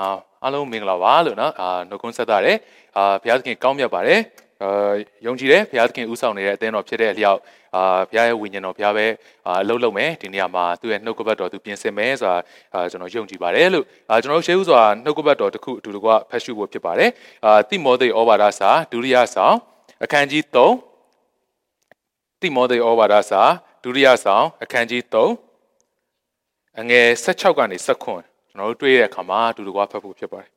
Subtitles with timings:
[0.00, 0.08] အာ
[0.42, 2.56] အားလုံးမင်္ဂလာပါလို့နော်အာနှုတ်ခွန်းဆက်တာတယ်
[2.96, 4.20] အာဘုရားသခင်ကောင်းမြတ်ပါတယ်
[4.62, 4.92] အာ
[5.26, 7.40] ယုံကြည်တယ်ဘုရားသခင်ဥဆောင်နေတဲ့အသင်းတော်ဖြစ်တဲ့အလျောက်
[7.76, 9.06] အာဘုရားရဲ့ဝိညာဉ်တော်ဘုရားပဲ
[9.46, 12.36] အာအလုပ်လုပ်မယ်ဒီနေရာမှာသူ့ရဲ့နှုတ်ကပတ်တော်သူပြင်ဆင်မယ်ဆိုတာ
[12.74, 17.10] အာကျွန်တော်ယုံကြည်ပါတယ်လို့အာကျွန်တော်ရှေးဥစွာနှုတ်ကပတ်တော်တစ်ခုအတူတကွဖတ်ရှုဖို့ဖြစ်ပါတယ်
[17.44, 19.56] အာတိမောသေဩဝါဒစာဒုတိယဆောင်
[20.04, 23.42] အခန်းကြီး3တိမောသေဩဝါဒစာ
[23.82, 30.50] ဒုတိယဆောင်အခန်းကြီး3အငယ်16ကနေ19 ကျွန်တော်တို့တွေ့တဲ့အခါမှာအတူတကွဖတ်ဖို့ဖြစ်ပါတယ်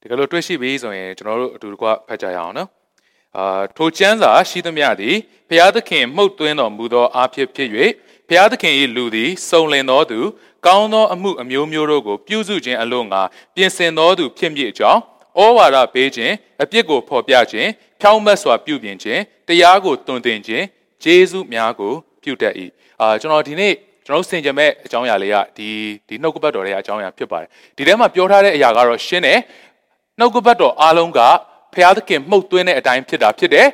[0.00, 2.68] ဒီကလိုတွေ့ရှိပြီဆိုရင်ကျွန်တော်တို့အတူတကွဖတ်ကြရအောင်နော်
[3.36, 5.16] အာထိုကျမ်းစာရှိသမျှသည်
[5.48, 7.68] ဘုရားသခင်မှုတ်သွင်းတော်မူသောအားဖြင့်ဖြစ်၍
[8.28, 10.20] ဘုရားသခင်၏လူသည်စုံလင်သောသူ
[10.66, 13.22] ကောင်းသောအမှုအမျိုးမျိုးတို့ကိုပြုစုခြင်းအလို့ငါ
[13.54, 15.00] ပြင်ဆင်သောသူဖြစ်မည်အကြောင်း
[15.38, 20.64] ဩဝါဒပေးခြင်းအပြစ်ကိုဖော်ပြခြင်း ဖြောင်းမတ်စွာပြုပြင်ခြင်းတရားကိုတွင်တင်ခြင်း
[21.02, 22.54] ဂျေဇုများကိုပြုတတ်၏
[23.00, 23.72] အာကျွန်တော်ဒီနေ့
[24.06, 25.68] ကျွန်တော်ဆင်ကြမဲ့အကြောင်းအရာလေးကဒီ
[26.08, 29.38] ဒီနှုတ်ကပတ်တော်တွေအကြောင်းအရာဖြစ်ပါတယ်ဒီထဲမှာပြောထားတဲ့အရာကတော့ရှင်းတယ်
[30.18, 31.20] နှုတ်ကပတ်တော်အားလုံးက
[31.74, 33.66] ဖျားသခင်မှုတ်သွင်းတဲ့အတိုင်းဖြစ်တာဖြစ်တယ်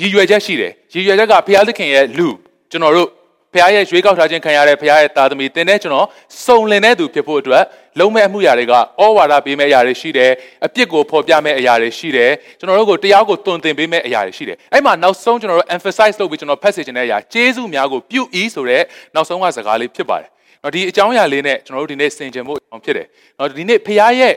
[0.00, 2.28] ရည်ရွယ်ချက်ရှိတယ်ရည်ရွယ်ချက်ကဖျားသခင်ရဲ့လူ
[2.70, 3.08] ကျွန်တော်တို့
[3.54, 6.06] ဖခင်ရဲ့ရွေးကောက်ထားခြင်းခံရတဲ့ဖခင်ရဲ့သားသမီးတင်တဲ့ကျွန်တော်
[6.44, 7.64] စုံလင်တဲ့သူဖြစ်ဖို့အတွက်
[7.98, 8.76] လုံးမဲ့အမှုရာတွေကဩ
[9.16, 10.30] ဝါဒပေးမဲ့အရာတွေရှိတယ်
[10.66, 18.82] အပြစ်ကိုဖော်ပြမဲ့အရာတွေရှိတယ်ကျွန်တော်တို့ကိုတရားကိုတွင်တင်ပေးမဲ့အရာတွေရှိတယ်အဲ့မှာနောက်ဆုံးကျွန်တော်တို့ emphasize လုပ်ပြီးကျွန်တော်ဖတ်စေချင်တဲ့အရာကျေးဇူးများကိုပြုဤဆိုတဲ့
[19.14, 20.30] နောက်ဆုံးကစကားလေးဖြစ်ပါတယ်
[20.62, 23.06] နော်ဒီအကြောင်းအရာလေးနဲ့ကျွန်တော်တို့ဒီနေ့ဆင်ခြင်ဖို့အောင်ဖြစ်တယ်
[23.38, 24.34] နော်ဒီနေ့ဖခင်ရဲ့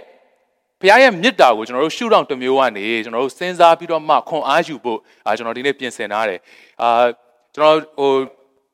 [0.81, 6.39] ဘုရားရဲ့မေတ္တာကိုကျွန်တော်တို့ရှုထောင့်တစ်မျိုးကနေကျွန်တော်တို့စဉ်းစားပြီးတော့မှခွန်အားယူဖို့အာကျွန်တော်ဒီနေ့ပြင်ဆင်ထားတယ်
[6.81, 6.89] အာ
[7.55, 8.11] ကျွန်တော်ဟို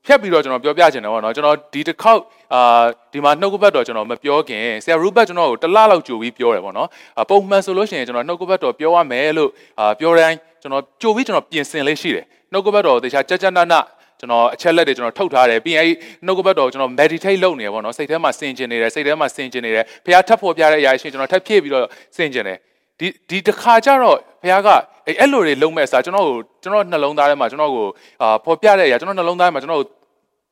[0.05, 2.21] ဖြတ်ပြီးတော့ကျွန်တော်ပြောပြချင်တယ်ပေါ့နော်ကျွန်တော်ဒီတစ်ခေါက်
[2.53, 6.87] အာဒီမှာနှုတ်ကပတ်တော်ကျွန်တော်မပြောခင်ဆရာရူဘတ်ကျွန်တော်ကိုတစ်လလောက်ကြိုပြီးပြောတယ်ပေါ့နော်
[7.29, 13.73] ပုံမှန်ဆိုလို့ရှိရင်ကျွန်တော်နှုတ်ကပတ်တော်ပြောရမယ်လို့အာပြောတိုင်းကျွန်တော်ကြိုပြီးကျွန်တော်ပြင်ဆင်လေးရှိတယ်နှုတ်ကပတ်တော်ကိုတခြားကြကြနန
[14.19, 21.85] ကျွန်တော်အချက်လက်တွေကျွန်တော်ထုတ်ထားတယ်ပြီးရင်အဲ့နှုတ်ကပတ်တော်ကျွန်တော် meditate လုပ်နေရပေါ့နော်စိတ်ထဲမှာဆင်ကျင်နေတယ်စိတ်ထဲမှာဆင်ကျင်နေတယ်ဖခင်ထပ်ဖို့ပြတဲ့အရာရှိကျွန်တော်ထပ်ဖြည့်ပြီးတော့
[22.17, 22.57] ဆင်ကျင်တယ်
[22.99, 24.69] ဒီဒီတစ်ခါကျတော့ဘုရားက
[25.11, 27.87] အဲ့အဲ့လိုတွေလုံးမဲ့အစားကျွန်တော်ကိုကျွန်တော်နှလုံးသားထဲမှာကျွန်တော်ကို
[28.21, 29.83] အာပေါ်ပြတဲ့အရာကျွန်တော်နှလုံးသားထဲမှာကျွန်တော်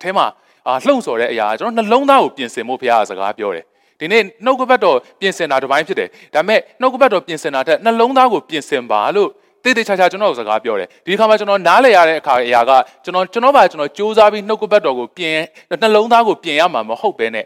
[0.01, 0.25] ထဲမှာ
[0.67, 3.65] အာလှုံ့ဆော်တဲ့အရာကျွန်တော်နှလုံးသားကိုပြင်ဆင်ဖို့ဘုရားကစကားပြောတယ်
[3.99, 9.29] ဒီနေ့နှုတ်ကပတ်တော်ပြင်ဆင်တာတစ်ပိုင်းဖြစ်တယ်ဒါပေမဲ့နှုတ်ကပတ်တော်ပြင်ဆင်တာထက်နှလုံးသားကိုပြင်ဆင်ပါလို့
[9.63, 12.71] တေးသေးချာချာကျွန်တော်စကားပြောတယ်ဒီခါမှာကျွန်တော်နားလည်ရတဲ့အခါအရာက
[13.03, 15.37] ကျွန်တော်ကျွန်တော်ပါကျွန်တော်စူးစမ်းပြီးနှုတ်ကပတ်တော်ကိုပြင်
[15.81, 17.45] နှလုံးသားကိုပြင်ရမှာမဟုတ်ဘဲနဲ့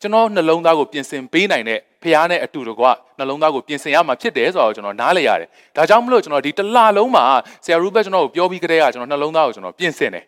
[0.00, 2.84] ကျွန်တော်နှလုံးသားကိုပြင်ဆင်ပေးနိုင်တဲ့ဖះနဲ့အတူတကွ
[3.18, 7.24] နှလုံးသားကိုပြင်ဆင်ရမှာဖြစ်တယ်ဆိုတော့ကျွန်တော်နားလည်ရတယ်ဒါကြောင့်မလို့ကျွန်တော်ဒီတစ်လလုံးမှာ
[7.64, 10.24] ဆရာရူဘတ်ကျွန်တော်ကိုပြောပြီးကြတဲ့ကကျွန်တော်နှလုံးသားကိုကျွန်တော်ပြင်ဆင်တယ်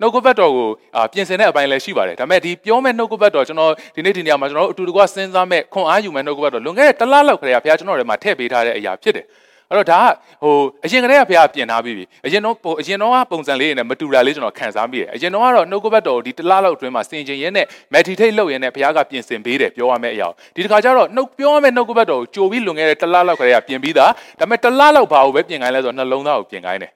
[0.00, 0.68] နှုတ်ကပတ်တော်ကို
[1.12, 9.26] ပြင်ဆင်တဲ့အပိုင်းလည်းရှိပါတယ်ဒါပေမဲ့ဒီပြောမဲ့နှုတ်ကပတ်တော်ကျွန်တော်ဒီနေ့ဒီနေရာမှာကျွန်တော်တို့အတူတကွစဉ်းစားမဲ့ခွန်အားယူမဲ့နှုတ်ကပတ်တော်လွန်ခဲ့တဲ့တစ်လလောက်ခရေကဘုရားကျွန်တော်တို့မှာထည့်ပေးထားတဲ့အရာဖြစ်တယ်
[9.70, 10.12] အဲ့တော့ဒါက
[10.42, 10.54] ဟို
[10.84, 26.92] အရင်ကတည်းကဘုရားပြင်ထားပြီးပြီအရင်တော့ဟိုအရင်တော့ကပုံစံလေးနဲ့မတူတာလေးကျွန်တော်ခံစားမိတယ်အရင်တော့ကတော့နှုတ်ကပတ်တော်ဒီတလားလောက်အတွင်းမှာစင်ကျင်ရင်းနဲ့ meditate လုပ်ရင်းနဲ့ဘုရားကပြင်ဆင်ပေးတယ်ပြောရမယ့်အရာဒီတစ်ခါကျတော့နှုတ်ပြောရမယ့်နှုတ်ကပတ်တော်ကိုကြိုပြီးလွန်ခဲ့တဲ့တလားလောက်ကလေးကပြင်ပြီးသားဒါပေမဲ့တလားလောက်ဘာလို့ပဲပြင်ခိုင်းလဲဆိုတော့နှလုံးသားကိုပြင်ခိုင်းတယ်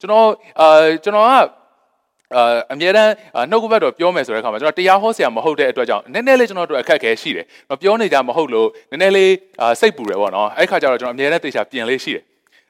[0.00, 0.26] ကျွန်တော်
[0.60, 0.68] အာ
[1.04, 1.61] ကျွန်တော်က
[2.36, 3.10] အာအမြဲတမ်း
[3.50, 7.46] နှုတ်ကပတ်တော်ပြောမယ်ဆိုတဲ့အခါမှာကျွန်တော်တရားဟောဆရာမဟုတ်တဲ့အတွက်ကြောင့်နည်းနည်းလေးကျွန်တော်တို့အခက်အခဲရှိတယ်။
[7.80, 9.32] ပြောနေကြမဟုတ်လို့နည်းနည်းလေး
[9.80, 12.22] စိတ်ပူတယ်ပေါ့နော်။အဲ့ခါကျတော့ကျွန်တော်အမြဲတမ်းတေချာပြင်လေးရှိတယ်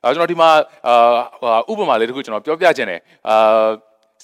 [0.05, 0.51] အဲကျွန်တော်ဒီမှာ
[0.89, 3.69] အာဥပမာလေးတခုကျွန်တော်ပြောပြခြင်းတယ်အာ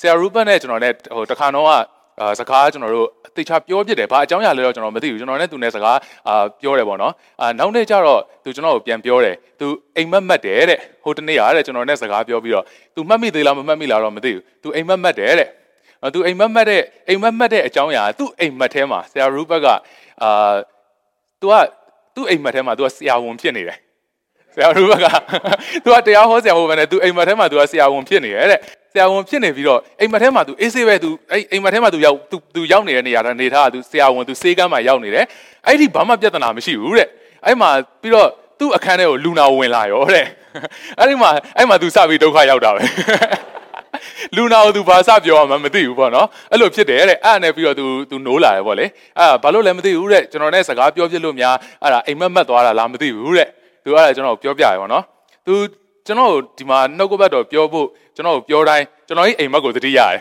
[0.01, 1.73] ဆရာရူဘတ်နဲ့ကျွန်တော်နဲ့ဟိုတခါတော့က
[2.21, 5.99] အာစကားကျွန်တော်တို့တေချာပြောဖြစ်တယ်ဘာအကြောင်းအရာလဲတော့ကျွန်တော်မသိဘူးကျွန်တော်နဲ့သူနဲ့စကား
[6.29, 12.65] အာပြောတယ်ပေါ့နော်အာနောက်နေ့ကျတော့သူကျွန်တော်ကိုပြန်ပြောတယ်သူအိမ်မက်မက်တယ်တဲ့ဟိုတနေ့ရတဲ့ကျွန်တော်နဲ့စကားပြောပြီးတော့
[12.95, 15.49] သူမှတ်မိသေးလားမမှတ်မိလားတော့မသိဘူးသူအိမ်မက်မက်တယ်တဲ့
[16.15, 19.67] သူအိမ်မက်မက်တဲ့အိမ်မက်မက်တဲ့အကြောင်းအရာသူ့အိမ်မက်ထဲမှာဆရာရူဘက်က
[20.23, 20.55] အာ
[21.41, 21.55] သူက
[22.15, 23.79] သူ့အိမ်မက်ထဲမှာသူကဆရာဝန်ဖြစ်နေတယ်
[24.55, 25.07] ဆရာရူဘက်က
[25.85, 28.61] သူကတရားဟောဆရာဟောပဲနဲ့သူအိမ်မက်ထဲမှာသူကဆရာဝန်ဖြစ်နေတယ်တဲ့
[28.92, 35.26] ဆရာဝန်ဖြစ်နေပြီးတော့အိမ်မက်ထဲမှာ तू အေးဆေးပဲ तू အဲ့အိမ်မက်ထဲမှာ तू ရောက် तू तू ရောက်နေတဲ့နေရာတာနေထား तू ဆရာဝန် तू စေးကမ်းမှာရောက်နေတယ်
[35.68, 37.08] အဲ့ဒီဘာမှပြဿနာမရှိဘူးတဲ့
[37.46, 37.70] အဲ့မှာ
[38.02, 38.28] ပြီးတော့
[38.60, 40.26] သူ့အခန်းထဲကိုလူနာဝင်လာရောတဲ့
[41.00, 42.82] အဲ့ဒီမှာအဲ့မှာ तू စပြီးဒုက္ခရောက်တာပဲ
[44.36, 48.86] လူနာကို तू ဘာစပြောမှမသိဘူးပေါ့နော်အဲ့လိုဖြစ်တယ်တဲ့အဲ့နဲ့ပြီးတော့ तू तू နိုးလာတယ်ပေါ့လေ
[49.20, 53.48] အဲ့ဘာလို့လဲမသိဘူးတဲ့ကျွန်တော်နဲ့စကားပြောပြလို့များအဲ့ဒါအိမ်မက်မက်သွားတာလားမသိဘူးတဲ့
[53.84, 55.04] သူအဲ့ဒါကျွန်တော်ပြောပြရပါတော့
[55.46, 55.54] သူ
[56.09, 60.19] ကျွန်တော်ဒီမှာနှုတ်ကပတ်တော်ပြောဖို့ကျွန်တော်ပြောတိုင်းကျွန်တော်ဤအိမ်မက်ကိုသတိရတယ်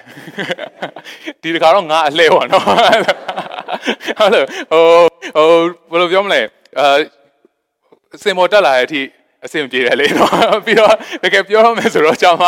[1.42, 2.82] ဒီတခါတော့ငါအလှဲပါနော်ဟုတ်
[4.34, 5.52] လို့ဟို
[5.92, 6.42] ဟိုဘယ်လိုပြောမလဲ
[6.80, 6.98] အာ
[8.24, 9.02] စင်မော်တက်လာတဲ့အထိ
[9.46, 10.32] အဆင်ပြေတယ်လေနော်
[10.66, 10.94] ပြီးတော့
[11.24, 12.44] တကယ်ပြောရမယ်ဆိုတော့ကျွန်မ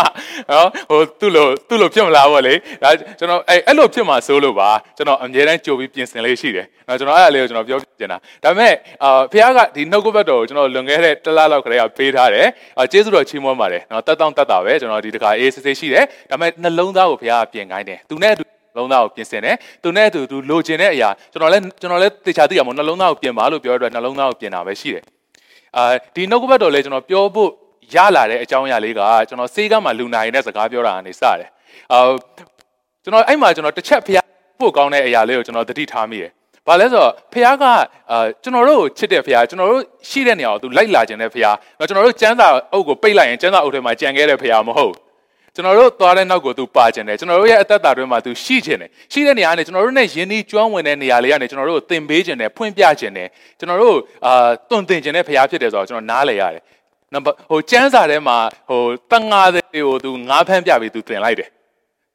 [0.52, 2.54] နော်ဟိုသူ့လိုသူ့လိုဖြစ်မလားပေါ့လေ
[2.84, 2.90] ဒါ
[3.20, 12.48] ကျွန်တော်အဲ့အဲ့လိုဖြစ်မှာစိုးလို့ပါကျွန်တော်အမြဲတမ်းကြိုပြီးပြင်ဆင်လေးရှိတယ်နော်ကျွန်တော်အဲ့ဒါလေးကိုကျွန်တော်ပြောပြနေတာဒါပေမဲ့အာဖခင်ကဒီနှုတ်ကပတ်တော်ကိုကျွန်တော်လွန်ခဲ့တဲ့တစ်လလောက်ခရေကပေးထားတယ်
[12.78, 18.44] အာကျေးဇူးတော်ချီးမွမ်းပါတယ်နော်တက်တောင့်တက်တာပဲကျွန်တော်ဒီတခါအေးစစ်စစ်ရှိတယ်ဒါပေမဲ့နှလုံးသားကိုဖခင်ကပြင်ခိုင်းတယ်သူနဲ့အတူ
[18.78, 25.04] လုံးသားကိုပြင်ဆင်တယ်သူနဲ့အတူသူလိုချင်တဲ့အရာကျွန်တော်လည်းကျွန်တော်လည်းတေချာသိရမို့နှလုံးသားကိုပြင်ပါလို့ပြောရတဲ့နှလုံးသားကိုပြင်တာပဲရှိတယ်
[25.77, 25.83] အာ
[26.16, 27.50] ဒီနှုတ်ကပတ်တော်လေးကျွန်တော်ပြောဖို့
[27.95, 31.50] ရလာတဲ့အကြောင်းအရာလေးကကျွန်တော်စေးကမှလူနာရင်နဲ့စကားပြောတာကနေစတယ်
[31.94, 32.00] အာ
[33.04, 34.25] ကျွန်တော်အဲ့မှာကျွန်တော်တစ်ချက်ဖျား
[34.60, 36.31] ဖို့ကောင်းတဲ့အရာလေးကိုကျွန်တော်သတိထားမိတယ်
[36.68, 37.63] ဘာလဲဆိုတော့ဖះက
[38.12, 41.45] အာကျွန်တော်တို့ချစ်တဲ့ဖះကျွန်တော်တို့ရှိတဲ့နေရာကိုသူလိုက်လာခြင်းတဲ့ဖះ
[41.80, 44.94] တော့ကျွန်တော်တို့ကျမ်းစာအုပ်ကိုပိတ်လိုက်ရင်ကျမ်းစာအုပ်ထဲမှာကြံခဲ့တဲ့ဖះမဟုတ်
[45.60, 53.28] ကျွန်တော်တို့သွားတဲ့နောက်ကိုသူပါခြင်းတယ်ကျွန်တော်တို့ရဲ့အသက်တာတွေမှာသူရှိခြင်းတယ်ရှိတဲ့နေရာကနေကျွန်တော်တို့နဲ့ယဉ်ဤကျွမ်းဝင်တဲ့နေရာလေးကနေကျွန်တော်တို့ကိုသင်ပေးခြင်းတယ်ဖွင့်ပြခြင်းတယ်
[53.60, 53.96] ကျွန်တော်တို့
[54.26, 56.64] အာတွင်တင်ခြင်းတဲ့ဖះဖြစ်တယ်ဆိုတော့ကျွန်တော်နားလည်ရတယ်
[57.14, 58.38] နံပါတ်ဟိုကျမ်းစာထဲမှာ
[58.70, 61.50] ဟိုတန်ငါတွေကိုသူငါးဖမ်းပြပြီးသူသင်လိုက်တယ်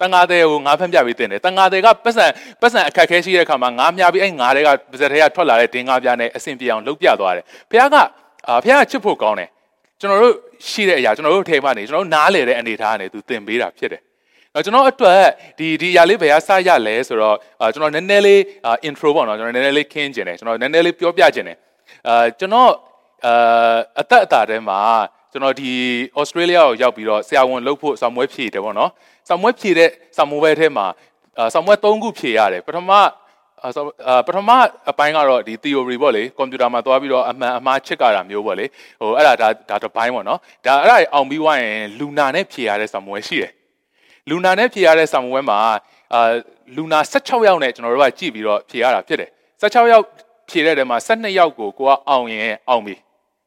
[0.00, 2.26] တန်ငါတွေကိုငါးဖမ်းပြပြီးသင်တယ်တန်ငါတွေကပတ်စံ
[2.60, 7.96] ပတ်စံအခက်ခဲရှိတဲ့အခါမှာငါးမြပြီးအဲ့ငါးတွေကပါဇက်တွေကထွက်လာတဲ့ဒင်းငါးပြားနဲ့အဆင်ပြေအောင်လုပ်ပြသွားတယ်ဘုရားက
[8.48, 9.48] အာဘုရားကချစ်ဖို့ကောင်းတယ်
[10.00, 10.34] ကျွန်တော်တို့
[10.68, 14.02] ရှိတဲ့အရာကျွန်တော်တို့ထဲမှာနေကျွန်တော်တို့နားလေတဲ့အနေထားနဲ့သူသင်ပေးတာဖြစ်တယ်
[14.54, 15.22] တော့ကျွန်တော်အတွက်
[15.58, 17.36] ဒီဒီအရာလေးဘယ်ဟာစရလဲဆိုတော့
[17.74, 18.40] ကျွန်တော်နည်းနည်းလေး
[18.88, 21.58] intro ပေါ့နော်ကျွန်တော်နည်းနည်းလေးခင်းကျင်တယ်ကျွန်တော်နည်းနည်းလေးပြောပြကျင်တယ်
[22.08, 22.70] အာကျွန်တော်
[23.26, 24.80] အာအသက်အတာထဲမှာ
[25.32, 25.72] ကျွန်တော်ဒီ
[26.18, 28.90] ဩစတြေးလျကိုရောက်ပြီးတော့ဆရာဝန်လုပ်ဖို့ဆောင်မွဲဖြည့်တယ်ပေါ့နော်
[29.28, 30.86] ဆောင်မွဲဖြည့်တဲ့ဆောင်မွဲထဲမှာ
[31.54, 32.90] ဆောင်မွဲ၃ခုဖြည့်ရတယ်ပထမ
[34.26, 34.50] ပထမ
[34.90, 38.66] အပိုင်းကတော့ဒီ theory ပေါ့လေကွန်ပျူတာမှာသွားပြီးတော့အမှန်အမှားချစ်ကြတာမျိုးပေါ့လေ
[39.00, 43.52] ဟိုအဲ့ဒါဒါဒါတစ်ပိုင်းပေါ့နော်ဒါအဲ့ဒါအောင်ပြီးွားရင်လူနာနဲ့ဖြည့်ရတဲ့ဆောင်မွဲရှိတယ်
[44.30, 45.58] လူနာနဲ့ဖြည့်ရတဲ့ဆောင်မွဲမှာ
[46.14, 46.32] အာ
[46.76, 49.30] လူနာ16ယောက်နဲ့ကျွန်တော်တို့ကကြည့်ပြီးတော့ဖြည့်ရတာဖြစ်တယ်
[49.62, 50.04] 16ယောက်
[50.48, 52.94] ဖြည့်တဲ့ထဲမှာ12ယောက်ကိုကိုကအောင်ရင်အောင်ပြီ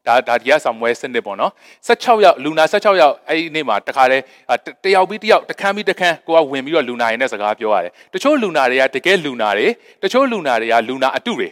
[0.08, 1.52] ဒါဒါဒီကဆာမွဲစနစ်ပေါ့နော်
[1.88, 4.22] 16ယောက်လူနာ16ယောက်အဲ့ဒီနေ့မှာတခါတည်း
[4.84, 9.66] တယောက်ပြီးတယောက်တခန်းပြီးတခန်းကိုကဝင်ပြီးတော့လူနာရင်းနဲ့စကားပြောရတယ်တချို့လူနာတွေကတကယ်လူနာတွေ
[10.02, 11.48] တချို့လူနာတွေကလူနာအတုတွေ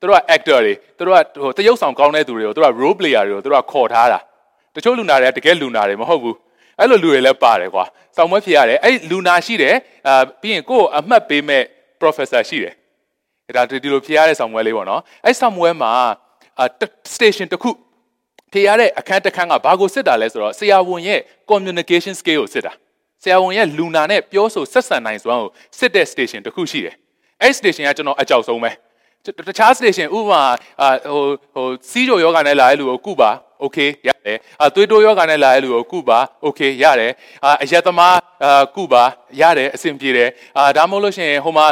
[0.00, 4.20] သူတို့က actor တွေသူတို့ကဟိုတရုပ်ဆောင်ကောင်းတဲ့သူတွေကိုသူတို့က role player တွေကိုသူတို့ကခေါ်ထားတာ
[4.74, 6.36] တချို့လူနာတွေကတကယ်လူနာတွေမဟုတ်ဘူး
[6.78, 7.84] အဲ့လိုလူတွေလည်းပါတယ်ကွာ
[8.16, 9.74] စောင်းမွဲဖြစ်ရတယ်အဲ့လူနာရှိတယ်
[10.08, 11.62] အာပြီးရင်ကိုယ့်အမှတ်ပေးမဲ့
[12.00, 12.74] professor ရှိတယ်
[13.56, 15.90] ဒါဒီလိုဖြစ်ရတဲ့ဆောင်မွဲလေးပေါ့နော်အဲ့ဆောင်မွဲမှာ
[16.58, 16.64] အာ
[17.14, 17.70] station တစ်ခု
[18.52, 21.20] ဖြေရတဲ့အခန်းတစ်ခန်းကဘာကိုစစ်တာလဲဆိုတော့ဆရာဝန်ရဲ့
[21.50, 22.72] communication skill ကိုစစ်တာ
[23.22, 26.94] ဆရာဝန်ရဲ့လူနာနဲ့ပြောဆိုဆက်ဆံနိုင်စွမ်းကိုစစ်တဲ့ station တစ်ခုရှိတယ်
[27.42, 28.70] အဲ့ station ကကျွန်တော်အကြောက်ဆုံးပဲ
[29.48, 30.42] တခြား station ဥပမာ
[31.10, 31.22] ဟို
[31.54, 33.30] ဟိုစီးကြိုယောဂနဲ့လာတဲ့လူကိုကုပါ
[33.61, 33.77] โอเค
[34.07, 37.11] ရတယ်အသွေးတိုးယောဂနဲ့လာတဲ့လူကိုကုပါโอเคရတယ်
[37.63, 38.17] အရက်သမား
[38.75, 39.03] ကုပါ
[39.41, 41.65] ရတယ်အဆင်ပြေတယ်အာဒါမှမဟုတ်လို့ရှိရင်ဟိုမှာ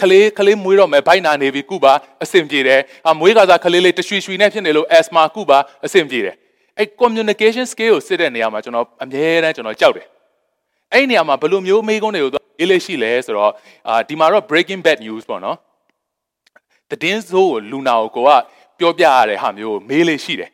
[0.00, 1.92] ခလေးခလေးမွေးတော့မယ်ဘိုက်နာနေပြီကုပါ
[2.22, 6.34] အဆင်ပြေတယ်အမွေးကစားခလေးလေးတရွှေရွှေနဲ့ဖြစ်နေလို့ asthma ကုပါအဆင်ပြေတယ်
[6.78, 10.06] အဲ့ communication skill ကိုစစ်တဲ့နေရာမှာကျွန်တော်အမြဲတမ်းကျွန်တော်ကြောက်တယ်
[10.92, 13.52] အဲ့ဒီနေရာမှာဘယ်လိုမျိုးမေးခွန်းတွေကိုရေးလေးရှိလဲဆိုတော့
[13.88, 15.56] အာဒီမှာတော့ breaking bad news ပေါ့နော်
[16.90, 18.30] တည်င်းစိုးကိုလူနာကိုကိုက
[18.78, 20.50] ပြောပြရတဲ့ဟာမျိုးကိုမေးလေးရှိတယ်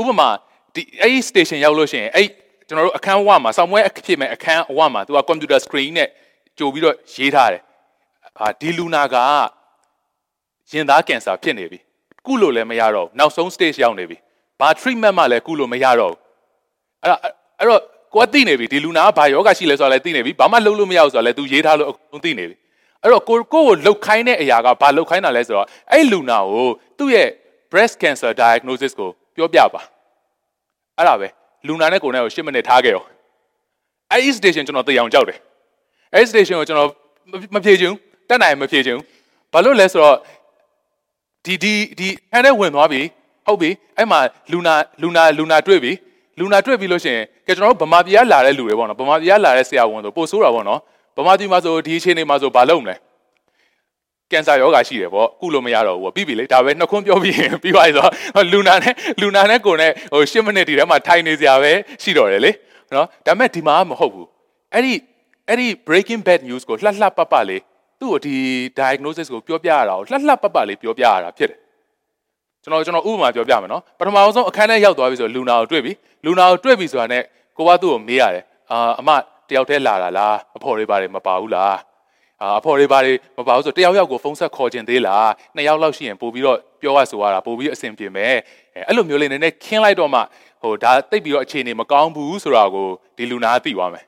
[0.00, 0.28] ဥပမာ
[0.74, 2.28] ဒီအဲ့ဒီ station ရောက်လို့ရှိရင်အဲ့
[2.68, 6.08] ကျွန်တော်တို့အခန်းဝမှာစောင့်မွဲအဖြစ်မဲ့အခန်းအဝမှာသူက computer screen နဲ့
[6.58, 7.62] ကြိုပြီးတော့ရေးထားတယ်
[8.38, 9.16] အာဒီလူနာက
[10.70, 11.78] ရင်သားကင်ဆာဖြစ်နေပြီ
[12.26, 14.16] ကုလို့လည်းမရတော့နောက်ဆုံး stage ရောက်နေပြီ
[14.60, 16.18] ဘာ treatment မှလည်းကုလို့မရတော့ဘူး
[17.02, 17.20] အဲ့တော့
[17.60, 17.82] အဲ့တော့
[18.14, 22.56] ကိုကသိနေပြီဒီလူနာကဘာယောဂရှိလဲဆိုတာလည်းသိနေပြီဘာမှလုပ်လို့မရဘူးဆိုတာလည်း तू ရေးထားလို့အကုန်သိနေပြီ
[23.02, 27.28] အဲ့တော့ကိုကိုကိုလှုပ်ခိုင်းတဲ့အရာကဘာလှုပ်ခိုင်းတာလဲဆိုတော့အဲ့လူနာကိုသူ့ရဲ့
[27.72, 29.82] breast cancer diagnosis ကို ပြောပြပါ
[30.96, 31.28] အဲ့ဒါပဲ
[31.66, 33.04] လူနာနဲ့ကိုယ်နဲ့ကို10မိနစ်ထားခဲ့ရော
[34.10, 35.38] အဲ့ဒီ station ကျွန်တော်သိအောင်ကြောက်တယ်
[36.14, 36.90] အဲ့ဒီ station ကိုကျွန်တော်
[37.54, 39.04] မဖြေချင်ဘူးတက်နိုင်မဖြေချင်ဘူး
[39.52, 40.16] ဘာလို့လဲဆိုတော့
[41.44, 43.00] ဒီဒီဒီအဲ့နဲ့ဝင်သွားပြီ
[43.46, 44.18] ဟုတ်ပြီအဲ့မှာ
[44.52, 45.92] လူနာလူနာလူနာတွေ့ပြီ
[46.38, 50.80] လူနာတွေ့ပြီလို့ရှိရင်ကဲကျွန်တော်တို့ဗမာပြည်ကလာတဲ့လူတွေပေါ့နော်ဗမာပြည်ကလာတဲ့ဆရာဝန်ဆိုပို့ဆိုးတာပေါ့နော်
[51.16, 52.96] ဗမာပြည်မှာဆိုဒီအခြေအနေမှာဆိုဘာလုပ်မလဲ
[54.32, 62.50] ကင်ဆာယောဂါရှိတယ်ပေါ့ကုလို့မရတော့ဘူးပေါ့ပြီးပြီလေဒါပဲနှခွန်းပြောပြီးရင်ပြီးသွားပြီဆိုတော့လူနာနဲ့လူနာနဲ့ကိုယ်နဲ့ဟို10မိနစ်ဒီထဲမှာထိုင်နေစရာပဲရှိတော့တယ်လေ
[62.94, 64.28] နော်ဒါပေမဲ့ဒီမှာမဟုတ်ဘူး
[64.74, 64.94] အဲ့ဒီ
[65.48, 67.62] အဲ့ဒီ breaking bad news ကိုလှလှပပလေး
[68.00, 68.36] သူ့ကိုဒီ
[68.78, 71.58] diagnosis ကိုပြောပြရတာကိုလှလှပပလေးပြောပြရတာဖြစ်တယ်
[72.62, 75.92] ကျွန်တော်ကျွန်တော်ဥပမာပြောပြမယ်နော်ပထမဆုံးအခန်းထဲရောက်သွားပြီဆိုလူနာကိုတွေ့ပြီ
[76.24, 77.22] လူနာကိုတွေ့ပြီဆိုတာနဲ့
[77.56, 79.10] ကိုကသူ့ကိုမေးရတယ်အာအမ
[79.48, 81.76] တယောက်တည်းလာတာလားအဖော်တွေပါတယ်မပါဘူးလား
[82.42, 88.36] အာအဖော်တွေပါတယ်မပါဘူးဆိုတယောက်ယောက်ကိုဖုန်းဆက်ခေါ်ခြင်းသေးလားနှစ်ယောက်လောက်ရှိရင်ပို့ပြီးတော့ပြောရဆိုရတာပို့ပြီးအဆင်ပြေမယ်
[88.74, 90.20] အဲအဲ့လိုမျိုးလေးနည်းနည်းခင်းလိုက်တော့မှ
[90.62, 94.04] ဟိုဒါတိတ်ပြီးတော့အခြေအနေမကောင်းဘူးဆိုတာကိုဒီလူနာသိသွားမယ်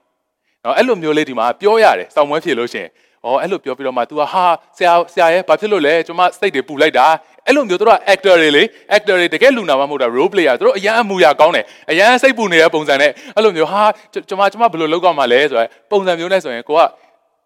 [0.65, 2.91] နော်အဲ့လိုမျိုးလေးဒီမှာပြောရတယ်စောင့်မွဲဖြေလို့ရှိရင်
[3.27, 4.45] ဩအဲ့လိုပြောပြီးတော့မှ तू ဟာ
[4.77, 7.07] ဆရာဆရာရဲ့ဘာဖြစ်လို့လဲကျွန်မစိတ်တွေပူလိုက်တာ
[7.47, 8.63] အဲ့လိုမျိုးတို့က actor တွေလေ
[8.97, 13.83] actor တွေတကယ်လူနာမမဟုတ်တာ role player တို့အရန်အမူအရာကောင်းတယ်အရန်စိတ်ပူနေတဲ့ပုံစံနဲ့အဲ့လိုမျိုးဟာ
[14.29, 16.81] ကျွန်မကျွန်မဘယ်လိုလုပ်ကြမှာလဲဆိုတော့ပုံစံမျိုးနဲ့ဆိုရင်ကိုက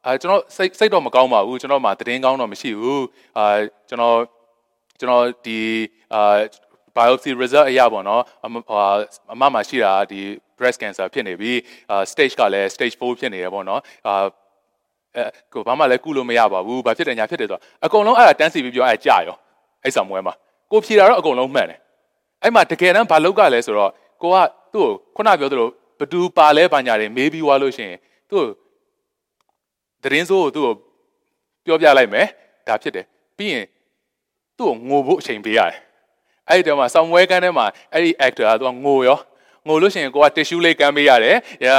[0.06, 3.04] အာကျွန်တော်စိတ်စိတ်တော့မကောင်းပါဘူးကျွန်တော်မှတည်င်းကောင်းတော့မရှိဘူး
[3.38, 3.46] အာ
[3.88, 4.18] ကျွန်တော်
[5.00, 5.60] ကျွန်တော်ဒီ
[6.14, 6.38] အာ
[6.96, 10.20] biopsy result အရပေါ့နော်အမမှာရှိတာဒီ
[10.58, 11.52] breast cancer ဖြစ်နေပြီ
[12.12, 14.14] stage ကလည်း stage 4ဖြစ်နေရပေါ့နော်အာ
[15.16, 19.36] အဲကိုဘာမှလည်းကုလို့မရပါဘူးဘာဖြစ်တယ်ညာဖြစ်တယ်ဆိုတော့အကုန်လုံးအဲ့ဒါတန်းစီပြီးပြောအဲ့ကြာရော
[19.82, 20.34] အဲ့ဆောင်မွဲမှာ
[20.72, 21.78] ကိုဖြေတာတော့အကုန်လုံးမှန်တယ်
[22.42, 23.90] အဲ့မှာတကယ်တမ်းဘာလုပ်ကြလဲဆိုတော့
[24.22, 24.36] ကိုက
[24.72, 25.68] သူ့ကိုခုနပြောသလို
[26.00, 27.98] ဘသူပါလဲဘာညာတွေမေးပြီးွားလို့ရှိရင်
[28.30, 28.44] သူ့
[30.02, 30.74] သတင်းစိုးကိုသူ့ကို
[31.66, 32.26] ပြောပြလိုက်မယ်
[32.68, 33.06] ဒါဖြစ်တယ်
[33.36, 33.66] ပြီးရင်
[34.58, 35.78] သူ့ကိုငိုဖို့အချိန်ပေးရတယ်
[36.48, 39.18] အဲ့ဒီတော့မှဆောင်းဝဲကန်းထဲမှာအဲ့ဒီ actor ကသူကငိုရော
[39.68, 41.36] ငိုလို့ရှိရင်ကိုက tissue လေးကမ်းပေးရတယ်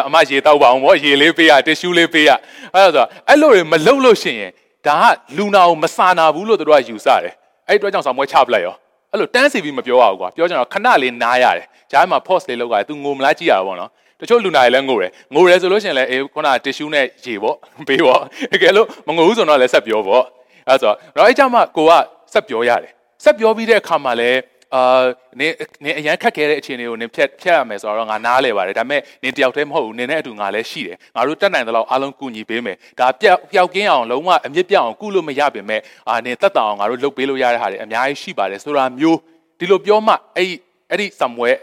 [0.07, 2.31] အမရေတောက်ပါအောင်ပေါ့ရေလေးပေးရ tissue လေးပေးရ
[2.73, 4.51] အဲ့ဒါဆိုအဲ့လိုတွေမလုပ်လို့ရှိရင်
[4.87, 7.33] ဒါကလူနာကိုမစာနာဘူးလို့တို့ကယူဆတယ်
[7.67, 8.75] အဲ့ဒီအတွက်ကြောင့်ဆောင်းပွဲချပလိုက်ရော
[9.11, 17.55] အဲ့လိုတန်းစီပြီးမပြောရဘူးကွာပြောကြတော့ခဏလေးနားရတယ်ဂျားမှာ pause လေးလောက်ရတယ် तू ငိုမလားကြည့်ရတာပေါ့နော် တချို့လူနာတွေလည်းငိုတယ်ငိုတယ်ဆိုလို့ရှိရင်လည်းအေးခုန tissue နဲ့ရေပေါ့
[17.87, 20.23] ပေးပေါ့တကယ်လို့မငိုဘူးဆိုတော့လည်းဆက်ပြောပေါ့
[20.67, 21.91] အဲ့ဆိုတော့အဲ့ကြမှာကိုက
[22.33, 22.91] ဆက်ပြောရတယ်
[23.23, 24.39] ဆက်ပြောပြီးတဲ့အခါမှာလည်း
[24.75, 25.03] အာ
[25.39, 25.53] နင်
[25.83, 35.77] နင်အရန်ခက်ခဲတဲ့အခြေအနေကိုနင်ဖြတ်ဖြတ်ရမယ်ဆိုတော့ငါနားလဲပါတယ်ဒါပေမဲ့နင်တယောက်တည်းမဟုတ်ဘူးနင်နဲ့အတူငါလည်းရှိတယ်ငါတို့တက်နိုင်တဲ့လောက်အားလုံးကူညီပေးမယ်ဒါပျောက်ပျောက်ကင်းအောင်လုံးဝအမြင့်ပြအောင်ကုလို့မရပါပဲ
[36.09, 39.19] အာနင်တက်တောင်အောင်ငါတို့လုပ်ပေးလို့ရတဲ့ဟာတွေအများကြီးရှိပါတယ်ဆိုတာမျိုး
[39.59, 40.49] ဒီလိုပြောမှအဲ့
[40.89, 41.57] အဲ့ဒီ somewhere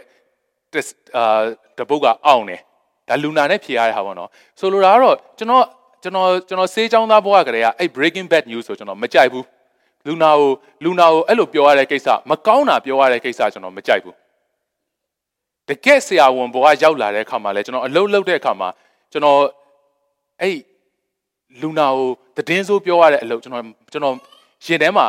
[1.17, 1.41] အာ
[1.77, 2.61] တပုတ်ကအောင်တယ်
[3.07, 5.65] ဒါလူနာနဲ့ဖြေရတဲ့ဟာပေါ့နော်ဆိုလိုတာကတော့ကျွန်တော်
[6.03, 9.45] ကျွန်တော်ကျွန်တော်စေးချောင်းသားဘဝကလေးကအဲ့ breaking bad news ဆိုကျွန်တော်မကြိုက်ဘူး
[10.07, 10.49] လူနာကို
[10.83, 14.15] လူနာကိုအဲ့လိုပြောရတဲ့ကိစ္စမကောင်းတာပြောရတဲ့ကိစ္စကျွန်တော်မကြိုက်ဘူး
[15.69, 18.69] တကယ်ဆရာဝန်ဘဝရောက်လာတဲ့အခါမှာလဲကျွန်တော်အလုပ်လုပ်တဲ့အခါမှာ
[19.11, 19.39] ကျွန်တော်
[20.41, 20.57] အဲ့
[21.61, 23.63] လူနာကိုတည်င်းဆိုးပြောရတဲ့အလုပ်ကျွန်တော်
[23.93, 24.15] ကျွန်တော်
[24.65, 25.05] ရင်ထဲမှာ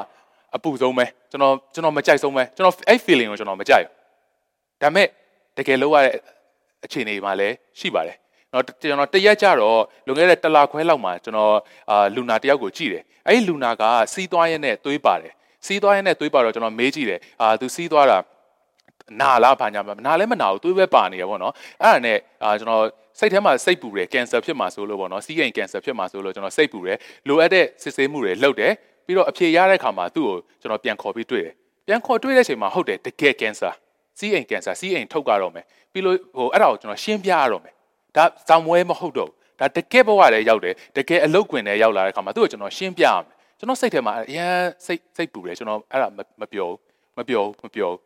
[0.57, 5.09] အပူဆုံးပဲကျွန်တော်ကျွန်တော်မကြိုက်ဆုံးပဲကျွန်တော်အဲ့ feeling ကိုကျွန်တော်မကြိုက်ဘူးဒါပေမဲ့
[5.57, 6.15] တကယ်လုပ်ရတဲ့
[6.85, 8.17] အခြေအနေမှာလည်းရှိပါတယ်
[8.53, 11.55] နော်ကျွန်တော်တရက်ကြတော့လွန်ခဲ့တဲ့တလခွဲလောက်မှာကျွန်တော်
[11.91, 13.83] အာလူနာတယောက်ကိုကြည့်တယ်အဲ့ဒီလူနာက
[14.13, 15.33] စီးသွားရဲနဲ့သွေးပါတယ်
[15.67, 18.19] စီးသွားရဲနဲ့သွေးပါတော့ကျွန်တော်မေးကြည့်တယ်အာသူစီးသွားတာ
[19.21, 22.85] နာလားဘာညာမနာလည်းမနာဘူးသွေးပဲပါနေရပေါ့နော်အဲ့ဒါနဲ့အာကျွန်တော်
[23.19, 28.73] စိတ်ထဲမှာစိတ်ပူတယ်ကင်ဆာဖြစ်မှာဆိုလို့ပေါ့နော်စီးရင်ကင်ဆာဖြစ်မှာဆိုလို့ကျွန်တော်စိတ်ပူတယ်လိုအပ်တဲ့စစ်ဆေးမှုတွေလုပ်တယ်
[29.07, 31.55] ပြီးတော့အဖြေရတဲ့အခါမှာသူ့ကိုကျွန်တော်ပြန်ခေါ်ပြီးတွေ့တယ်
[31.87, 33.71] ပြန်ခေါ်တွေ့တဲ့အချိန်မှာဟုတ်တယ်တကယ်ကင်ဆာ
[34.19, 37.75] စီးအိမ်ကင်ဆာစီးအိမ်ထုတ်ကြတော့မယ်ပြီးလို့ဟိုအဲ့ဒါကိုကျွန်တော်ရှင်းပြရတော့မယ်
[38.17, 44.55] ဒါဇောင်မွဲမဟုတ်တော့ဘူးဒါတကယ်ဘဝထဲရောက်တယ်တကယ်အလုတ်ခွင်ထဲရောက်လာတဲ့အခါမှာသူ့ကိုကျွန်တော်ရှင်းပြရမယ်ကျွန်တော်စိတ်ထဲမှာအရန်
[44.87, 46.09] စိတ်စိတ်ပူတယ်ကျွန်တော်အဲ့ဒါ
[46.41, 46.79] မပြောဘူး
[47.19, 47.99] မပြောဘူးမပြောဘူး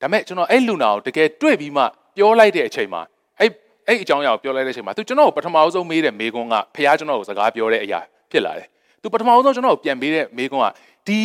[0.00, 1.82] ဒါပေမဲ့ကျွန်တော်အဲ့လူနာကိုတကယ်တွေ့ပြီးမှ
[2.16, 3.02] ပြောလိုက်တဲ့အချိန်မှာ
[3.38, 3.50] အဲ့
[3.88, 8.66] အဲ့အကြောင်းအရာကိုပြောလိုက်တဲ့အချိန်မှာသူကျွန်တော်ကိုပထမအဆုံးမေးတဲ့မေးခွန်းကဖះကျွန်တော်ကိုစကားပြောတဲ့အရာဖြစ်လာတယ်
[9.02, 10.66] သူပထမအဆုံးကျွန်တော်ကိုပြန်မေးတဲ့မေးခွန်းက
[11.06, 11.18] ဒီ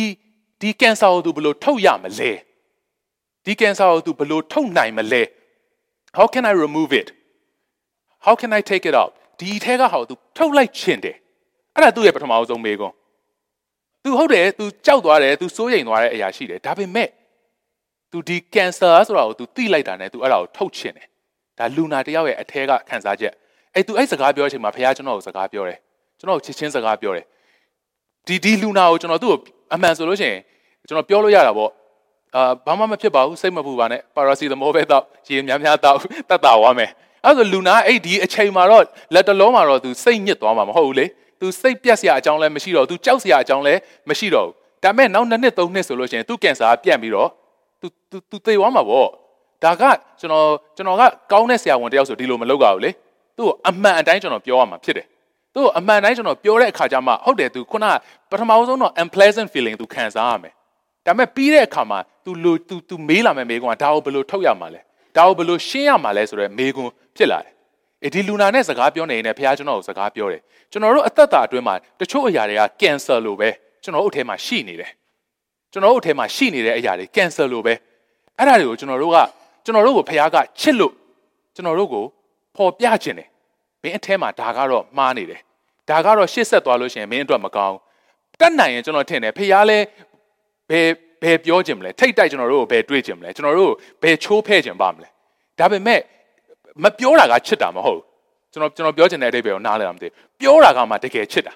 [0.60, 2.30] ဒီကင်ဆာကိုသူဘယ်လိုထုတ်ရမလဲ
[3.45, 5.23] ဒီကင်ဆာကိုသူဘယ်လိုထုတ်နိုင်မလဲ
[6.17, 7.07] how can i remove it
[8.25, 11.15] how can i take it out ဒီထဲကဟာကို तू ထုတ်လိုက်ချင်တယ်
[11.75, 12.95] အဲ့ဒါသူ့ရဲ့ပထမဆုံးမေးခွန်း
[14.03, 17.09] तू ဟုတ်တယ် तू ကြောက်သွားတယ် तू စိုးရိမ်သွားတဲ့အရာရှိတယ်ဒါပေမဲ့
[18.11, 21.07] तू ဒီ cancer ဆိုတာကို तू သိလိုက်တာနဲ့ तू အဲ့ဒါကိုထုတ်ချင်တယ်
[21.57, 23.33] ဒါလူနာတယောက်ရဲ့အထဲကခံစားချက်
[23.75, 25.77] အဲ့ तू အဲ့စကားပြောတဲ့အချိန်မှာဖခင်ကျွန်တော်ကိုစကားပြောတယ်
[26.19, 27.25] ကျွန်တော်ကိုချစ်ချင်းစကားပြောတယ်
[28.27, 29.39] ဒီဒီလူနာကိုကျွန်တော်သူ့ကို
[29.73, 30.39] အမှန်ဆိုလို့ရှိရင်
[30.87, 31.71] ကျွန်တော်ပြောလို့ရတာပေါ့
[32.35, 35.97] အာဘာမှမဖြစ်ပါဘူးစိတ်မပူပါနဲ့ပါရာစီတမောပဲတော့ရေများများတော့
[36.29, 36.91] တတ်တာဝမ်းမယ်
[37.25, 41.05] အဲ့ဆိုလူနာအဲ့ဒီအချိန်မှာတော့လက်တလုံးမှာတော့ तू စိတ်ညစ်သွားမှာမဟုတ်ဘူးလေ
[41.39, 44.53] तू စိတ်ပြက်စရာအကြောင်းလည်းမရှိတော့ तू ကြောက်စရာအကြောင်းလည်းမရှိတော့ဘူး
[44.83, 47.29] ဒါပေမဲ့နောက်နှစ်နှစ်သုံးနှစ်ဆိုလို့ရှိရင် तू ကင်ဆာပြန့်ပြီးတော့
[47.81, 49.07] तू तू तू သေသွားမှာပေါ့
[49.63, 49.83] ဒါက
[50.19, 52.91] ကျွန်တော်ကျွန်တော်ကကောင်းတဲ့ဆရာဝန်တယောက်ဆိုဒီလိုမလုပ်ကြဘူးလေ
[53.37, 55.05] သူ့ကိုအမှန်အတိုင်းကျွန်တော်ပြောရမှာဖြစ်တယ်
[55.53, 57.85] သူ့ကိုအမှန်တိုင်းကျွန်တော်ပြောတဲ့အခါကျမှဟုတ်တယ် तू ခုန
[58.29, 60.53] ပထမဆုံးတော့ unpleasant feeling तू ခံစားရမယ်
[61.05, 64.81] ဒါပေမဲ့ပြီးတဲ့အခါမှာ तू လို तू तू မေးလာမယ်မေးခွန်းကဒါကိုဘယ်လိုထုတ်ရမှာလဲ
[65.17, 67.53] ဒါကိုဘယ်လိုရှင်းရမှာလဲဆိုတော့မေးခွန်းဖြစ်လာတယ်
[68.03, 70.41] အေဒီလူနာနဲ့စကားပြောနေရင်လည်းဘုရားကျွန်တော်ကိုစကားပြောတယ်
[70.71, 73.49] ကျွန်တော်တို့အသက်တာအတွင်းမှာတချို့အရာတွေကကင်ဆာလိုပဲ
[73.83, 74.91] ကျွန်တော်တို့အထဲမှာရှိနေတယ်
[75.71, 77.73] ကျွန်တော်တို့အထဲမှာရှိနေတဲ့အရာတွေကင်ဆာလိုပဲ
[78.37, 79.17] အဲ့ဒါတွေကိုကျွန်တော်တို့က
[79.65, 80.93] ကျွန်တော်တို့ကိုဘုရားကချစ်လို့
[81.55, 82.03] ကျွန်တော်တို့ကို
[82.55, 83.27] ပေါ်ပြခြင်းတယ်
[83.83, 85.41] မင်းအထဲမှာဒါကတော့မှားနေတယ်
[85.89, 87.77] ဒါကတော့ရှေ့ဆက်သွားလို့ရှိရင်မင်းအတွက်မကောင်း
[88.39, 89.79] တတ်နိုင်ရင်ကျွန်တော်ထင်တယ်ဖះလဲ
[90.70, 90.88] ဘယ်
[91.22, 95.08] ဘယ်ပြောခြင်းမလဲထိတ်တိုက်ကျွန်တော်တို့ကိုဘယ်တွေးခြင်းမလဲကျွန်တော်တို့ဘယ်ချိုးဖဲ့ခြင်းပါမလဲ
[95.58, 96.00] ဒါပေမဲ့
[96.82, 98.00] မပြောတာကချစ်တာမဟုတ်
[98.52, 100.08] ကျွန်တော်ကျွန်တော်ပြောချင်တဲ့အဓိပ္ပာယ်ကိုနားလည်အောင်မသိ
[100.40, 101.52] ပြောတာကမှတကယ်ချစ်တာ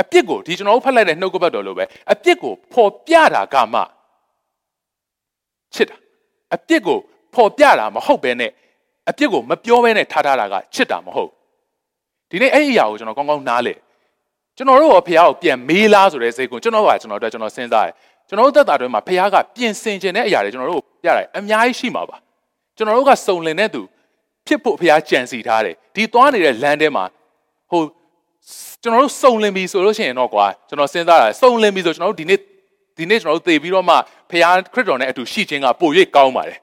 [0.00, 3.80] အပြစ်ကိုဒီကျွန်တော်တို့ဖတ်လိုက်တဲ့နှုတ်ကပတ်တော်လိုပဲအပြစ်ကိုဖော်ပြတာကမှ
[5.74, 5.96] ချစ်တာ
[6.54, 6.98] အပြစ်ကို
[7.34, 8.50] ဖော်ပြတာမဟုတ်ဘဲနဲ့
[9.10, 11.30] အပြစ်ကိုမပြောဘဲနဲ့ထားထားတာကချစ်တာမဟုတ်
[12.30, 13.74] ဒီနေ့အဲ့ဒီအရာကိုကျွန်တော်ကောင်းကောင်းနားလေ
[14.56, 17.94] ကျွန်တော်တို့ရောဖះကိုပြန်မေးလားဆိုတဲ့စိတ်ကိုကျွန်တော်ကကျွန်တော်တို့ကျွန်တော်စဉ်းစားတယ်
[18.28, 22.16] ကျွန်တော်တို့သက်တာတွေမှာဖခင်ကပြင်ဆင်ခြင်းတဲ့အရာတွေကျွန်တော်တို့ပြရတယ်အများကြီးရှိမှာပါ
[22.76, 23.82] ကျွန်တော်တို့ကစုံလင်တဲ့သူ
[24.46, 27.04] ဖြစ်ဖို့ဖခင်ကြံစီထားတယ်ဒီသွားနေတဲ့လမ်းထဲမှာ
[27.70, 27.82] ဟို
[28.82, 32.38] ကျွန်တော်တို့စုံလင်ပြီဆိုလို့ရှိရင်တော့ကွာကျွန်တော်စဉ်းစားတာစုံလင်ပြီဆိုကျွန်တော်တို့ဒီနေ့
[32.98, 33.94] ဒီနေ့ကျွန်တော်တို့သေပြီးတော့မှ
[34.30, 34.42] ဖခင်
[34.74, 36.58] ခရစ်တော်နဲ့အတူရှိခြင်းကပို၍ကောင်းပါတယ်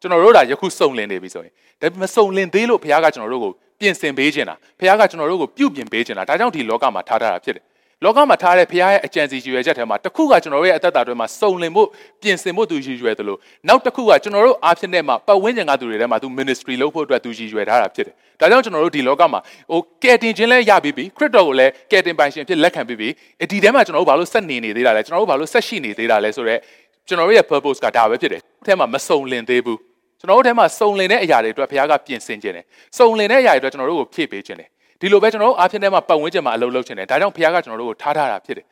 [0.00, 7.64] ကျွန်တော်တို့ဒါယခုစုံလင်နေပြီဆိုရင်ဒါမစုံလင်သေးလို့ဖခင်ကကျွန်တော်တို့ကိုပြင်ဆင်ပေးခြင်းလားဖခင်ကကျွန်တော်တို့ကိုပြုပြင်ပေးခြင်းလားဒါကြောင့်ဒီလောကမှာထားထားတာဖြစ်တယ်
[8.04, 11.88] လောကမှာထားတဲ့ဖခင်ရဲ့အကြံစီရည်ရွယ်ချက်ထဲမှာတစ်ခုကကျွန်တော်တို့ရဲ့အသက်တာတွေမှာစုံလင်ဖို့
[12.22, 13.38] ပြင်ဆင်ဖို့သူရည်ရွယ်တယ်လို့
[13.68, 23.08] နောက်တစ်ခုကကျွန်တော်တို့အားဖြင့်နဲ့မှာပတ်ဝန်းကျင်ကသူတွေထဲမှာသူ ministry လုပ်ဖို့အတွက်သူရည်ရွယ်ထားတာဖြစ်တယ်။ဒါကြောင့်ကျွန်တော်တို့ဒီလောကမှာဟိုကယ်တင်ခြင်းလည်းရပြီးပြီခရစ်တော်ကိုလည်းကယ်တင်ပိုင်ရှင်ဖြစ်လက်ခံပြီးပြီ။
[23.50, 26.60] ဒီထဲမှာကျွန်တော်တို့ဘာလို့ဆက်နေနေသေးတာလဲကျွန်တော်တို့ဘာလို့ဆက်ရှိနေသေးတာလဲဆိုတော့
[27.08, 29.78] ကျွန်တော်တို့ရဲ့ purpose ကဒါပဲဖြစ်တယ်။အဲထဲမှာမစုံလင်သေးဘူး။
[30.20, 32.64] ကျွန်တော်တို့ထဲမှာစုံလင်တဲ့အရာတွေအတွက်ဘုရားကပြင်ဆင်ခြင်းတယ်။
[32.98, 34.68] စုံလင်တဲ့အရာတွေအတွက်ကျွန်တော်တို့ကိုဖြည့်ပေးခြင်းတယ်
[35.00, 38.64] ဒီလိုပဲကျွန်တော်တို့အားဖြင့်ထဲမှာပတ်ဝန်းကျင်မှာအလုပ်လုပ်ချင်တယ်ဒါကြောင့်ဖခင်ကကျွန်တော်တို့ကိုထားထားတာဖြစ်တယ်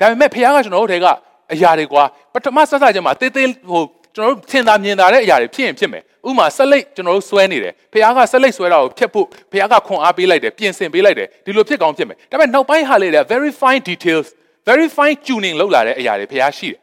[0.00, 1.06] ဒါပေမဲ့ဖခင်ကကျွန်တော်တို့တွေက
[1.52, 2.02] အရာတွေကွာ
[2.32, 3.82] ပထမဆက်စချင်းမှာတေးသေးဟို
[4.14, 14.26] ကျွန်တော်တို့ထင်သာမြင်သာတဲ့အရာတွေဖြစ်ရင်ဖြစ်မယ်ဥမာဆက်လက်ကျွန်တော်တို့ဆွဲနေတယ်ဖခင်ကဆက်လက်ဆွဲတာကိုဖြတ်ဖို့ဖခင်ကခွန်အားပေးလိုက်တယ်ပြင်ဆင်ပေးလိုက်တယ်ဒီလိုဖြစ်ကောင်းဖြစ်မယ်ဒါပေမဲ့နောက်ပိုင်းဟာလေတဲ့ very fine details
[14.68, 16.80] very fine tuning လောက်လာတဲ့အရာတွေဖခင်ရှိတယ်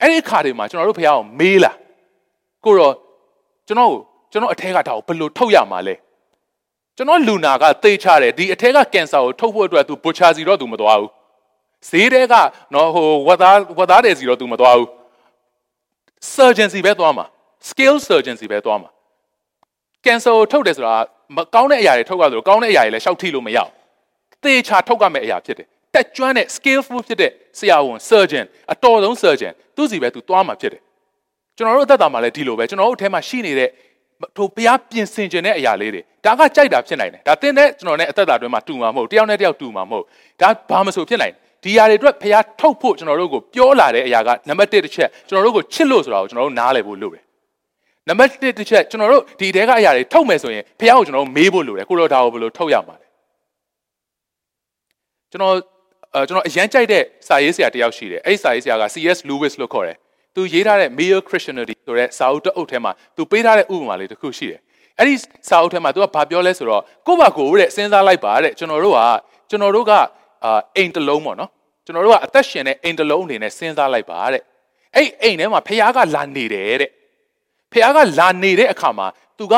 [0.00, 1.72] အဲ့ဒီအခါတွေမှာကျွန်တော်တို့ဖခင်ကိုမေးလာ
[2.64, 2.94] ကိုတော့
[3.68, 3.90] ကျွန်တော်
[4.32, 5.94] ကျွန်တော်အထက်ကဒါကိုဘယ်လိုထုတ်ရမှာလဲ
[6.96, 11.10] ကျွန်တော်လူနာကသေချတယ်ဒီအထက်ကကင်ဆာကိုထုတ်ဖို့အတွက်သူဘူချာစီတော့သူမသွားဘူး
[11.88, 12.34] ဈေးတဲက
[12.74, 14.88] နော်ဟိုဝတ်သားဝတ်သားတယ်စီတော့သူမသွားဘူး
[16.34, 17.24] surgeon စီပဲသွားမှာ
[17.68, 18.90] skill surgeon စီပဲသွားမှာ
[20.04, 20.94] ကင်ဆာကိုထုတ်တယ်ဆိုတာ
[21.36, 23.70] မကောင်းတဲ့အရာတွေထုတ်ရသလိုကောင်းတဲ့အရာတွေလည်းရှောက်ထိလို့မရအောင်
[24.42, 30.82] သေချာထုတ်ရမယ့်အရာဖြစ်တယ်တက်ကျွမ်းတဲ့ skillful ဖြစ်တဲ့ဆရာဝန် surgeon အတော်ဆုံး surgeon သူစီပဲသူသွားမှာဖြစ်တယ်
[31.56, 33.70] ကျွန်တော်တို့အသက်တာမှာလည်းဒီလိုပဲကျွန်တော်တို့အထဲမှာရှိနေတဲ့
[34.36, 40.04] ထိုဘုရားပြင်ဆင်ခြင်းတဲ့အရာလေးတွေဒါကကြိုက်တာဖြစ်နိုင်တယ်ဒါသင်နဲ့ကျွန်တော်နဲ့အသက်တာတွင်းမှာတူမှာမဟုတ်တယောက်နဲ့တယောက်တူမှာမဟုတ်
[40.40, 47.22] ဒါဘာမဆိုဖြစ်နိုင်ဒီຢာတွေအတွက်ဘုရားထုတ်ဖို့ကျွန်တော်တို့ကိုပြောလာတဲ့အရာကနံပါတ်1တစ်ချက်ကျွန်တော်တို့ကိုချစ်လို့ဆိုတာကိုကျွန်တော်တို့နားလည်ဖို့လိုတယ်
[48.08, 53.06] နံပါတ်1တစ်ချက်ကျွန်တော်တို့ဒီတဲကအရာတွေထုတ်မယ်ဆိုရင်ဘုရားကိုကျွန်တော်တို့မေးဖို့လိုတယ်ကိုတော့ဒါကိုဘယ်လိုထုတ်ရမှာလဲ
[55.30, 55.54] ကျွန်တော်
[56.14, 59.96] အဲကျွန်တော်အရန်ကြိုက်တဲ့စာရေးဆရာတယောက်ရှိတယ်အဲ့ဒီစာရေးဆရာက CS Lewis လို့ခေါ်တယ်
[60.34, 64.60] သူရေးထားတဲ့ Mere Christianity ဆိုတဲ့စာအုပ်တအုပ်ထဲမှာသူပေးထားတဲ့ဥပမာလေးတစ်ခုရှိတယ်။
[64.98, 65.14] အဲ့ဒီ
[65.48, 69.00] စာအုပ်ထဲမှာသူကဘာပြောလဲဆိုတော့ကိုယ့်ဘာကိုယ်တဲ့စဉ်းစားလိုက်ပါတဲ့ကျွန်တော်တို့က
[69.50, 69.92] ကျွန်တော်တို့က
[70.44, 71.50] အာအိမ်တလုံးပေါ့နော်။
[71.84, 74.42] ကျွန်တော်တို့ကအသက်ရှင်တဲ့အိမ်တလုံးအနေနဲ့စဉ်းစားလိုက်ပါတဲ့။
[74.96, 76.90] အဲ့အိမ်ထဲမှာဖခင်ကလာနေတယ်တဲ့။
[77.72, 79.06] ဖခင်ကလာနေတဲ့အခါမှာ
[79.38, 79.54] သူက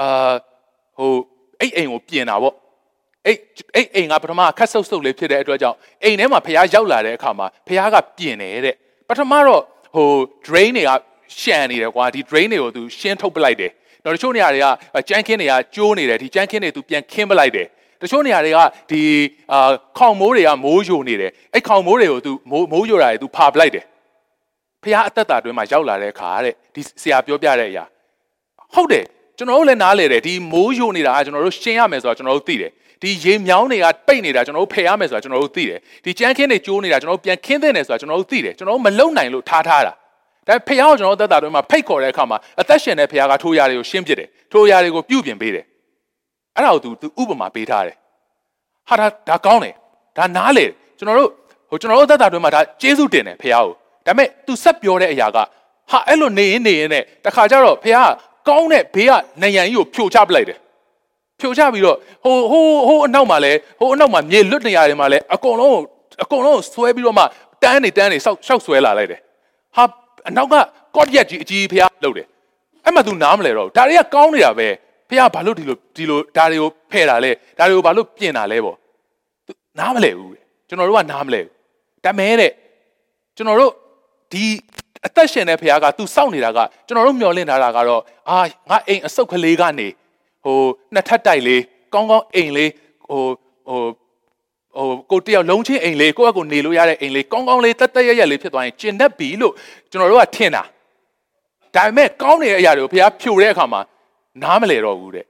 [0.00, 0.32] အာ
[0.98, 1.12] ဟို
[1.60, 2.54] အဲ့အိမ်ကိုပြင်တာပေါ့။
[3.26, 3.38] အဲ့
[3.74, 8.76] အဲ့အိမ်ကပထမခက်ဆုပ်ဆုပ်လေးဖြစ်တဲ့အတွက်ကြောင့်အိမ်ထဲမှာဖះရောက်လာတဲ့အခါမှာဖះကပြင်တယ်တဲ့
[9.08, 9.62] ပထမတော့
[9.94, 10.10] ဟို
[10.46, 10.90] drain တွေက
[11.40, 13.70] ရှန်နေတယ်ကွာဒီ drain တွေကိုသူရှင်းထုတ်ပလိုက်တယ်
[14.04, 14.66] တော့တချို့နေရာတွေက
[15.08, 17.66] ကြမ်းခင်းတွေကကျိုးနေတယ်ဒီကြမ်းခင်းတွေသူပြန်ခင်းပလိုက်တယ်
[18.02, 18.58] တချို့နေရာတွေက
[18.90, 19.02] ဒီ
[19.52, 23.84] အာခေါင်မိုးတွေကမိုးယိုနေတယ်အဲ့ခေါင်မိုးတွေကိုသူမိုးမိုးယိုတာတွေသူဖာပလိုက်တယ်
[24.82, 27.84] ဖះအသက်တာတွင်းမှာရောက်လာတဲ့အခါတဲ့ဒီဆရာပြောပြတဲ့အရာ
[28.74, 29.04] ဟုတ်တယ်
[29.38, 39.92] ကျွန်တော်တို့လည်းနားလေတယ်ဒီမိုးယိုနေတာကကျွန်တော်တို့ရှင်းရမယ်ဆိုတော့ကျွန်တော်တို့သိတယ် ဒီရေမြောင်းတွေကပိတ်နေတာကျွန်တော်တို့ဖယ်ရမယ်ဆိုတာကျွန်တော်တို့သိတယ်ဒီကြမ်းခင်းတွေကျိုးနေတာကျွန်တော်တို့ပြန်ခင်းသင့်တယ်ဆိုတာကျွန်တော်တို့သိတယ်ကျွန်တော်တို့မလုံနိုင်လို့ထားထားတာ
[40.48, 45.64] ဒါဖះကိုကျွန်တော်တို့သက်တာတွေမှာဖိတ်ခေါ်တဲ့အခါမှာအသက်ရှင်တဲ့ဖះကထိုးရာတွေကိုရှင်းပြတယ်ထိုးရာတွေကိုပြုပြင်ပေးတယ်
[46.56, 47.96] အဲ့ဒါကို तू ဥပမာပေးထားတယ်
[48.88, 49.74] ဟာဒါဒါကောင်းတယ်
[50.16, 50.66] ဒါနားလေ
[50.98, 51.30] ကျွန်တော်တို့
[51.70, 53.66] ဟိုကျွန်တော်တို့သက်တာတွေမှာဒါကျေးဇူးတင်တယ်ဖះကို
[54.06, 55.38] ဒါပေမဲ့ तू ဆက်ပြောတဲ့အရာက
[55.90, 58.08] ဟာအဲ့လိုနေရင်နေရင်နဲ့တခါကျတော့ဖះက
[58.48, 60.58] ကောင်းတဲ့ဘေးကနယံကြီးကိုဖြိုချပလိုက်တယ်
[61.44, 65.78] ဖြိုချပြီးတော့ဟိုဟိုဟိုအနောက်မှာလဲဟိုအနောက်မှာမြေလွတ်နေရတယ်မှာလဲအကုန်လုံး
[66.22, 67.24] အကုန်လုံးဆွဲပြီးတော့မှ
[67.62, 69.20] တန်းနေတန်းနေဆောက်ရှောက်ဆွဲလာလိုက်တယ်
[69.76, 69.84] ဟာ
[70.28, 70.54] အနောက်က
[70.96, 72.26] ကော့ရက်ကြီးအကြီးဖះလှုပ်တယ်
[72.84, 74.68] အဲ့မှ तू နားမလဲတော့ဒါတွေကကောင်းနေတာပဲ
[75.08, 78.76] ဖះဘာလို့ဒီလိုဒီလိုဒါတွေကိုဖဲ့တာလဲဒါတွေကိုဘာလို့ပြင်တာလဲပေါ့
[79.78, 80.32] နားမလဲဘူး
[80.68, 81.52] ကျွန်တော်တို့ကနားမလဲဘူး
[82.04, 82.52] ဒါမဲ့တဲ့
[83.36, 83.72] ကျွန်တော်တို့
[84.32, 84.44] ဒီ
[85.06, 88.38] အသက်ရှင်တဲ့ဖះက तू စောင့်နေတာကကျွန်တော်တို့မျှော်လင့်ထားတာကတော့အာ
[88.70, 89.88] ငါအိမ်အဆုတ်ကလေးကနေ
[90.44, 90.58] ဟို
[90.94, 91.62] နှစ်ထပ်တိုက်လေး
[91.94, 92.70] ကောင်းကောင်းအိမ်လေး
[93.08, 93.22] ဟို
[93.68, 93.80] ဟို
[94.76, 99.52] ဟိုကိုတယောက်လုံးချင်းအိမ်လေးကိုယ့်အကိုနေလို့ရတဲ့အိမ်လေးကောင်းကောင်းလေးတက်တက်ရရလေးဖြစ်သွားရင်ကျင်တတ်ပြီလို့
[99.90, 100.62] ကျွန်တော်တို့ကထင်တာ
[101.74, 103.80] ဒါပေမဲ့ကောင်းနေတဲ့အရာတွေကိုဖះဖြိုတဲ့အခါမှာ
[104.42, 105.24] နားမလဲတော့ဘူးတဲ့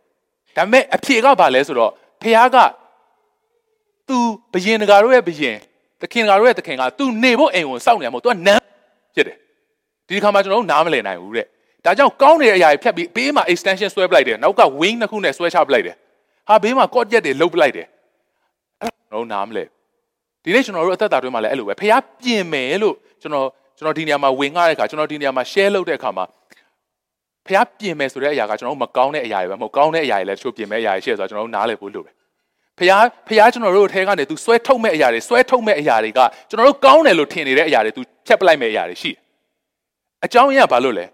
[0.56, 2.56] ဒါပေမဲ့အဖြေကဘာလဲဆိုတော့ဖះက
[4.08, 4.16] သူ
[4.52, 5.56] ဘယင်တကာတို့ရဲ့ဘယင်
[6.00, 8.62] တခင်တကာတို့ရဲ့တခင်ကသူနေဖို့အိမ်ကိုစောင့်နေမှာမို့သူကနမ်း
[9.14, 9.36] ဖြစ်တယ်
[10.08, 11.46] ဒီခါမှာကျွန်တော်တို့နားမလည်နိုင်ဘူးတဲ့
[11.84, 15.96] ဒါကြောင့်ကောင်းနေတဲ့အရာတွေဖြတ်ပြီးဘေးမှာ extension ဆွဲပလိုက်တယ်နောက်က wing နှစ်ခုနဲ့ဆွဲချပလိုက်တယ်
[16.48, 17.86] ဟာဘေးမှာ cord jet တွေလုတ်ပလိုက်တယ်
[18.80, 19.64] အဲ့တော့ကျွန်တော်နားမလဲ
[20.44, 23.46] ဒီနေ့ကျွန်တော်တို့အသက်တာတွေမှာလည်းအဲ့လိုပဲဖះပြင်မယ်လို့ကျွန်တော်
[23.78, 26.24] ကျွန်တော်ဒီနေရာမှာဝင်ငှတဲ့အခါကျွန်တော်ဒီနေရာမှာ share လုပ်တဲ့အခါမှာ
[27.46, 32.14] ဖះပြင်မယ်ဆိုတဲ့အရာကကျွန်တော်တို့မကောင်းတဲ့အရာတွေပဲမဟုတ်ကောင်းတဲ့အရာတွေလည်းတချို့ပြင်မဲ့အရာတွေရှိရဆိုတော့ကျွန်တော်တို့နားလည်ဖို့လိုတယ်
[32.78, 32.92] ဖះ
[33.28, 36.20] ဖះကျွန်တော်တို့ထဲကနေ तू ဆွဲထုတ်မဲ့အရာတွေဆွဲထုတ်မဲ့အရာတွေက
[36.50, 39.18] ကျွန်တော်တို့ကောင်းတယ်လို့ထင်နေတဲ့အရာတွေ तू ဖြတ်ပလိုက်မဲ့အရာတွေရှိတယ်
[40.24, 41.04] အကြောင်းရင်းကဘာလို့လဲ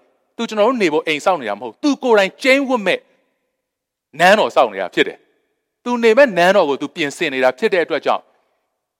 [0.40, 2.98] သူကျွန်တော်တို့နေဖို့အိမ်စောင့်နေတာမဟုတ်သူကိုယ်တိုင်ကျင်းဝတ်မဲ့
[4.20, 5.18] နန်းတော်စောင့်နေတာဖြစ်တယ်
[5.84, 8.22] သူနေမဲ့နန်းတော်ကိုသူပြင်ဆင်နေတာဖြစ်တဲ့အတွက်ကြောင့်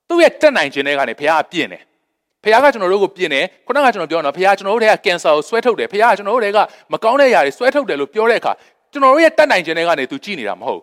[0.09, 1.83] သူ့ရဲ့တက်နိုင်ခြင်းတွေကနေဘုရားကပြင်တယ်
[2.43, 6.59] ဖခင်ကကျွန်တော်တို့ကိုပြင်တယ်ခုနကကျွန်တော်ပြောတော့ဖခင်ကျွန်တော်တို့တွေကကင်ဆာကိုဆွဲထုတ်တယ်ဖခင်ကကျွန်တော်တို့တွေက
[6.93, 8.53] မကောင်းတဲ့အရာတွေဆွဲထုတ်တယ်လို့ပြောတဲ့အခါ
[8.93, 10.83] ကျွန်တော်တို့ရဲ့တတ်နိုင်ခြင်းတွေကနေသူကြည့်နေတာမဟုတ်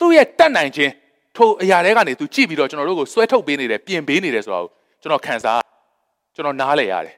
[0.00, 0.92] သူ့ရဲ့တတ်နိုင်ခြင်း
[1.36, 4.70] ထိုအရာတွေကနေသူကြည့်ပြီးတော့ကျွန်တော်တို့ကိုဆွဲထုတ်ပေးနေတယ်ပြင်ပေးနေတယ်ဆိုတာကို
[5.02, 5.60] ကျွန်တော်ခံစား
[6.34, 7.14] ကျွန်တော်နားလည်ရတယ်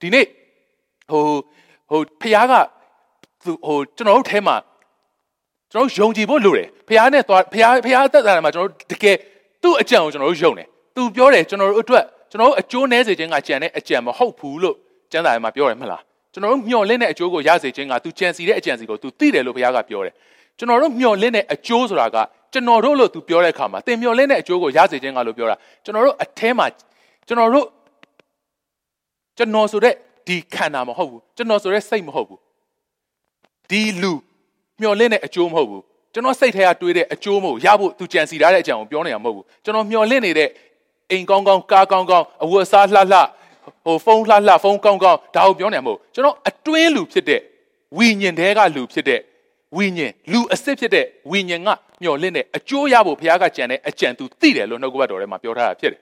[0.00, 0.26] ဒီနေ့
[1.10, 1.22] ဟို
[1.90, 2.54] ဟိုဖခင်က
[3.44, 4.56] သူဟိုကျွန်တော်တို့ထဲမှာ
[5.72, 9.16] ကျွန်တော်ယုံကြည်ဖို့လိုတယ်ဖခင်နဲ့သွားဖခင်ဖခင်အသက်တာမှာကျွန်တော်တို့တကယ်
[9.62, 14.76] သူ့အကြံကိုကျွန်တော်တို့ယုံတယ်သူပြောတယ်ကျွန်တော်တို့အတွက်ကျွန်တော်တို့အကျိုးနည်းစေခြင်းကကြံတဲ့အကြံမဟုတ်ဘူးလို့
[15.12, 20.14] ကျမ်းစာထဲမှာပြောတယ်မလားကျွန်တော်တို့မျှော်လင့်တဲ့အကျိုးကိုရစေခြင်းကသူကြံစီတဲ့အကြံစီကို तू သိတယ်လို့ဘုရားကပြောတယ်
[20.58, 22.16] ကျွန်တော်တို့မျှော်လင့်တဲ့အကျိုးဆိုတာက
[22.52, 26.66] ကျွန်တော်တို့လို့ तू ပြောတဲ့အခါမှာသင်မျှော်လင့်တဲ့အကျိုးကိုရစေခြင်းကလို့ပြောတာကျွန်တော်တို့အထဲမှာ
[27.28, 27.66] ကျွန်တော်တို့
[29.38, 29.94] ကျွန်တော်ဆိုတဲ့
[30.26, 32.40] ဒီခန္ဓာမဟုတ်ဘူးကျွန်တော်ဆိုတဲ့စိတ်မဟုတ်ဘူး
[33.70, 34.12] ဒီလူ
[34.80, 40.48] မျှော်လင့်တဲ့အကျိုးမဟုတ်ဘူးကျွန်တော်စိတ်ထဲကတွေးတဲ့အကျိုးမဟုတ်ရဖို့ तू ကြံစီထားတဲ့အကြောင်းကိုပြောနေတာမဟုတ်ဘူးကျွန်တော်မျှော်လင့်နေတဲ့
[41.10, 43.20] အိမ်ကောင်းကောင်းကားကောင်းကောင်းအဝတ်စားလှလှ
[43.84, 47.40] ဟိုဖုန်းလှလှဖုန်းကောင်းကောင်းဒါကိုပြောနေမှာမဟုတ်ကျွန်တော်အတွင်းလူဖြစ်တဲ့
[47.98, 49.20] ဝိညာဉ်တဲကလူဖြစ်တဲ့
[49.76, 51.68] ဝိညာဉ်လူအစစ်ဖြစ်တဲ့ဝိညာဉ်က
[52.02, 56.00] မျော်လင့်တဲ့အကျိုးရဖို့ဘုရားကကြံတဲ့အကြံသူသိတယ်လို့နှုတ်ကပတ်တော်ထဲမှာပြောထားတာဖြစ်တယ်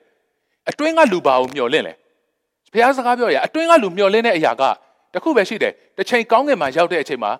[0.69, 1.93] အတွင်းကလူပါကိုမျော်လင့်လဲ
[2.75, 4.63] ဘုရားစကားပြောရအတွင်းကလူမျော်လင့်တဲ့အရာက
[5.13, 7.31] တခုပဲရှိတယ်တစ်ချိန်ကောင်းကင်မှာရောက်တဲ့အချိန်မှာ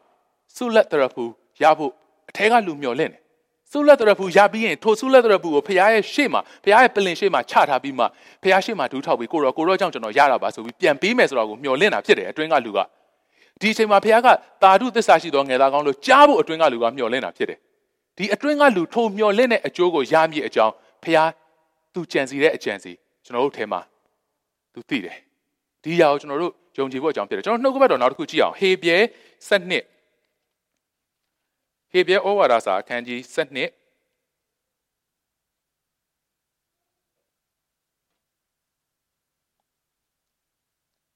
[0.55, 1.23] ဆုလက်တရဖူ
[1.61, 1.91] ရဖို့
[2.29, 3.21] အထဲကလူမျော်လင့်တယ်
[3.71, 8.05] ဆုလက်တရဖူရပြီးရင်ထိုဆုလက်တရဖူကိုဖခင်ရဲ့ရှေ့မှာဖခင်ရဲ့ပလင်ရှေ့မှာချထားပြီးမှ
[8.43, 12.79] ဖခင်ရှေ့မှာဒူးထောက်ပြီးကိုရောကိုရောကြောင့်ကျွန်တော်ရတာပါဆိုပြီးပြန်ပေးမယ်ဆိုတော့ကိုမျှော်လင့်တာဖြစ်တယ်အတွင်းကလူက
[13.61, 14.27] ဒီအချိန်မှာဖခင်က
[14.63, 17.59] တာဓုသစ္စာရှိသောငယ်သားကောင်းလို့ကြားဖို့အတွင်းကလူကမျှော်လင့်တာဖြစ်တယ်
[18.17, 21.29] ဒီအတွင်းကလူထိုမျှော်လင့်တဲ့အကျိုးကိုရမည်အကြောင်းဖခင်
[21.93, 22.91] သူကြံစီတဲ့အကြံစီ
[23.25, 23.81] ကျွန်တော်တို့ထဲမှာ
[24.73, 25.17] သူသိတယ်
[25.85, 28.97] ဒီအရာကိုကျွန်တော်တို့ယုံကြည်ဖို့အကြောင်းဖြစ်တယ်ကျွန်တော်နှုတ်ကပတ်တော်နောက်တစ်ခုကြည့်အောင်ဟေပြဲ
[29.49, 29.51] 7
[31.91, 33.39] ဟေပြဲဩဝါဒစာအခန်းကြီး7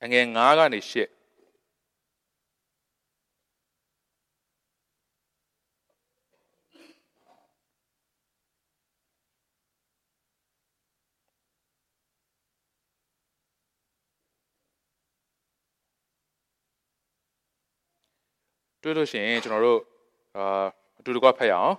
[0.03, 1.18] အငယ်9ကနေ10
[18.81, 19.81] တွေ့လို့ရှိရင်ကျွန်တော်တို့
[20.37, 20.65] အာ
[20.99, 21.75] အတူတကွဖတ်ရအောင်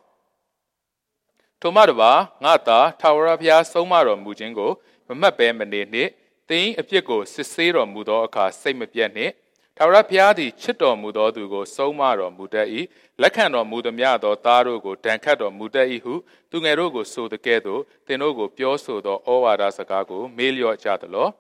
[1.61, 2.13] ထိုမှတပါ
[2.45, 4.71] ငါသာထာဝရဘုရားဆုံးမတော်မူခြင်းကို
[5.09, 6.11] မမှတ်ဘဲမနေနှင့်
[6.49, 9.33] သင်အပြစ်ကိုစစ်ဆေးတော်မူသောအခါစိတ်မပြတ်နှင့်
[9.77, 12.69] ထာဝရဘုရားသည်ချစ်တော်မူသောသူကိုဆုံးမတော်မူတတ်၏
[13.21, 16.15] လက်ခံတော်မူသည်များသောသားတို့ကိုဒဏ်ခတ်တော်မူတတ်၏ဟု
[16.51, 21.31] သူငယ်တို့ကိုဆိုတဲ့ကဲ့သို့သင်တို့ကိုပြောဆိုသောဩဝါဒစကားကိုမေးလျော့ကြသလောသ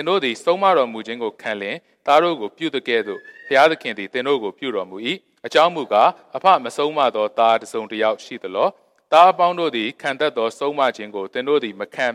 [0.00, 4.96] င်တို့သည်ဆုံးမတော်မူခြင်းကိုခံလျင်သားတို့ကိုပြုတဲ့ကဲ့သို့ဘုရားသခင်သည်သင်တို့ကိုပြုတော်မူ၏
[5.46, 8.68] အကြောင်းမူကားအဖမဆုံးမသောသားတစ်စုံတစ်ယောက်ရှိသလော
[9.12, 12.06] သားအပေါင်းတို့သည်ခံတတ်သောဆုံးမခြင်းကိုသင်တို့သည်မခံ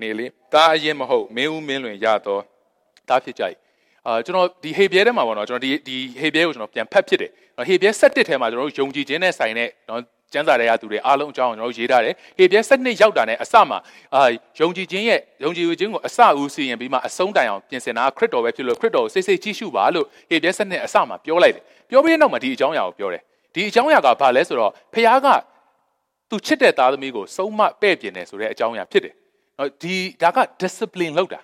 [0.00, 2.38] နေလေသားအရင်မဟုတ်မင်းဦးမင်းလွင်ရသော
[3.08, 3.44] သားဖြစ်ကြ၏
[4.06, 7.30] အာကျွန်တော်ဒီဟေပြဲထဲမှာပေါ့နော်ကျွန်တော်ဒီဒီဟေပြဲကိုကျွန်တော်ပြန်ဖတ်ဖြစ်တယ်
[7.68, 10.00] ဟေပြဲ7ထဲမှာကျွန်တော်တို့ယုံကြည်ခြင်းနဲ့ဆိုင်တဲ့နော်
[10.34, 13.78] ကျမ်းစာတွေကသူတွေအားလုံးအကြောင်းကျွန်တော်တို့ရေးထားတယ်ဟေပြဲ7ရောက်တာနဲ့အစမှာ
[14.14, 14.22] အာ
[14.60, 23.22] ယုံကြည်ခြင်းရဲ့ယုံကြည်ခြင်းကိုအစဦးစီရင်ပြီးမှအဆုံးတိုင်အောင်ပြင်ဆင်တာခရစ်တော်ပဲဖြစ်လို့ခရစ်တော်ကိုစိတ်စိတ်ကြည့်ရှုပါလို့ဟေပြဲ7အစမှာပြောလိုက်တယ်ပြောပြီးတဲ့နောက်မှာဒီအကြောင်းအရာကိုပြောတယ်
[23.54, 25.28] ဒီအကြောင်းအရာကဘာလဲဆိုတော့ဖခင်က
[26.30, 29.14] သူချစ်တဲ့သားသမီးကိုဆုံးမပဲ့ပြင်တယ်ဆိုတဲ့အကြောင်းအရာဖြစ်တယ်
[29.58, 31.40] နော်ဒီဒါက discipline လောက်တာ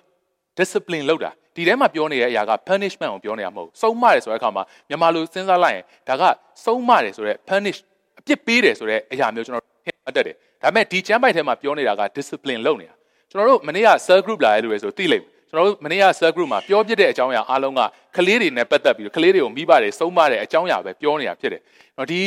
[0.59, 6.23] discipline လောက်တာဒီထဲမှာပြောနေတဲ့အရာက punishment ကိုပြောနေတာမဟုတ်ဆုံးမတယ်ဆိုတဲ့အခါမှာမြန်မာလူစဉ်းစားလိုက်ရင်ဒါက
[6.65, 7.79] ဆုံးမတယ်ဆိုတဲ့ punish
[8.21, 12.95] အပြစ်ပေးတယ်ဆိုတဲ့အရာမျိုးကျွန်တော်ဟင်အတက်တယ်ဒါပေမဲ့ဒီကျမ်းပိုက်ထဲမှာပြောနေတာက discipline လုပ်နေတာ
[13.31, 17.81] ကျွန်တော်တို့မနေ့က cell group လာရလို့ဆိုသိလိမ့်မယ်ကျွန်တော်တို့မနေ့က cell group မှာပြောပြတဲ့အကြောင်းအရာအားလုံးက
[18.17, 21.61] ကလေးတွေနဲ့ပတ်သက်ပြီးကလေးတွေကိုမိဘတွေစုံမတဲ့အကြောင်းအရာပဲပြောနေတာဖြစ်တယ်။
[21.97, 22.21] နော်ဒီ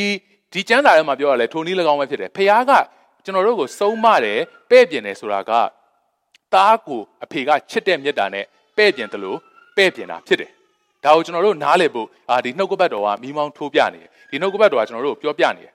[0.53, 2.71] ဒီကျမ်းစာထဲမှာပြောရလဲထိုနည်း၎င်းပဲဖြစ်တယ်။ဖခင်က
[3.25, 5.51] ကျွန်တော်တို့ကိုစုံမတယ်ပဲ့ပြင်တယ်ဆိုတာက
[6.53, 8.45] သားကိုအဖေကချစ်တဲ့မြတ်တာနဲ့
[8.77, 9.37] ပဲ့ပြင်တယ်လို့
[9.77, 10.51] ပဲ့ပြင်တာဖြစ်တယ်။
[11.03, 15.73] ဒါကိုကျွန်တော်တို့နားလည်ဖို့အာဒီနှုတ်ကပတ်တော်ကမိမောင်းထိုးပြနေတယ်။ဒီနှုတ်ကပတ်တော်ကကျွန်တော်တို့ကိုပြောပြနေတယ်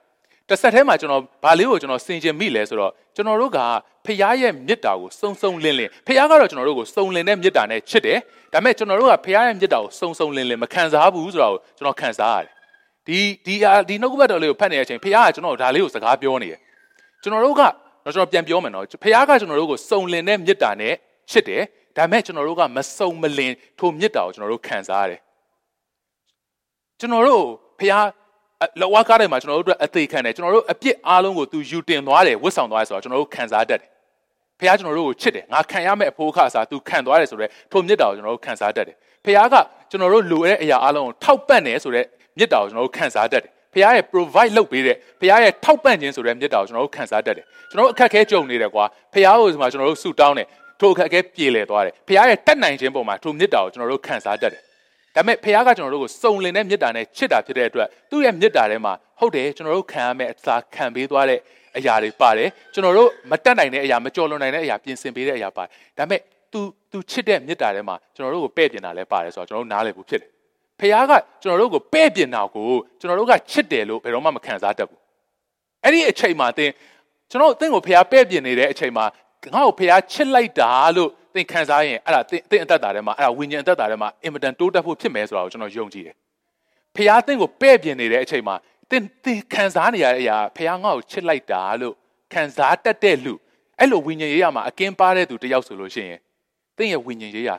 [0.51, 3.59] တစ်ဆက်တည်းမှာကျွန်တော်ဗာလေးကိုကျွန်တော်စင်ကျင်မိလဲဆိုတော့ကျွန်တော်တို့က
[4.05, 8.17] ဖခင်ရဲ့မေတ္တာကိုစုံစုံလင်းလင်းဖခင်ကတော့ကျွန်တော်တို့ကိုစုံလင်တဲ့မေတ္တာနဲ့ချစ်တယ်
[8.53, 12.51] ဒါပေမဲ့ကျွန်တော်တို့ကဖခင်ရဲ့မေတ္တာကိုစုံစုံလင်းလင်းမခံစားဘူးဆိုတာကိုကျွန်တော်ခံစားရတယ်
[13.07, 13.55] ဒီဒီ
[13.89, 16.59] ဒီနှုတ်ကပတ်တော်လေးကိုဖတ်နေတဲ့အချိန်ဖခင်ကကျွန်တော်ဒါလေးကိုစကားပြောနေတယ်
[17.23, 17.61] ကျွန်တော်တို့က
[18.03, 20.93] ကျွန်တော်ပြန်ပြောမယ်နော်ဖခင်ကကျွန်တော်တို့ကိုစုံလင်တဲ့မေတ္တာနဲ့
[21.31, 21.63] ချစ်တယ်
[21.97, 25.19] ဒါပေမဲ့ကျွန်တော်တို့ကမစုံမလင်ထိုမေတ္တာကိုကျွန်တော်တို့ခံစားရတယ်
[26.99, 27.43] ကျွန်တော်တို့
[27.79, 28.05] ဖခင်
[28.81, 33.89] လောဝါကားထဲမှာကျွန်တော်တို့အတွက်အသေးခံတယ်ကျွန်တော်တို့အပြစ်အားလုံးကိုသူယူတင်သွားတယ်ဝတ်ဆောင်သွားတယ်ဆိုတော့ကျွန်တော်တို့ခံစားတတ်တယ်
[34.59, 38.95] ဖခင်ကျွန်တော်တို့ကိုချစ်တယ်ငါခံရမယ့်အဖို့ခါစားသူခံသွားတယ်ဆိုတော့ထိုမြတ်တာကိုကျွန်တော်တို့ခံစားတတ်တယ်
[39.25, 39.55] ဖခင်က
[39.91, 42.05] ကျွန်တော်တို့လိုတဲ့အရာအားလုံးကိုထောက်ပံ့တယ်ဆိုတော့
[42.37, 50.47] မြတ်တာကိုကျွန်တော်တို့ခံစားတတ်တယ်ဖခင်ရဲ့ provide လုပ်ပေးတဲ့ဖခင်ရဲ့ထောက်ပံ့ခြင်းဆိုတဲ့မြတ်တာကိုကျွန်တော်တို့ခံစားတတ်တယ်ကျွန်တော်တို့အခက်အခဲကြုံနေတယ်ကွာဖခင်ကိုဒီမှာကျွန်တော်တို့ဆူတောင်းတယ်
[50.79, 54.61] ထိုအခက်အခဲပြေလည်သွားတယ်ဖခင်ရဲ့တက်နိုင်ခြင်းပုံမှာထိုမြတ်တာကိုကျွန်တော်တို့ခံစားတတ်တယ်
[55.15, 61.39] ဒါပေမဲ့ဖခင်ကကျွန်တော်တို့ကိုစုံလင်တဲ့မေတ္တာနဲ့ချစ်တာဖြစ်တဲ့အတွက်သူ့ရဲ့မေတ္တာထဲမှာဟုတ်တယ်ကျွန်တော်တို့ခံရမယ့်အစာခံပေးသွားတဲ့
[61.77, 66.21] အရာတွေပါတယ်ကျွန်တော်တို့မတက်နိုင်တဲ့အရာမကြော်လွန်နိုင်တဲ့အရာပြင်ဆင်ပေးတဲ့အရာပါတယ်ဒါပေမဲ့
[66.53, 66.59] तू
[66.91, 70.29] तू ချစ်တဲ့မေတ္တာထဲမှာကျွန်တော်တို့ကိုပဲ့ပြင်တာလည်းပါတယ်ဆိုတော့ကျွန်တော်တို့နားလည်ဖို့ဖြစ်တယ်
[70.79, 72.69] ဖခင်ကကျွန်တော်တို့ကိုပဲ့ပြင်တာကို
[72.99, 74.99] ကျွန်တော်တို့ကချစ်တယ်လို့ဘယ်တော့မှမခံစားတတ်ဘူး
[75.83, 76.71] အဲ့ဒီအချိန်မှာသင်
[77.31, 79.05] ကျွန်တော်အသင်ကိုဖခင်ပဲ့ပြင်နေတဲ့အချိန်မှာ
[79.53, 86.15] ငါ့ကိုဖခင်ချစ်လိုက်တာလို့ သင်ခံစားရင်အဲ့ဒါသင်သင်အသက်တာထဲမှာအဲ့ဒါဝိညာဉ်အသက်တာထဲမှာအင်မတန်တိုးတက်ဖို့ဖြစ်မယ်ဆိုတာကိုကျွန်တော်ယုံကြည်တယ်
[86.95, 88.55] ဖခင်သင်ကိုပဲ့ပြင်နေတဲ့အချိန်မှာ
[88.89, 91.93] သင်သင်ခံစားနေရတဲ့အရာဖခင်ငါ့ကိုချစ်လိုက်တာလို့
[92.33, 93.33] ခံစားတတ်တဲ့လူ
[93.79, 96.19] အဲ့လိုဝိညာဉ်ရေးရမှာအကင်းပါတဲ့သူတယောက်ဆိုလို့ရှိရင်
[96.77, 97.51] သင်ရဲ့ဝိညာဉ်ရေးရ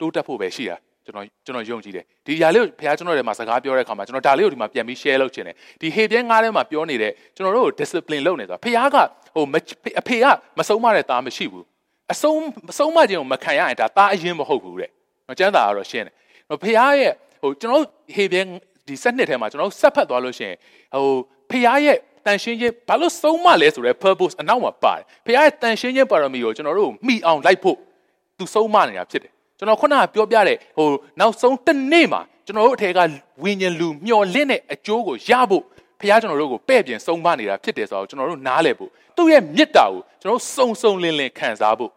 [0.00, 8.96] တိုးတက်ဖို့ပဲရှိတာကျွန်တော်ကျွန်တော်ယုံကြည်တယ်ဒီຢာလေးကိုဘုရားကျွန်တော်ထဲမှာစကားပြောတဲ့အခါမှာကျွန်တော်ဒါလေးကိုဒီမှာပြန်ပြီး share လုပ်ချင်တယ်ဒီဟေပြဲငါးထဲမှာပြောနေတဲ့ကျွန်တော်တို့ကို discipline လုပ်နေဆိုတာဘုရားက
[9.34, 9.44] ဟို
[10.00, 10.24] အဖေက
[10.58, 11.64] မဆုံးမတဲ့သားမရှိဘူး
[12.10, 12.38] အဆုံး
[12.68, 14.90] မဆုံးမခြင်းကိုမခံရရင်ဒါသားအရင်မဟုတ်ဘူးတဲ့။
[15.38, 16.14] ကျမ်းစာကတော့ရှင်းတယ်။
[16.62, 17.12] ဖခင်ရဲ့
[17.42, 17.84] ဟိုကျွန်တော်
[18.16, 18.42] ဟေပြဲ
[18.86, 20.56] ဒီစက်နှစ်ထဲမှာကျွန်တော်ဆက်ဖတ်သွားလို့ရှိရင်
[20.94, 21.06] ဟို
[21.50, 27.76] ဖခင်ရဲ့တန်ရှင်းခြင်းဘာလို့ဆုံးမလဲဆိုတော့ purpose အနောက်မှာပါတယ်။ဖခင်ရဲ့တန်ရှင်းခြင်းပါရမီကိုကျွန်တော်တို့မိအောင်လိုက်ဖို့
[28.38, 30.88] သူဆုံးမနေတာဖြစ်တယ်။ကျွန်တော်ခုနကပြောပြတဲ့ဟို
[31.20, 33.00] နောက်ဆုံးတစ်နေ့မှာကျွန်တော်တို့အထက်က
[33.42, 35.64] ဝိညာဉ်လူမျော်လင့်တဲ့အကျိုးကိုရဖို့
[36.02, 41.90] ဖခင်ကျွန်တော်တို့ကိုပဲ့ပြင်ဆုံးမနေတာဖြစ်တယ်ဆိုတော့ကျွန်တော်တို့နားလည်ဖို့သူ့ရဲ့မေတ္တာကိုကျွန်တော်တို့စုံစုံလင်လင်ခံစားဖို့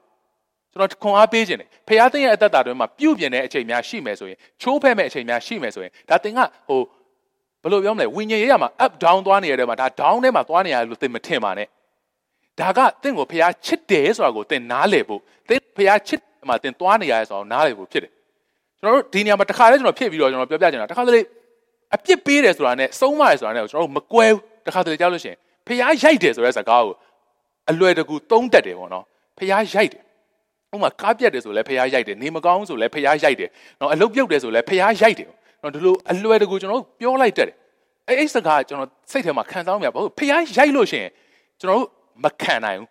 [0.72, 6.40] ကျွန်တော်ခွန်အားပေးခြင်းတယ်ဖခင်သင်ရဲ့အသက်တာတွင်မှာပြုပြင်တဲ့အချိန်များရှိမယ်ဆိုရင်ချိုးဖဲ့မဲ့အချိန်များရှိမယ်ဆိုရင်ဒါသင်က
[6.70, 6.82] ဟို
[7.62, 11.68] ဘယ်လိုပြောမလဲဝိညာဉ်ရေးရမှာ up down သွားနေရတဲ့မှာဒါ down ထဲမှာသွားနေရတယ်လို့သင်မထင်ပါနဲ့
[12.60, 18.12] ဒါကသင်ကိုဖခင်ချစ်တယ်ဆိုတာကိုသင်နားလည်ဖို့သင်ဖခင်ချစ်မှာသင်သွားနေရတယ်ဆိုတာကိုနားလည်ဖို့ဖြစ်တယ်
[18.80, 21.22] ကျွန်တော်တို့ဒီနေရာမှာတစ်ခါလဲကျွန်တော်ဖြစ်ပြီးတော့ကျွန်တော်ပြောပြချင်တာတစ်ခါတလေ
[21.96, 26.94] အပြစ်ပေးတယ်ဆိုတာနဲ့ဆုံးမတယ်ဆိုတာနဲ့ကျွန်တော်တို့မကွဲဘူးတစ်ခါတလေကြောက်လို့ရှိရင်ဖခင်ရိုက်တယ်ဆိုတဲ့စကားကို
[27.70, 29.06] အလွယ်တကူသုံးတတ်တယ်ပေါ့နော်
[29.38, 30.04] ဖခင်ရိုက်တယ်
[30.74, 35.28] ဥမာကားပြက်တယ်ဆိုလဲဖះရိုက်တယ်နေမကောင်းဆိုလဲဖះရိုက်တယ်နော်အလုတ်ပြုတ်တယ်ဆိုလဲဖះရိုက်တယ်
[35.62, 37.56] နော်ဒီလိုအလွယ်တကူကျွန်တော်တို့ပြောလိုက်တတ်တယ်
[38.08, 41.12] အဲ့အဲ့စကားကျွန်တော်စိတ်ထဲမှာခံစားမိရပါဘူးဖះရိုက်လို့ရှိရင်
[41.60, 41.90] ကျွန်တော်တို့
[42.24, 42.90] မခံနိုင်ဘူး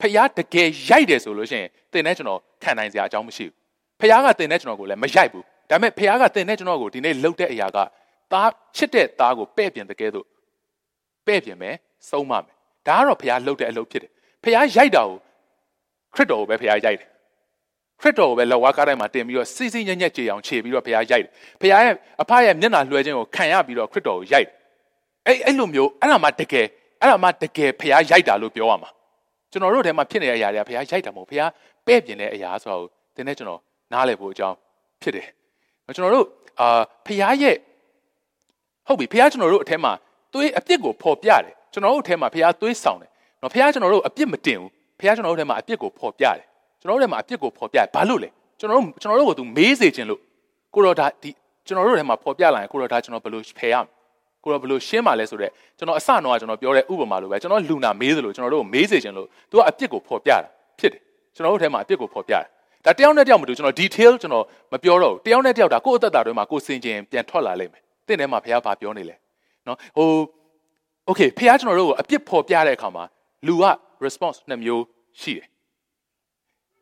[0.00, 3.54] ဖះတကယ်ရိုက်တယ်ဆိုလို့ရှိရင်တင်တဲ့ကျွန်တော်ခံနိုင်စရာအကြောင်းမရှိဘူး
[4.00, 7.78] ဖះကတင်တဲ့ကျွန်တော်ကိုလည်းမရိုက်ဘူး ဒါပေမဲ့ဖះကတင်တဲ့ကျွန်တော်ကိုဒီနေ့လှုပ်တဲ့အရာက
[8.32, 10.26] သားချစ်တဲ့သားကိုပဲ့ပြင်တကယ်တော့
[11.26, 11.74] ပဲ့ပြင်မယ်
[12.10, 12.44] ဆုံးမမယ်
[12.88, 14.10] ဒါကတော့ဖះလှုပ်တဲ့အလုပ်ဖြစ်တယ်
[14.42, 15.16] ဖះရိုက်တာကို
[16.14, 16.96] ခရစ်တော်ကိုပဲဖခင်ရိုက်တယ်
[18.00, 21.24] ခရစ်တော်ကိုပဲလက်ဝါးကားတိုင်းမှာတင်ပြီးတော့စီစီညံ့ညက်ကြေအောင်ခြေပြီးတော့ဖခင်ရိုက်တယ်
[21.60, 24.54] ဖခင်ရဲ့အဖရဲ့မျက်နှာလွှဲခြင်းကိုခံရပြီးတော့ခရစ်တော်ကိုရိုက်တယ်
[25.26, 26.66] အဲ့အဲ့လိုမျိုးအဲ့ဒါမှတကယ်
[27.00, 28.90] အဲ့ဒါမှတကယ်ဖခင်ရိုက်တာလို့ပြောရမှာ
[29.50, 31.48] ကျွန်တော်တို့ထဲမှာဖြစ်နေတဲ့အရာတွေကဖခင်ရိုက်တာမဟုတ်ဖခင်
[31.86, 32.84] ပဲ့ပြင်တဲ့အရာဆိုတော့
[33.16, 33.60] တင်းနဲ့ကျွန်တော်
[33.92, 34.56] နားလည်ဖို့အကြောင်း
[35.02, 35.28] ဖြစ်တယ်
[35.96, 36.26] ကျွန်တော်တို့
[36.60, 37.56] အာဖခင်ရဲ့
[38.86, 39.92] ဟုတ်ပြီဖခင်ကျွန်တော်တို့အထက်မှာ
[40.32, 43.10] သွေးအပြစ်ကိုဖော်ပြတယ်ကျွန်တော်တို့အထက်မှာဖခင်သွေးဆောင်တယ်
[43.42, 46.36] နော်ဖခင်ကျွန်တော်တို့အပြစ်မတင်ဘူးဖခင်ကျွန်တော်တို့ထဲမှာအပြစ်ကိုဖော်ပြတယ်
[46.80, 50.20] ကျွန်တော်တို့ထဲမှာအပြစ်ကိုဖော်ပြတယ်ဘာလို့လဲကျွန်တော်တို့ကျွန်တော်တို့ကိုသူမေးစေခြင်းလို့
[50.74, 51.30] ကိုတော်ဒါဒီ
[51.66, 53.90] ကျွန်တော်တို့ထဲမှာဖော်ပြလာရင်ကိုတော်ဒါကျွန်တော်ဘယ်လိုဖယ်ရမလဲ
[54.44, 60.48] ကိုတော်ဘယ်လိုရှင်းပါလဲဆိုတော့ကျွန်တော်အစတော့ကျွန်တော်ပြောတဲ့ဥပမာလိုပဲကျွန်တော်လူနာမေးသလိုကျွန်တော်တို့ကိုမေးစေခြင်းလို့သူကအပြစ်ကိုဖော်ပြတာ
[60.78, 61.02] ဖြစ်တယ်
[61.34, 62.44] ကျွန်တော်တို့ထဲမှာအပြစ်ကိုဖော်ပြတယ်
[62.86, 69.16] ဒါတယောက်နဲ့တယောက်မတူကျွန်တော် detail ကျွန်တော်မပြောတော့ဘူးတယောက်နဲ့တယောက်ဒါကိုယ့်အသက်တာတွေမှာကိုယ်စင်ကျင်ပြန်ထွက်လာလိမ့်မယ်တင့်ထဲမှာဘုရားဘာပြောနေလဲ
[69.66, 70.08] နော်ဟို
[71.08, 73.04] okay ဖះကျွန်တော်တို့ကိုအပြစ်ဖော်ပြတဲ့အခါမှာ
[73.46, 73.64] လူက
[74.04, 74.84] response နှစ်မျိုး
[75.20, 75.46] ရှိတယ်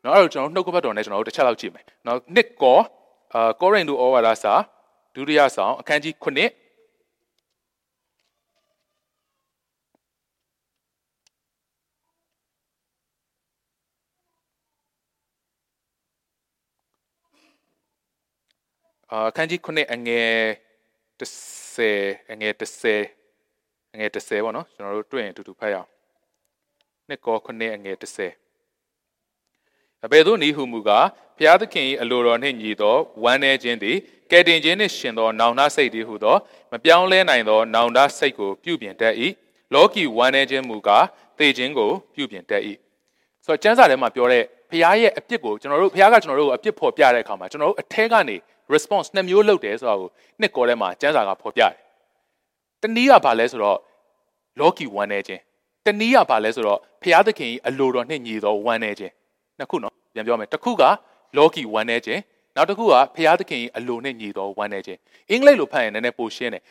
[0.03, 2.79] နော်အဲ့တော့ကျွန်တော်နှုတ်ကပတ်တော်နဲ့ကျွန်တော်တို့တစ်ချက်လောက်ကြည့်မယ်နော်နှစ်ကော
[3.33, 4.53] အာကောရိန္သုဩဝါဒစာ
[5.15, 6.58] ဒုတိယဆောင်အခန်းကြီး9
[19.11, 20.29] အခန်းကြီး9အငယ်
[21.19, 25.89] 30အငယ်30အငယ်30ပေါ့နော်ကျွန်တော်တို့တွေ့ရင်အတူတူဖတ်ရအောင်
[27.07, 28.03] နှစ်ကော9အငယ်30
[30.05, 33.97] အဘယ်သို့နည်းဟုမူကားဖျားသခင်၏အလိုတော်နှင့်ညီသောဝမ်းနည်းခြင်းသည်
[34.31, 36.35] ကယ်တင်ခြင်းနှင့်ရှင်သောနောင်တစိတ်တည်းဟုသော
[36.71, 39.13] မပြောင်းလဲနိုင်သောနောင်တစိတ်ကိုပြုပြင်တတ်၏
[39.73, 41.05] လောကီဝမ်းနည်းခြင်းမူကား
[41.37, 42.61] သေခြင်းကိုပြုပြင်တတ်၏
[43.45, 48.37] ဆိုတော့ကျမ်းစာထဲမှာပြောတဲ့ဖျားရဲ့အပြစ်ကိုကျွန်တော်တို့ဖျားကကျွန်တော်တို့ကိုအပြစ်ဖော်ပြတဲ့အခါမှာကျွန်တော်တို့အထဲကနေ
[48.73, 51.73] response နှစ်မျိုးလုပ်တယ်ဆိုတာကိုနှစ်ကောထဲမှာကျမ်းစာကဖော်ပြတယ်
[52.81, 53.79] တနည်းကဘာလဲဆိုတော့
[54.59, 55.41] လောကီဝမ်းနည်းခြင်း
[55.85, 59.13] တနည်းကဘာလဲဆိုတော့ဖျားသခင်၏အလိုတော်နှင့်ညီသောဝမ်းနည်းခြင်း
[59.57, 60.83] နှစ်ခုနော်ပြန်ပြောမယ်တစ်ခုက
[61.37, 62.21] လောကီဝမ်းနေခြင်း
[62.55, 66.63] နောက်တစ်ခုကဖျားသခင်အလိုနဲ့ညီတော်ဝမ်းနေခြင်းအင်္ဂလိပ်လိုဖတ်ရင်နည်းနည်းပိုရှင်းတယ်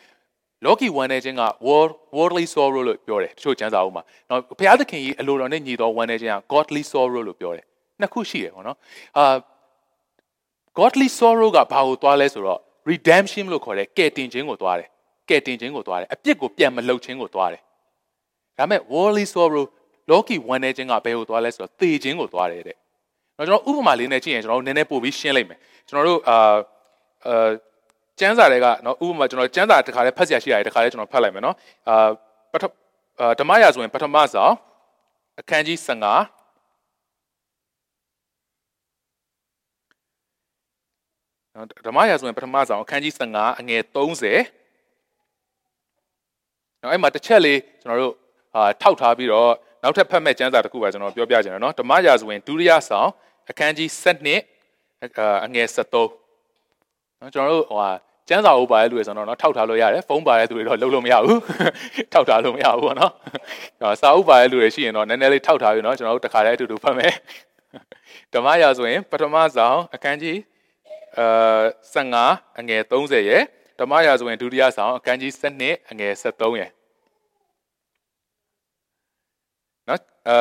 [0.65, 7.65] လောကီဝမ်းနေခြင်းက world worldly sorrow လို့ပြောတယ်တချို့ကျမ်းစာအုပ်မှာနော်ဘုရားသခင်ကြီးအလိုတော်နဲ့ညီတော်ဝမ်းနေခြင်းက godly sorrow လို့ပြောတယ်
[8.01, 8.77] နှစ်ခုရှိတယ်ပေါ့နော်
[9.17, 9.35] အာ
[10.79, 12.59] godly sorrow ကဘာကိုသွားလဲဆိုတော့
[12.91, 14.87] redemption လို့ခေါ်တယ်ကယ်တင်ခြင်းကိုသွားတယ်
[15.29, 17.61] ကယ်တင်ခြင်းကိုသွားတယ်အပြစ်ကိုပြန်မလှုပ်ခြင်းကိုသွားတယ်
[18.57, 19.65] ဒါမဲ့ worldly sorrow
[20.09, 22.77] လောကီဝမ်းနေခြင်းကဘယ်ကိုသွားလဲဆိုတော့သေခြင်းကိုသွားတယ်တဲ့။
[23.37, 26.37] တော့ကျွန်တော်ဥပမာလေးနဲ့ကြည့်ရင်ကျွန်တော်တို့နည်းနည်းပို့ပြီးရှင်းလိုက်မယ်။ကျွန်တော်တို့အာ
[27.27, 27.49] အာ
[28.19, 31.55] ကျမ်းစာတွေကနော်ဥပမာကျွန်တော်ကျမ်းစာတစ်ခါလေးဖတ်ဆရာရှိရတယ်တစ်ခါလေးကျွန်တော်ဖတ်လိုက်မယ်နော်။
[31.89, 32.09] အာ
[32.51, 32.63] ပထ
[33.19, 34.53] အာဓမ္မရာဆိုရင်ပထမဆောင်
[35.39, 36.38] အခန်းကြီး15
[41.55, 43.95] နော်ဓမ္မရာဆိုရင်ပထမဆောင်အခန်းကြီး15အငယ်30
[46.81, 48.13] နော်အဲ့မှာတစ်ချက်လေးကျွန်တော်တို့
[48.55, 49.51] အာထောက်ထားပြီးတော့
[49.83, 53.09] နောက်ထပ်ဖတ်မဲ့ကျမ်းစာတစ်ခုပါကျွန်တော်ပြောပြချင်တယ်နော်ဓမ္မရာဇဝင်ဒုတိယဆောင်
[53.49, 53.89] အခန်းကြီး
[54.63, 57.91] 7အငယ်73နော်ကျွန်တော်တို့ဟိုဟာ
[58.29, 61.39] ကျမ်းစာအုပ်ပါတဲ့လူတွေဆိုတော့နော်ထောက်ထားလို့ရတယ်ဖုန်းပါတဲ့သူတွေတော့လုံးလို့မရဘူး
[62.13, 67.13] ထောက်ထားလို့မရဘူးပေါ့နော်စာအုပ်ပါတဲ့လူတွေရှိရင်တော့နည်းနည်းလေးထောက်ထားပြီးနော်ကျွန်တော်တို့တခါတည်းအတူတူဖတ်မယ်
[68.33, 70.37] ဓမ္မရာဆိုရင်ပထမဆောင်အခန်းကြီး
[71.18, 71.26] အဲ
[71.94, 73.42] 15အငယ်30ရဲ့
[73.78, 76.70] ဓမ္မရာဆိုရင်ဒုတိယဆောင်အခန်းကြီး7အငယ်73ရဲ့
[79.88, 80.36] နော်အဲ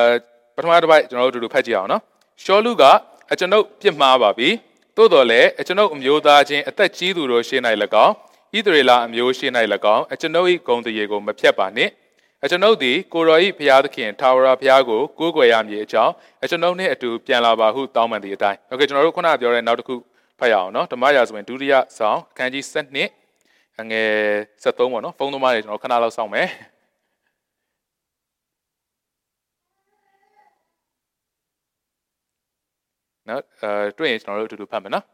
[0.55, 2.01] ပထမတစ်ပိုက်ကျွန်တော်တို့အတူတူဖတ်ကြည့်အောင်နော်
[2.43, 2.83] ရှောလူက
[3.31, 4.49] အကျွန်ုပ်ပြစ်မှားပါပြီ
[4.97, 7.61] သို့တော်လည်းအကျွန်ုပ်အမျိုးသားချင်းအသက်ကြီးသူတို့ရှေ့၌၎
[8.05, 8.13] င်း
[8.55, 9.51] ဣသရေလအမျိုးရှေ့၌၎
[9.95, 11.91] င်းအကျွန်ုပ်၏ဂုံတရေကိုမဖြတ်ပါနှင့်
[12.43, 16.13] အကျွန်ုပ်သည်ကိုရောဤဘုရားသခင်ထာဝရဘုရားကိုကိုးကွယ်ရမည်အကြောင်း
[16.43, 19.95] အကျွန်ုပ်နှင့်အတူပြန်လာပါဟုတောင်းပန်သည့်အတိုင်းโอเคကျွန်တော်တို့ခုနပြောတဲ့နောက်တစ်ခု
[20.38, 24.08] ဖတ်ရအောင်နော်ဓမ္မရာဇဝင်ဒုတိယဆောင်အခန်းကြီး7အငယ်
[24.62, 26.48] 73ပေါ့နော်ဖုန်းသမားတွေကျွန်တော်ခဏလောက်စောင့်မယ်
[33.28, 35.04] နော်အဲတွေ့ရင်ကျွန်တော်တို့အတူတူဖတ်မယ်နော်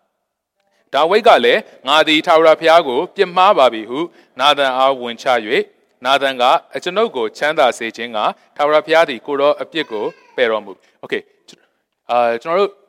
[0.95, 3.99] ဒါဝိတ်ကလည်းငါသည်ထာဝရဘုရားကို ပြစ်မှားပါပြီဟု
[4.41, 5.27] နာသန်အားဝန်ချ၍
[6.05, 8.19] နာသန်ကအကျွန်ုပ်ကိုချမ်းသာစေခြင်းက
[8.57, 10.05] ထာဝရဘုရားသည်ကိုတော်အပြစ်ကို
[10.37, 11.23] ပယ်တော်မူ။ Okay
[12.11, 12.84] အာကျွန်တော်တို့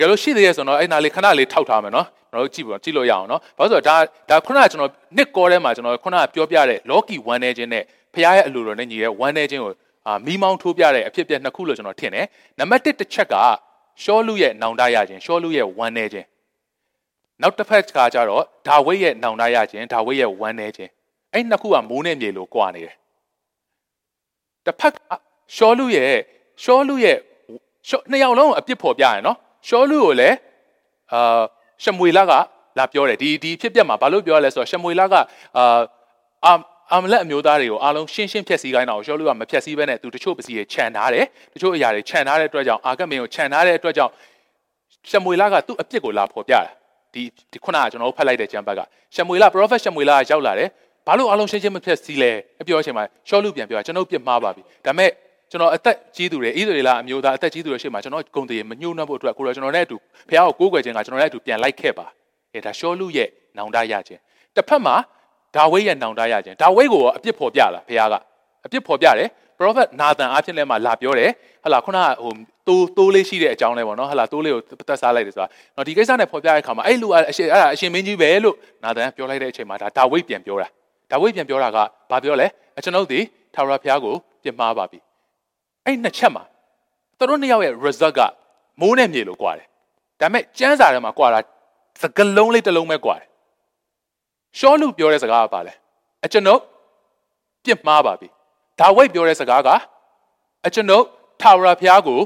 [0.00, 3.96] ကယ်လို့ရှိသေးရဆိုတော့အဲ့နာလေးခဏလေးထောက်ထားမယ်နော်ကျွန်တော်တို့ကြည့်ပါကြည့်လို့ရအောင်နော်ဘာလို့ဆိုတော့ဒါ
[4.30, 7.82] ဒါခုနကကျွန်တော်နှစ်ကောထဲမှာကျွန်တော်ခုနကပြောပြတဲ့လော်ကီဝမ်းနေခြင်းနဲ့
[8.14, 9.72] ဘုရားရဲ့အလိုတော်နဲ့ညီတဲ့ဝမ်းနေခြင်းကို
[10.06, 12.26] အာမီးမောင်းထိုးပြတဲ့အဖြစ်အပျက်နှစ်ခုလို့ကျွန်တော်ထင်တယ်
[12.58, 13.34] နံပါတ်1တစ်ချက်က
[14.02, 16.26] ရှောလူရဲ့နောင်တရခြင်းရှောလူရဲ့ဝမ်းနေခြင်း
[17.42, 20.90] နောက်တစ်ဖက်ကကြတော့ဒါဝိဒ်ရဲ့နောင်တရခြင်းဒါဝိဒ်ရဲ့ဝမ်းနေခြင်း
[21.32, 22.94] အဲ့နှစ်ခုကမိုးနဲ့မြေလိုကွာနေတယ်
[24.66, 24.96] တစ်ဖက်က
[25.56, 26.12] ရှောလူရဲ့
[26.62, 27.18] ရှောလူရဲ့
[28.10, 29.36] နှစ်ယောက်လုံးအပြစ်ဖော်ပြရနော်
[29.68, 30.36] ရှောလူကိုလည်း
[31.12, 31.40] အာ
[31.82, 32.32] ရှမွေလက
[32.78, 35.24] လာပြောတယ်ဒီဒီဖြစ်ပျက်မှာဘာလို့ပြောရလဲဆိုတော့ရှမွေလကအာ
[36.92, 44.12] အာမလက်အမျိုးသားတွေကိုအားလုံးရှင်းရှင်းဖြက်စီးခိုင်းတာကိုရှောလူကမဖြက်စီးဘဲနဲ့သူတချို့ပစ္စည်းတွေခြံထားတယ်တချို့အရာတွေခြံထားတဲ့အတွက်ကြောင့်အာကမင်းကိုခြံထားတဲ့အတွက်ကြောင့်
[45.10, 46.60] ရှမွေလကသူ့အပြစ်ကိုလာဖော်ပြတာ
[47.14, 48.80] ဒီဒီခုနကကျွန်တော်ဖတ်လိုက်တဲ့ကျမ်းဘက်က
[49.14, 50.68] ရှမွေလ prophet ရှမွေလကရောက်လာတယ်
[51.06, 55.10] ဘာလို့အားလုံးရှင်းရှင်းမဖြက်စီးလဲအပြောအချိန်မှာရှောလူပြန်ပြောကျွန်တော်ပြစ်မှားပါပြီဒါပေမဲ့
[55.50, 59.96] ကျွန်တော်အသက်ကြီးသူတွေဣသရေလအမျိုးသားအသက်ကြီးသူတွေရှေ့မှာကျွန်တော်ဂုံတရေမညှိုးနှံ့ဖို့အတွက်ကိုရောကျွန်တော်နဲ့အတူ
[60.28, 62.06] ဖះကိုကိုးကွယ်ခြင်းကကျွန်တော်နဲ့အတူပြန်လိုက်ခဲ့ပါ
[62.52, 64.20] အဲဒါရှောလူရဲ့နောင်တရခြင်း
[64.56, 64.96] တစ်ဖက်မှာ
[65.56, 68.14] ဒါဝိဒ်ရဲ့နောင်တရခြင်းဒါဝိဒ်ကိုအပြစ်ဖော်ပြလာဘုရားက
[68.66, 69.28] အပြစ်ဖော်ပြတယ်
[69.58, 71.30] prophet နာသန်အဖြစ်လဲမှာလာပြောတယ်
[71.64, 72.32] ဟလာခုနကဟို
[72.66, 80.68] တိုးတိုးလေးရှိတဲ့အကြောင်းလဲပေါ့နော်ဟလာတိုးလေးကိုပတ်စားလိုက်တယ်ဆိုတာနော်ဒီကိစ္စနဲ့ဖော်ပြတဲ့အခါမှာအဲ့လူအရှင်အဲ့ဒါအရှင်မင်းကြီးပဲလို့နာသန်ပြောလိုက်တဲ့အချိန်မှာဒါဒါဝိဒ်ပြန်ပြောတာ
[81.10, 81.78] ဒါဝိဒ်ပြန်ပြောတာက
[82.10, 82.46] ဘာပြောလဲ
[82.78, 83.20] အကျွန်ုပ်ဒီ
[83.54, 85.05] ထာဝရဘုရားကိုပြစ်မှားပါပြီ
[85.86, 86.44] အဲ့နှစ်ချက်မှာ
[87.18, 88.20] သူတို့နှစ်ယောက်ရဲ့ result က
[88.80, 89.66] မိုးနဲ့မြေလို့ကွာတယ်
[90.20, 91.40] ဒါပေမဲ့ကျမ်းစာထဲမှာကွာတာ
[92.02, 93.26] စကလုံးလေးတစ်လုံးပဲကွာတယ်
[94.58, 95.74] ရှောလူပြောတဲ့စကားကပါလဲ
[96.24, 96.60] အကျွန်ုပ်
[97.64, 98.28] ပြစ်မှားပါပြီ
[98.78, 99.68] ဒါဝိတ်ပြောတဲ့စကားက
[100.66, 101.04] အကျွန်ုပ်
[101.40, 102.18] ထာဝရဘုရားကို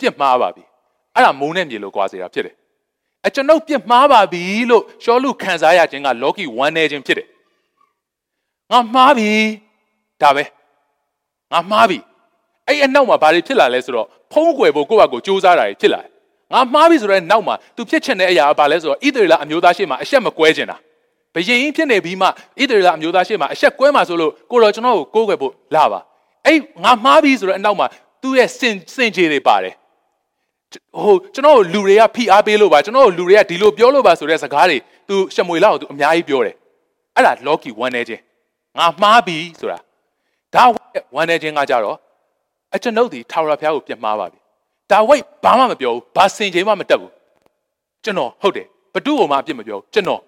[0.00, 0.64] ပြစ်မှားပါပြီ
[1.14, 2.54] အဲ့ဒါမိုးနဲ့မြေလို့ကြွားစေတာဖြစ်တယ်
[3.26, 7.28] အကျွန်ုပ်ပြစ်မှားပါပြီလို့ရှောလူခံစားရခြင်းကလောကီဝမ်းနေခြင်းဖြစ်တယ်
[8.70, 9.30] ငါမှားပြီ
[10.22, 10.44] ဒါပဲ
[11.52, 11.98] ငါမှားပြီ
[12.68, 16.10] အဲ့အနောက်မှာဘာတွေဖြစ်လာလဲဆိုတော့ဖုံးကွယ်ဖို့ကိုယ့်ဘာကိုစူးစမ်းတာတွေဖြစ်လာတယ်
[16.52, 20.76] ငါမှားပြီဆိုတော့နောက်မှာ तू ဖြစ်ချင်တဲ့အရာကဘာလဲဆိုတော့ဣသရေလအမျိုးသားရှိမှအရှက်မကွဲကျင်တာ
[21.34, 22.30] ဘယင်ဖြစ်နေပြီးမှဣ
[22.70, 26.00] သရေလအမျိုးသားရှိမှအဆက်ကွဲမှာဆိုလို့ကိုတော်ကျွန်တော်ကိုကိုးကွယ်ဖို့လာပါ
[26.46, 27.86] အဲ့ငါမှားပြီဆိုတော့အနောက်မှာ
[28.22, 29.74] သူ့ရဲ့စင်စင်ချေတွေပါတယ်
[31.02, 36.54] ဟိုကျွန်တော်လူတွေကဖိအားပေးလို့ပါကျွန်တော်လူတွေကဒီလိုပြောလို့ပါဆိုတဲ့စကားတွေသူရှမွေလောက်သူအများကြီးပြောတယ်
[37.14, 38.22] အဲ့ဒါလော်ကီဝမ်းနေခြင်း
[38.78, 39.78] ငါမှားပြီဆိုတာ
[40.54, 40.64] ဒါ
[41.14, 41.96] ဝမ်းနေခြင်းကကြတော့
[42.76, 44.38] အကျွန်ုပ်ဒီထာဝရဘုရားကိုပြတ်မှားပါပြီ
[44.90, 47.12] ဒါဝိတ်ဘာမှမပြောဘူးဘာစင်ချိန်မှမတက်ဘူး
[48.04, 50.20] ကျွန်တော်ဟုတ်တယ်ဘသူ့ကိုမှအပြစ်မပြောဘူးကျွန်တော်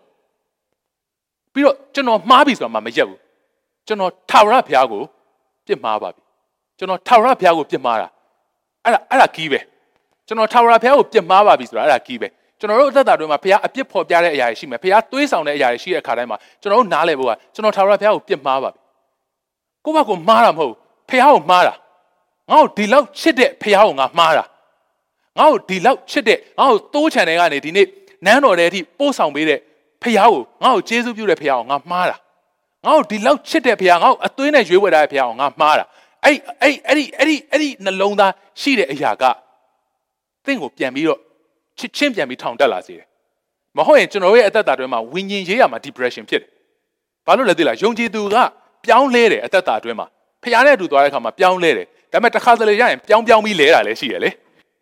[1.52, 3.20] ပြီးတော့ကျွန်တော်မှားပြီဆိုတာမှမရက်ဘူး
[3.86, 5.02] ကျွန်တော်ထာဝရဘုရားကို
[5.66, 6.22] ပြစ်မှားပါပြီ
[6.78, 8.08] ကျွန်တော်ထာဝရဘုရားကိုပြစ်မှားတာ
[8.84, 9.60] အဲ့ဒါအဲ့ဒါကီးပဲ
[10.26, 12.28] ကျွန်တော်ထာဝရဘုရားကိုပြစ်မှားပါပြီဆိုတာအဲ့ဒါကီးပဲ
[12.58, 18.80] ကျွန်တော်တို့အသက်တာတွေမှာဖခင်အပြစ်ဖော်ပြတဲ့အရာတွေရှိမယ်ဖခင်သွေးဆောင်တဲ့အရာတွေရှိတဲ့အခါတိုင်းမှာကျွန်တော်တို့နားလည်ဖို့ကကျွန်တော်ထာဝရဘုရားကိုပြစ်မှားပါပြီ
[19.84, 20.74] ကိုယ့်ဘက်ကိုမှားတာမဟုတ်
[21.08, 21.74] ဖခင်ကိုမှားတာ
[22.50, 24.44] ငါ့ကိုဒီလောက်ချစ်တဲ့ဖခင်ကိုငါမှားတာ
[25.38, 27.86] ငါ့ကိုဒီလောက်ချစ်တဲ့ငါ့ကိုတိုးချန်တဲ့ကနေဒီနေ့
[28.26, 29.58] နန်းတော်ထဲအထိပို့ဆောင်ပေးတဲ့
[30.02, 32.16] ဖခင်ကိုငါ့ကိုကျေးဇူးပြုတဲ့ဖခင်ကိုငါမှားတာ
[32.86, 35.84] ငါ့ကိုဒီလောက်ချစ်တဲ့ဖခင်ငါ့ကိုအသွေးနဲ့ရွေးဝယ်ထားတဲ့ဖခင်ကိုငါမှားတာ
[36.24, 39.24] အဲ့အဲ့အဲ့ဒီအဲ့ဒီအဲ့ဒီနှလုံးသားရှိတဲ့အရာက
[40.44, 41.20] သင်ကိုပြန်ပြီးတော့
[41.78, 43.06] ချစ်ချင်းပြန်ပြီးထောင်တက်လာစေတယ်
[43.76, 46.50] မဟုတ်ရင်ကျွန်တော်ရဲ့အသက်တာတွေမှာဝิญဉ်ရေးရမှာ depression ဖြစ်တယ်
[47.26, 48.36] ဘာလို့လဲသိလားယုံကြည်သူက
[48.84, 50.06] ပြောင်းလဲတယ်အသက်တာအတွင်းမှာ
[50.42, 54.30] ဖခင်နဲ့အတူသွားတဲ့အခါမှာပြောင်းလဲတယ် ဒါပေမဲ့တစ်ခါတလေရရင်ပြောင်းပြောင်းပြီးလဲတာလည်းရှိရလေ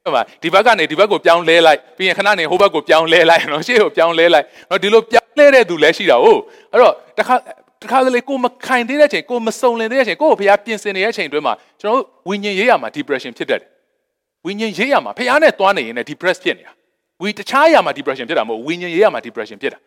[0.04, 6.40] ဟုတ်ပါဒီဘက်ကနေဒီဘက်ကိုပြောင်းလဲလိုက်ပြီးရင်ခဏနေဟိုဘက်ကိုပြောင်းလဲလိုက်နော်ရှေ့ကိုပြောင်းလဲလိုက်နော်ဒီလိုပြောင်းလဲတဲ့သူလည်းရှိတာဟုတ်
[6.72, 7.34] အဲ့တော့တစ်ခါ
[7.82, 13.68] တစ်ခါတလေကိုမခိုင်သေးတဲ့အချိန်ကိုမစုံလင်သေးတဲ့အချိန်ကိုကိုဖျားပြင်ဆင်နေတဲ့အချိန်တွင်းမှာကျွန်တော်ဝိညာဉ်ရေးရမှာ depression ဖြစ်တတ်တယ်
[14.46, 16.72] ဝိညာဉ်ရေးရမှာဖျားနဲ့တွားနေရင်လည်း depress ဖြစ်နေတာ
[17.22, 19.78] ဝီတခြားရမှာ depression ဖြစ်တာမဟုတ်ဝိညာဉ်ရေးရမှာ depression ဖြစ်တာ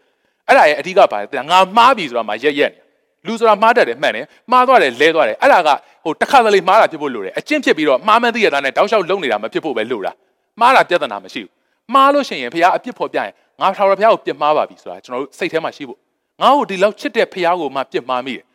[0.47, 2.88] အဲ့ဒါရဲ့အဓိကဘာလဲငါမှားပြီဆိုတော့မှရက်ရက်နေတာ
[3.27, 5.69] လူဆိုတာမှားတတ်တယ်မှန်တယ်မှားသွားတယ်လဲသွားတယ်အဲ့ဒါက
[6.03, 10.11] ဟိုတစ်ခါတလေမှားတာဖြစ်ဖို့လိုတယ်အကျင့်ဖြစ်ပြီးတော့မှားမှန်းသိရတာနဲ့တောက်လျှောက်လုံနေတာမဖြစ်ဖို့ပဲလိုတာ
[10.59, 11.51] မှားတာပြဿနာမရှိဘူး
[11.93, 15.99] မှားလို့ရှိရင်ဖခင်အပြစ်ဖော်ပြရင်ငါထာဝရဘုရားကိုပြစ်မှားပါပြီဆိုတာကျွန်တော်တို့စိတ်ထဲမှာရှိဖို့
[16.41, 18.45] ငါ့ကိုဒီလောက်ချစ်တဲ့ဖခင်ကိုမှပြစ်မှားမိတယ်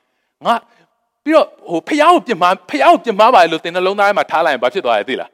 [0.47, 0.55] ငါ
[1.25, 5.31] ပြီးတော့ဟိုဖခင်ကိုပြစ်မှားဖခင်ကိုပြစ်မှားပါလေလို့သင်နှလုံးသားထဲမှာထားလိုက်ရင်ဘာဖြစ်သွားလဲသိလား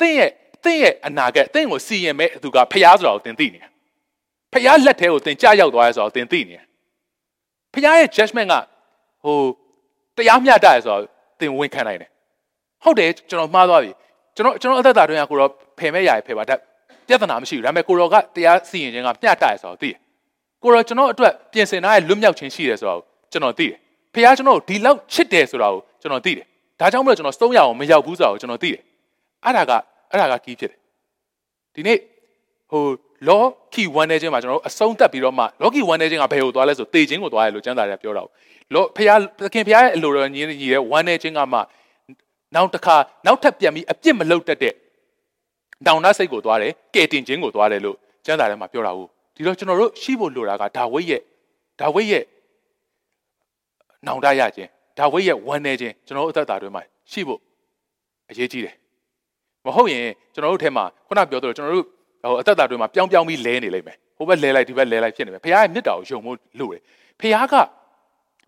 [0.00, 0.30] သင်ရဲ့
[0.64, 3.70] သင်ရဲ့အနာဂတ်သင်ကိုစီရင်မဲ့သူကဖခင်ဆိုတာကိုသင်သိနေတယ်
[4.52, 6.64] ဖခင်လက်ထဲကိုသင်ကြရောက်သွားရဲဆိုတော့သင်သိနေတယ်
[7.72, 8.54] ဖခင်ရဲ့ judgment က
[9.24, 9.36] ဟို
[10.16, 11.02] တရားမျှတရဲဆိုတော့
[11.40, 12.10] သင်ဝန်ခံနိုင်တယ်
[12.82, 13.90] ဟုတ်တယ်ကျွန်တော်မှားသွားပြီ
[14.36, 16.58] ကျွန်တော်ကျွန်တော်အသက်တာတွင်ကကိုတော့ဖယ်မဲ့ရရဖယ်ပါတတ်
[17.08, 19.98] ပြဿနာမရှိဘူးဒါပေမဲ့ကိုတော့ကတရားစီရင်ခြင်းကမျှတရဲဆိုတော့သိတယ်
[20.62, 23.00] ကိုတော့ကျွန်တော်အတွက်ပြင်ဆင်ထားတဲ့လွတ်မြောက်ခြင်းရှိတယ်ဆိုတော့
[23.32, 23.78] ကျွန်တော်သိတယ်
[24.14, 26.46] ဖခင်ကျွန်တော်ဒီလောက်ချစ်တယ်ဆိုတာကိုကျွန်တော်သိတယ်
[26.80, 28.82] ဒါကြောင့်မလို့ကျွန်တော်စုံရအောင်မရောက်ဘူးဆိုတာကိုကျွန်တော်သိတယ်
[29.44, 29.72] အဲ့ဒါက
[30.10, 30.78] အဲ့ဒါကကီးဖြစ်တယ်
[31.74, 31.98] ဒီနေ့
[32.70, 32.82] ဟို
[33.28, 33.42] လော
[33.74, 38.22] ကီ1နဲ့ချင်းမှာကျွန်တော်တို့အဆုံးသက်ပြီးတော့မှလောကီ1နဲ့ချင်းကဘယ်ကိုသွားလဲဆိုတေချင်းကိုသွားရလို့ကျမ်းစာတွေကပြောတာ။
[38.74, 41.58] လောဖះသခင်ဖះရဲ့အလိုတော်ညီညီတဲ့1နဲ့ချင်းကမှ
[42.54, 42.96] နောက်တစ်ခါ
[43.26, 44.74] နောက်ထပ်ပြန်ပြီးအပြစ်မလုပ်တတ်တဲ့
[45.86, 47.96] တောင်နာစိတ်ကိုသွားတယ်ကဲတင်ချင်းကိုသွားတယ်လို့
[48.26, 51.20] ကျမ်းစာထဲမှာပြောတာဟုတ်ဒီတော့ကျွန်တော်တို့ရှိဖို့လိုတာကဒါဝိဒ်ရဲ့
[51.80, 52.24] ဒါဝိဒ်ရဲ့
[54.06, 54.68] နောင်တရခြင်း
[54.98, 57.40] ဒါဝိဒ်ရဲ့ဝမ်းနေခြင်းကျွန်တော်တို့အသက်တာတွေမှာရှိဖို့
[58.30, 58.74] အရေးကြီးတယ်
[59.64, 61.86] မဟုတ်ရင်ကျွန်တော်တို့ထဲမှာခုနပြောသလိုကျွန်တော်တို့
[62.22, 66.80] ဟိုအသက်တာတွေမှာပြောင်းပြောင်းပြီးလဲနေလိမ့်မယ်ဟိုဘက်လဲလိုက်ဒီဘက်လဲလိုက်ဖြစ်နေမယ်ဖခင်ရဲ့မြတ်တာကိုယုံဖို့လိုတယ်
[67.20, 67.54] ဖခင်က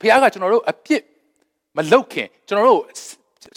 [0.01, 1.03] ဖခင်ကကျွန်တော်တို့အပြစ်
[1.77, 2.81] မလုပ်ခင်ကျွန်တော်တို့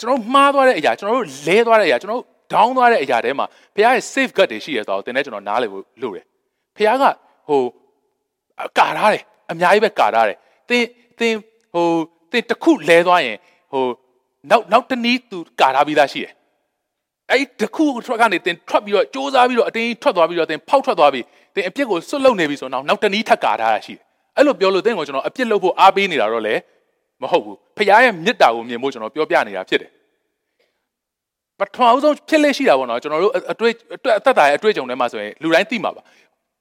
[0.00, 6.24] ျွန်တော်မှားသွားတဲ့အရာကျွန်တော်တို့လဲသွားတဲ့အရာကျွန်တော်တို့ down သွားတဲ့အရာတွေမှာဖခင်ရဲ့ safe guard တွေရှိရဆိုတော့တင်တဲ့ကျွန်တော်နားလည်ဖို့လိုတယ်
[6.76, 7.04] ဖခင်က
[7.48, 7.60] ဟို
[8.78, 10.38] ကာထားတယ်အများကြီးပဲကာထားတယ်
[10.68, 10.84] သင်
[11.18, 11.34] သင်
[11.74, 11.86] ဟို
[12.30, 13.36] သင်တစ်ခုလဲသွားရင်
[13.72, 13.84] ဟို
[14.50, 16.32] နောက်နောက်တနည်းသူကာထားပြီးသားရှိတယ်
[17.32, 21.24] အဲ့တခုထွက်ကနေတင်ထွက်ပြီးတော့စ조사ပြီးတော့အတင်းထွက်သွားပြီးတော့တင်ဖောက်ထွက်သွားပြီး
[21.54, 24.02] တင်အပြစ်ကိုစွတ်လုံနေပြီဆိုတော့နောက်တနည်းထပ်ကာထားတာရှိတယ်
[24.36, 26.54] အဲ့လိုပြောလို့တင်ကိုကျွန်တော်အပြစ်လုပ်ဖို့အားပေးနေတာတော့လေ
[27.22, 29.90] မဟုတ်ဘူးဖခင်ရဲ့မေတ္တာကိုမြင်ဖို့ကျွန်တော်ပြောပြနေတာဖြစ်တယ်
[31.60, 36.02] ပထမအဆုံးဖြစ်လေရှိတာပေါ့နော်ကျွန်တော်တို့အတွေ့အသက်တာရဲ့အတွေ့အကြုံထဲမှာဆိုရင်လူတိုင်းသိမှာပါ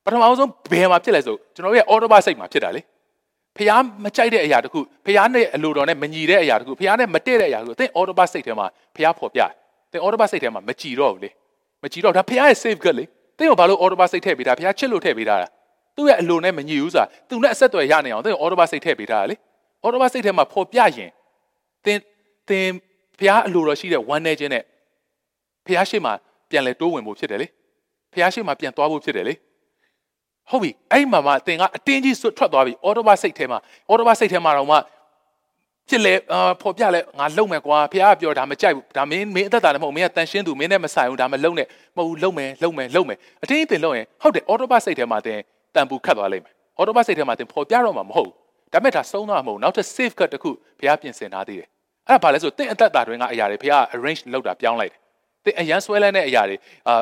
[0.05, 2.81] ပထမဆုံးဘယ်မှာဖြစ်လဲဆိုကျွန်တော်ရဲ့အော်တိုဘစိတ်မှာဖြစ်တာလေ
[3.57, 3.71] ဖះ
[4.03, 9.51] မကြိုက်တဲ့အရာတခုဖះနဲ့အလိုတော်နဲ့မညီတဲ့အရာတခုဖះနဲ့မတည့်တဲ့အရာတခုအသင်အော်တိုဘစိတ်ထဲမှာဖះဖော်ပြတယ်
[9.95, 11.29] သင်အော်တိုဘစိတ်ထဲမှာမကြည်တော့ဘူးလေ
[11.83, 13.05] မကြည်တော့ဒါဖះရဲ့ save ကလေ
[13.37, 15.51] သင်ကဘာလို့အော်တိုဘစိတ်ထည့်ပေးတာဖះချစ်လို့ထည့်ပေးတာလား
[15.95, 19.35] သူ့ရဲ့အလိုနဲ့မညီဘူးဆိုတာသူနဲ့အဆက်အသွယ်ရနေအောင်သင်အော်တိုဘစိတ်ထည့်ပေးတာလေ
[19.83, 21.11] အော်တိုဘစိတ်ထဲမှာဖော်ပြရင်
[21.85, 21.99] သင်
[22.49, 22.67] သင်
[23.19, 24.63] ဖះအလိုတော်ရှိတဲ့ one နဲ့ချင်းနဲ့
[25.65, 26.11] ဖះရှိမှ
[26.49, 27.47] ပြန်လဲတိုးဝင်ဖို့ဖြစ်တယ်လေ
[28.13, 29.33] ဖះရှိမှပြန်သွားဖို့ဖြစ်တယ်လေ
[30.49, 34.77] ဟုတ်ပြီအဲ့မှာမှသင်ကအတင်းကြီးဆွတ်ထွက်သွားပြီအော်တိုဘစိတ်ထဲမှာအော်တိုဘစိတ်ထဲမှာတော့မှ
[35.89, 41.67] ဖြစ်လေအာဖော်ပြလဲငါလုံမယ်ကွာဖះကပြောဒါမကြိုက်ဘူးဒါမင်းမင်းအသက်တာလည်းမဟုတ်မင်းကတန်ရှင်းသူမင်းနဲ့မဆိုင်ဘူးဒါမလုံနဲ့
[41.97, 45.39] မဟုတ်ဘူးလုံမယ်လုံမယ်လုံမယ်အတင်းတင်လုံရင်ဟုတ်တယ်အော်တိုဘစိတ်ထဲမှာသင်
[45.75, 48.35] တန်ပူခတ်သွားလိမ့်မယ်အော်တိုဘစိတ်ထဲမှာသင်ဖော်ပြတော့မှာမဟုတ်ဘူး
[48.73, 51.67] ဒါမဲ့ဒါဆုံးသွားမှာမဟုတ်နောက်ထပ် safe cut တစ်ခုဖះပြင်ဆင်ထားသေးတယ်
[52.07, 54.99] အဲ့ဒါဘာလဲဆိုသင်အသက်တာတွင်ကအရာတွေဖះ arrange လုပ်တာပြောင်းလိုက်တယ်
[55.45, 56.57] သင်အရန်ဆွဲလန်းတဲ့အရာတွေ
[56.87, 57.01] အာ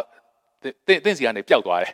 [0.88, 1.94] သင်သင်စီကနေပျောက်သွားတယ်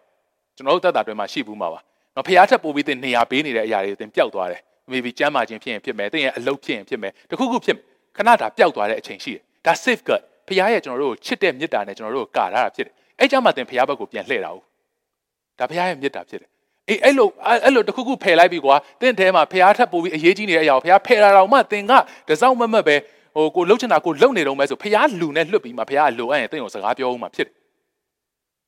[0.55, 1.79] ကျွန်တော်တို့သက်တာတွင်မှာရှိဘူးမှာပါ။
[2.15, 4.61] နော်ဖះထပ်ပို့ပြီးသင်နေရာပေးနေတဲ့အရာတွေသင်ပျောက်သွားတယ်။
[4.91, 7.77] maybe ကျမ်းမာခြင်းဖြစ်ရင်ဖြစ်မယ်။သင်ရဲ့အလုပ်ဖြစ်ရင်ဖြစ်မယ်။တခုခုဖြစ်
[8.17, 14.65] ခဏတာပျောက်သွားတဲ့အချိန်ရှိတယ်။ဒါ safe guard ဖះရဲ့ကျွန်တော်တို့ကိုချစ်တဲ့မေတ္တာနဲ့ကျွန်တော်တို့ကိုကာထားတာဖြစ်တယ်။အဲ့ကြမှာသင်ဖះဘက်ကိုပြန်လှည့်တာဟုတ်။
[15.59, 16.49] ဒါဖះရဲ့မေတ္တာဖြစ်တယ်။
[16.89, 17.27] အေးအဲ့လို
[17.63, 21.93] အဲ့လိုတခုခုဖယ်လိုက်ပြီကွာ။သင်ထဲမှာဖះထပ်ပို့ပြီးအရေးကြီးနေတဲ့အရာကိုဖះဖယ်လာတော့မှသင်က
[22.29, 22.95] တစောင်းမမတ်ပဲ
[23.35, 27.55] ဟိုကိုလှုပ်ချင်တာကိုလှုပ်နေတော့မဲဆိုဖះလူနဲ့လွတ်ပြီးမှဖះလိုအပ်ရင်သင်ကိုစကားပြောဦးမှာဖြစ်တယ်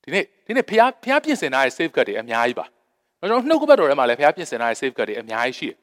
[0.03, 2.65] ဒီနေ့ဒီနေ့ဖះဖះပြင်ဆင်ထားတဲ့ safe guard တွေအများကြီးပါ
[3.19, 5.77] ကျွန်တော်နှုတ်ကပတ်တော်ထဲမှာလည်းဖះပြင်ဆင်ထားတဲ့ safe guard တွေအများကြီးရှိတယ်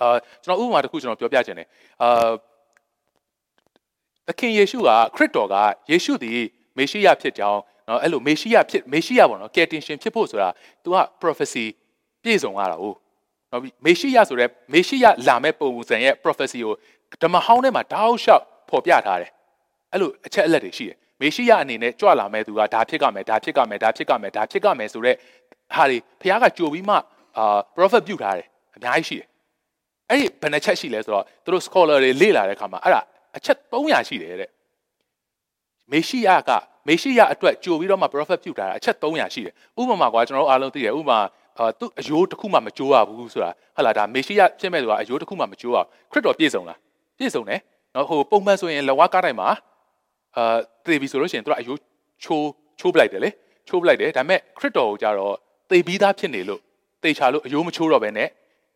[0.00, 1.68] အာကျွန်တော်ဥပမာတစ်ခုကျွန်တော်ပြောပြချင်တယ်
[2.02, 2.30] အာ
[4.26, 5.54] သခင်ယေရှုကခရစ်တော်က
[5.90, 6.38] ယေရှုသည်
[6.78, 10.48] မေရှိယဖြစ်ကြောင်းနော်အဲ့လိုမေရှိယဖြစ်မေရှိယပေါ့နော်ကယ်တင်ရှင်ဖြစ်ဖို့ဆိုတာ
[10.84, 11.66] तू က prophecy
[12.22, 12.96] ပြည့်စုံရတာဟုတ်
[13.52, 16.74] နော်မေရှိယဆိုတဲ့မေရှိယလာမဲ့ပုံစံရဲ့ prophecy ကို
[17.22, 19.30] ဓမ္မဟောင်းထဲမှာတောက်လျှောက်ဖော်ပြထားတယ်
[19.92, 25.16] အဲ့လိုအချက်အလက်တွေရှိတယ်မေရှိယအနေနဲ့ကြွလာမဲ့သူကဒါဖြစ်ကမယ်ဒါဖြစ်ကမယ်ဒါဖြစ်ကမယ်ဒါဖြစ်ကမယ်ဆိုတော့
[25.74, 26.96] ဟာဒီဘုရားကကြိုပြီးမှ
[27.38, 29.26] အာ prophet ပြုထားတယ်အများကြီးရှိတယ်
[30.10, 33.00] အဲ့ဒီဘယ်နှချက်ရှိလဲဆိုတော့သူတို့ scholar တွေလေ့လာတဲ့အခါမှာအဲ့ဒါ
[33.36, 34.50] အချက်300ရှိတယ်တဲ့
[35.92, 36.50] မေရှိယက
[36.88, 41.18] မေရှိယအတွက်ကြိုပြီးတော့မှ prophet ပြုထားတာအချက်300ရှိတယ်ဥပမာကွာကျွန်တော်တို့အားလုံးသိတယ်ဥပမာ
[41.58, 45.76] အာသူအယိုးတစ်ခုမှမကြိုးရဘူးဆိုတာဟုတ်လားဒါမေရှိယဖြစ်မဲ့သူကအယိုးတစ်ခုမှမကြိုးရ
[46.10, 46.78] ခရစ်တော်ပြည့်စုံလား
[47.18, 47.60] ပြည့်စုံတယ်
[47.94, 49.48] နော်ဟိုပုံမှန်ဆိုရင်လဝါကားတိုင်းမှာ
[50.36, 51.78] အာသေပြီဆိုလို့ရှိရင်သူကအယိုး
[52.24, 52.48] ချိုး
[52.80, 53.30] ချိုးပလိုက်တယ်လေ
[53.68, 55.34] ချိုးပလိုက်တယ်ဒါပေမဲ့ခရစ်တော်ကိုကြတော့
[55.70, 56.60] သေပြီးသားဖြစ်နေလို့
[57.02, 58.28] သေချာလို့အယိုးမချိုးတော့ဘဲနဲ့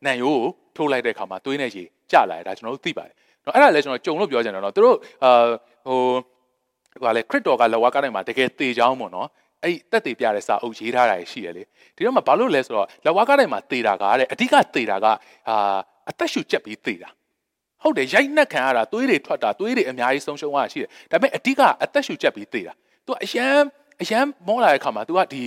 [0.04, 0.48] နံရိုးကို
[0.78, 3.14] ထိုးလိုက်တဲ့အခါမှာသွေးနဲ့ရေကျလာတယ်ဒါကျွန်တော်တို့သိပါတယ်
[3.44, 5.46] နော်အဲ့ဒါလည်းကျွန်တော်ကြုံလို့ပြောချင်တယ်နော်သူတို့အာ
[5.86, 6.00] ဟို
[7.02, 9.28] ဟိုလေခရစ်တော်ကလဝါကားတိုင်းမှာတကယ်သေချောင်းပေါ့နော်
[9.64, 11.62] အဲ့တက်သေးပြတဲ့စာအုပ်ရေးထားတာရှိရလေ
[11.96, 15.06] ဒီတော့မှဘာလို့လဲဆိုတော့လဝါကားတိုင်းမှာသေတာကတဲ့အဓိကသေတာက
[15.48, 15.78] အာ
[16.10, 17.08] အသက်ရှူချက်ပြီးသေတာ
[17.82, 22.72] ဟုတ်တယ်ရိုက်နှက်ခံရတာသွေးတွေထွက်တာသွေးတွေအများကြီးဆုံးရှုံးရရှိတယ်ဒါပေမဲ့အဓိကအသက်ရှူချက်ပြီးသေတာ
[23.06, 23.58] तू အရန်
[24.02, 25.44] အရန်မောလာတဲ့ခါမှာ तू ကဒီ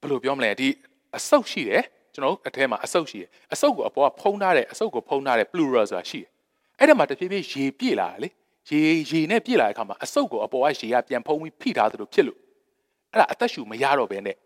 [0.00, 0.68] ဘယ်လိုပြောမလဲဒီ
[1.16, 1.82] အဆုတ်ရှိတယ်
[2.14, 6.28] ကျွန်တော်အထဲမှာအဆုတ်ရှိတယ်အဆုတ်ကိုအပေါ်ကဖုံးထားတဲ့အဆုတ်ကိုဖုံးထားတဲ့ plural ဆိုတာရှိတယ်
[6.78, 8.28] အဲ့ဒါမှတဖြည်းဖြည်းရေပြည့်လာတယ်လေ
[8.70, 12.38] ရေရေနဲ့ပြည့်လာတဲ့ခါမှာအဆုတ်ကိုအပေါ်ကရေကပြန်ဖုံးပြီးဖိထားသလိုဖြစ်လို့
[13.12, 14.36] အဲ့ဒါအသက်ရှူမရတော့ဘဲနဲ့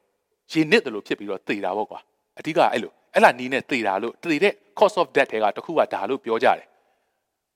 [0.53, 2.01] ရေနစ်တယ်လို့ဖြစ်ပြီးတော့သေတာပေါ့ကွာ
[2.39, 6.67] အဓိကအဲ့လိုအဲ့လာနီးနဲ့သေတာလို့သေတဲ့ cause of death တွေကတခုကဒါလို့ပြောကြတယ်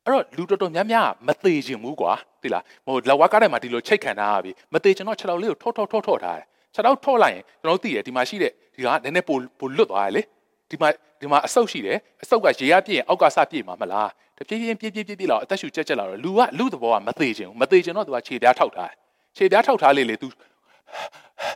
[0.04, 10.22] အဲ့တော့လူတော်တော်များများမသေးခြင်းဘူးကွာသိလားဟိုလက်ဝါးကားထဲမှာဒီလိုချိတ်ခံထားရပြီမသေးကျွန်တော်6လောက်လေးကိုထော့ထော့ထော့ထော့ထားတယ်6လောက်ထော့လိုက်ရင်ကျွန်တော်သိတယ်ဒီမှာရှိတဲ့ ဒီကနည်းနည်းပိုပိုလွတ်သွားတယ်လေ
[10.70, 10.88] ဒီမှာ
[11.20, 18.96] ဒီမှာအဆုတ်ရှိတယ်အဆုတ်ကရေရပြည့်ရင်အောက်ကစပြည့်မှာမလားတပြေးပြေးပြေးပြေးပြေးလောက်အသက်ရှူကြက်ကြက်လာတော့လူကလူသဘောကမသေးခြင်းဘူးမသေးခြင်းတော့သူကခြေပြားထောက်ထားတယ်
[19.36, 20.28] ခြေပြားထောက်ထားလေလေ तू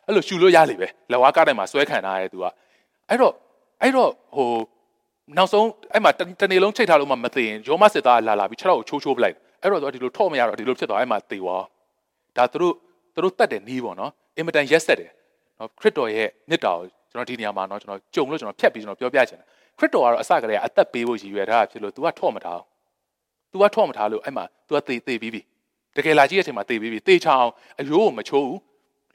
[0.07, 2.45] အဲ့လိုရှူလို့ရလေပဲလက်ဝါးကားတိုင်းမှာဆွဲခံထားရဲ तू က
[3.09, 3.33] အဲ့တော့
[3.83, 4.51] အဲ့တော့ဟို
[5.37, 6.11] နောက်ဆုံးအဲ့မှာ
[6.41, 11.65] တနေ့လုံးချိတ်ထားလို့မှမသိရင်ရောမစစ်သားလာလာပြီးခြေထောက်ကိုချိုးချိုးပလိုက်အဲ့တော့သူကဒီလိုထော့မရတော့ဒီလိုဖြစ်သွားအဲ့မှာသေသွား
[12.37, 12.75] ဒါသူတို့
[13.15, 15.11] သူတို့တတ်တယ်နီးပေါ့နော်အင်မတန်ရက်ဆက်တယ်
[15.60, 22.66] နော်ခရစ်တော်ရဲ့မြစ်တာကိုကျွန်တော်ဒီနေရာမှာနော်ကျွန်တော်ကြုံလို့ကျွန်တော်ဖြတ်ပြီးကျွန်တော်ပြောပြချင်တယ်ခရစ်တော်ကတော့အစကတည်းကအသက်ပေးဖို့ရည်ရွယ်ထားတာဖြစ်လို့ तू ကထော့မထားဘူး
[23.52, 25.42] तू ကထော့မထားလို့အဲ့မှာ तू ကသေသေပြီးပြီ
[25.96, 28.60] တကယ်လာကြည့်တဲ့အချိန်မှာသေပြီးပြီသေချအောင်အယိုးကိုမချိုးဘူး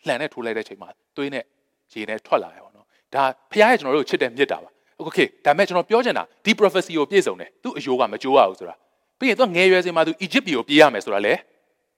[0.06, 1.44] လှန်နဲ့ထိုးလိုက်တဲ့အချိန်မှာသွေးနဲ့
[1.92, 8.74] ရေနဲ့ထွက်လာရပါတော့ဒါဖခင်ရဲ့ကျွန်တော်တို့ချစ်တဲ့မြတ်တာပါโอเคဒါမဲ့ကျွန်တော်ပြောချင်တာဒီ prophecy ကိုပြည့်စုံတယ်သူအယိုးကမကြိုးရဘူးဆိုတာ
[9.18, 11.34] ပြီးရင်သူငယ်ရွယ်စဉ်မှာသူအီဂျစ်ပြည်ကိုပြေးရမယ်ဆိုတာလေ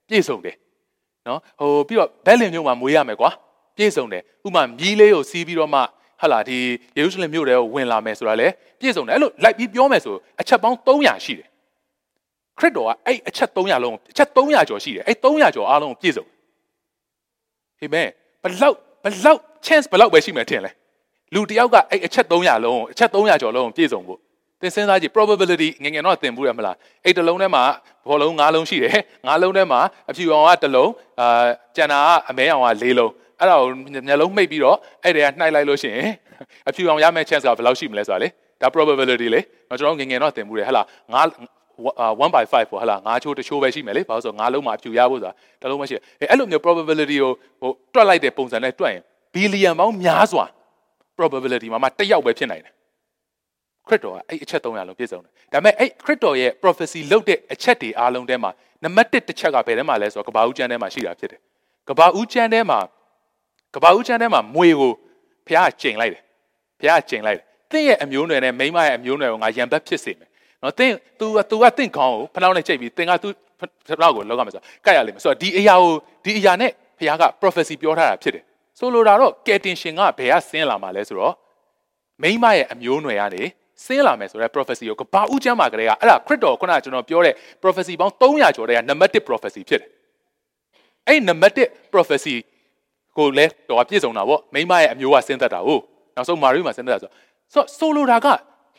[0.09, 0.55] ပြည့်စုံတယ်
[1.27, 3.29] နော်ဟိုပြီးတော့ဘက်လင်မြို့မှာမွေးရမယ်ကွာ
[3.76, 5.80] ပြည့်စုံတယ်ဥမာမြီးလေးကိုစီးပြီးတော့မှ
[6.20, 6.58] ဟာလာဒီ
[6.96, 8.48] ယေရုရှလင်မြို့ထဲကိုဝင်လာမယ်ဆိုတာလေ
[8.80, 11.48] ပြည့်စုံတယ်အဲ့လိုလိုက်ပြီးပြောမယ်ဆိုအချက်ပေါင်း300ရှိတယ်
[12.58, 16.26] ခရစ်တော်ကအဲ့အချက်300လုံးအချက်300ကျော်ရှိတယ်အဲ့300ကျော်အားလုံးကိုပြည့်စုံ
[17.80, 18.08] အာမင်
[18.42, 20.70] ဘလောက်ဘလောက် chance ဘလောက်ပဲရှိမယ်ထင်လဲ
[21.34, 24.18] လူတယောက်ကအဲ့အချက်300လုံးအချက်300ကျော်လုံးပြည့်စုံဖို့
[24.60, 27.62] သင်စဉ်းစားကြည့် probability ငငယ်တော့သင်ဘူးရမလားအဲ့တစ်လုံးထဲမှာ
[28.08, 28.98] ဘောလုံး၅လုံးရှိတယ်
[29.28, 31.46] ၅လုံးထဲမှာအဖြူအောင်ကတစ်လုံးအာ
[31.76, 33.12] ကျန်တာကအမဲအောင်က၄လုံး
[33.44, 33.70] အဲ့ဒါကို
[34.08, 36.12] မျက်လုံးမှိတ်ပြီးတော့အဲ့တည်းကနှိုက်လိုက်လို့ရှိရင်
[36.68, 38.28] အဖြူအောင်ရမယ့် chance ကဘယ်လောက်ရှိမလဲဆိုတာလေ
[38.60, 39.40] ဒါ probability လေ
[39.78, 41.54] ကျွန်တော်ငငယ်တော့သင်ဘူးတယ်ဟဲ့လား9
[42.20, 47.30] 1 by 5ပေါ့ဟလာငါးချိုးတစ်ချိုးပဲရှိမယ်လေဘာလို့ဆိုငါးလုံးမှာအဖြူရဖို့ဆိုတာတစ်လုံးမရှိအဲအဲ့လိုမျိုး probability ကို
[47.60, 49.02] ဟိုတွက်လိုက်တဲ့ပုံစံနဲ့တွက်ရင်
[49.34, 50.44] billion ပေါင်းများစွာ
[51.18, 52.72] probability မှာမှတစ်ယောက်ပဲဖြစ်နိုင်တယ်
[53.88, 58.50] ခရစ်တော်ကအဲ့အချက်300လုံးပြည့်စုံတယ်ဒါပေမဲ့အဲ့ခရစ်တော်ရဲ့ prophecy လုပ်တဲ့အချက်တွေအားလုံးထဲမှာ
[58.84, 61.40] နံပါတ်1တစ်ချက်ကဘယ်ထဲမှာလဲဆိုတော့ကဘာဦးကျမ်းထဲမှာရှိတာဖြစ်တယ်
[61.88, 62.78] ကဘာဦးကျမ်းထဲမှာ
[63.73, 64.91] ကဘာဦးကျမ်းထဲမှာမွေကို
[65.47, 66.23] ဘုရားကျိန်လိုက်တယ်
[66.79, 70.29] ဘုရားကျိန်လိုက်တယ်သင်ရဲ့အမျိုးနွယ်နဲ့မိန်းမရဲ့အမျိုးနွယ်ကိုငါရံဘက်ဖြစ်စေမယ်
[70.63, 73.27] နော်သင် तू तू ကသင်ခေါင်းကိုဖနှောင်းနဲ့ချိန်ပြီးသင်က तू
[73.59, 75.91] ဖနှောင်းကိုလောက်ကမယ်ဆိုကတ်ရလိမ့်မယ်ဆိုတော့ဒီအရာကို
[76.25, 78.43] ဒီအရာနဲ့ဘုရားက prophecy ပြောထားတာဖြစ်တယ်
[78.79, 81.33] ဆိုလိုတာတော့ကယ်တင်ရှင်ကဘယ်ကဆင်းလာမှာလဲဆိုတော့
[82.21, 83.43] မိမရဲ့အမျိုးနွယ်ကနေ
[83.85, 89.89] ဆင်းလာမယ်ဆိုတဲ့ prophecy ကိုကဘာဦးကျမ်းမှာကလေးကအဲ့ဒါခရစ်တော်ခုနကကျွန်တော်ပြောတဲ့ prophecy ပေါင်း300ကျော်တဲ့က number 1 prophecy ဖြစ်တယ်
[91.07, 92.35] အဲ့ number 1 prophecy
[93.18, 95.82] ကိုလည်းတော့ပြည့်စုံတာပေါ့မိမရဲ့အမျိုးကဆင်းသက်တာဟုတ်
[96.16, 97.10] နောက်ဆုံးမာရိမှာဆင်းသက်တာဆို
[97.52, 98.26] ဆိုဆိုလိုတာက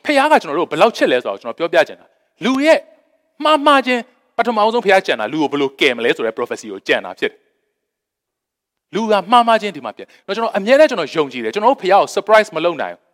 [0.06, 2.06] ဖခင်ကကျွန်တော်တို့ဘယ်လောက်ချစ်လဲဆိုတော့ကျွန်တော်ပြောပြချင်တာ
[2.44, 2.80] လူရဲ့
[3.44, 4.02] မှားမှားခြင်း
[4.38, 7.40] ပထမအောင်ဆုံးဖခင်ကြံတာလူကိုဘယ်လိုကယ်မလဲဆိုတဲ့ prophecy ကိုကြံတာဖြစ်တယ်
[8.94, 13.05] လူကမှားမှားခြင်းဒီမှာပြန်တော့ကျွန်တော်အမြဲတမ်းကျွန်တော်ယုံကြည်တယ်ကျွန်တော်တို့ဖခင်ကို surprise မလုပ်နိုင်ဘူး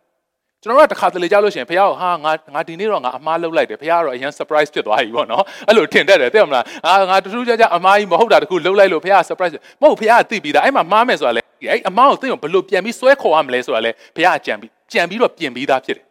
[0.62, 16.04] ကျွန်တော်တို့ကတစ်ခါတလေကြားလို့ရှိရင်ဖခင်ကဟာငါငါဒီနေ့တော့ငါအမားလုပ်လိုက်တယ်ဖခင်ကတော့အရင် surprise ဖြစ်သွားပြီပေါ့နော်အဲ့လိုထင်တတ်တယ်သိရမလားအာငါတူတူကြကြအမားကြီးမဟုတ်တာတခုလုပ်လိုက်လို့ဖခင်က surprise မဟုတ်ဖခင်ကသိပြီးသားအဲ့မှာမှားမယ်ဆိုတာလေအဲ့အမားကိုသိရင်ဘယ်လိုပြန်ပြီးဆွဲခေါ်ရမလဲဆိုတာလေဖခင်ကကြံပြီးကြံပြီးတော့ပြင်ပြီးသားဖြစ်တယ်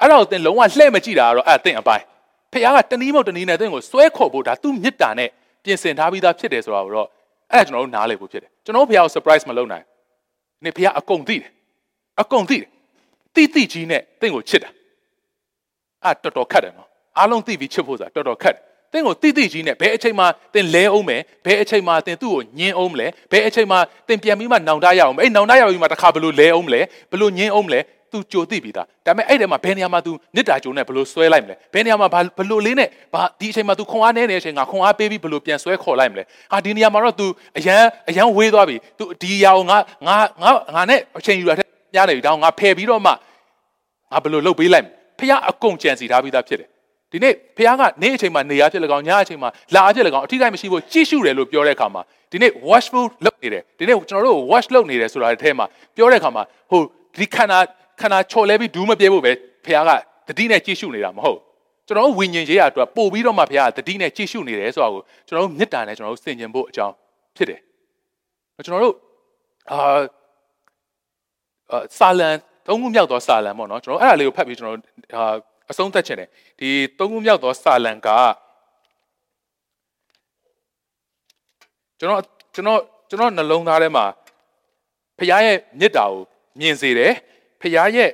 [0.00, 2.04] အဲ့တော့သင်လုံးဝလှဲ့မကြည့်တာကတော့အဲ့သင်အပိုင်း
[2.52, 5.28] ဖခင်ကတနည်းမဟုတ်တနည်းနဲ့သင်ကိုဆွဲခေါ်ဖို့ဒါသူ့မေတ္တာနဲ့
[5.64, 7.02] ပြင်ဆင်ထားပြီးသားဖြစ်တယ်ဆိုတော့အဲ့ဒါ
[7.66, 9.84] ကျွန်တော်တို့နားလည်ဖို့ဖြစ်တယ်ကျွန်တော်တို့ဖះကို surprise မလုပ်နိုင်
[10.64, 11.50] နေဖះအကုန်သိတယ်
[12.20, 12.68] အကုန်သိတယ်
[13.35, 14.69] တိတိကြီးနဲ့တင့်ကိုချစ်တာ
[16.05, 27.79] အဲ့တော်တော်ခက်တယ်နော်အားလုံးသိပြီးချစ်ဖို့ဆိုတာတော်တော်ခက်တယ်တင့်ကိုတိတိကြီးနဲ့ဘယ်အချိန်မှတင်လဲအောင်မယ်ဘယ်အချိန်မှတင်သူ့ကိုညင်းအောင်မလဲဘယ်အချိန်မှတင်ပြန်ပြီးမှနောင်တရအောင်အဲ့နောင်တရပြီးမှတစ်ခါဘလို့လဲအောင်မလဲဘလို့ညင်းအောင်မလဲ
[28.11, 32.07] तू ကြိုသိပြီးသားဒါပေမဲ့အဲ့ထဲမှာဘယ်နေရာမှာ तू နစ်တာကြိုနဲ့ဘလို့ဆွဲလိုက်မလဲဘယ်နေရာမှာ
[32.39, 37.25] ဘလို့လေးနဲ့ဘာဒီအချိန်မှာ तू ခွန်အားနေနေတဲ့အချိန်ငါခွန်အားပေးပြီးဘလို့ပြန်ဆွဲခေါ်လိုက်မလဲဟာဒီနေရာမှာတော့ तू
[37.57, 43.11] အရန်အရန်ဝေးသွားပြီ तू ဒီအရာကိုငါငါငါငါနဲ့အချိန်ယူရတဲ့ညနေပြီဒါငါဖယ်ပြီးတော့မှ
[44.12, 46.68] ငါဘလို့လှုပ်ပေးလိုက်မလဲဖះအကုန်ကြံစီထားပြီးသားဖြစ်တယ်
[47.12, 52.02] ဒီနေ့ဖះကနေအချိန်မှာနေရဖြစ်လကောင်ညအချိန်မှာလာဖြစ်လကောင်အထီးတိုင်းမရှိဖို့ကြည့်ရှုတယ်လို့ပြောတဲ့အခါမှာ
[52.32, 56.80] ဒီနေ့ watchful လုပ်နေတယ်ဒီနေ့ကျွန်တော်တို့ watch လုပ်နေတယ်ဆိုတာတဲ့အဲမှာပြောတဲ့အခါမှာဟို
[57.18, 57.58] ဒီခန္ဓာ
[58.00, 59.32] ခန္ဓာချော်လဲပြီးဒူးမပြေဖို့ပဲ
[59.64, 59.90] ဖះက
[60.28, 61.38] တတိနဲ့ကြည့်ရှုနေတာမဟုတ်
[61.86, 66.94] ကျွန်တော်တို့ဝိညာဉ်ရေးရအတွက်ပို့ပြီးတော့မှဖះကတတိနဲ့ကြည့်ရှုနေတယ်ဆိုတာကိုကျွန်တော်တို့မေတ္တာနဲ့ကျွန်တော်တို့ဆင်ခြင်ဖို့အကြောင်း
[67.36, 67.60] ဖြစ်တယ်
[68.66, 68.94] ကျွန်တော်တို့
[69.72, 70.00] အာ
[71.98, 72.30] စာလံ
[72.67, 74.77] သုံးခုမြောက်သောစာလံပေါ့နော်ကျွန်တော်အဲ့ဒါလေးကိုဖတ်ပြီးကျွန်တော်
[75.15, 75.33] အာ
[75.71, 76.69] အဆုံးသတ်ချင်တယ်ဒီ
[76.99, 78.07] သုံးခုမြောက်သောစာလံက
[81.99, 82.21] ကျွန်တော်
[82.55, 84.05] ကျွန်တော်ကျွန်တော်နှလုံးသားထဲမှာ
[85.17, 86.21] ဖခင်ရဲ့မေတ္တာကို
[86.59, 87.13] မြင်စေတယ်
[87.61, 88.09] ဖခင်ရဲ့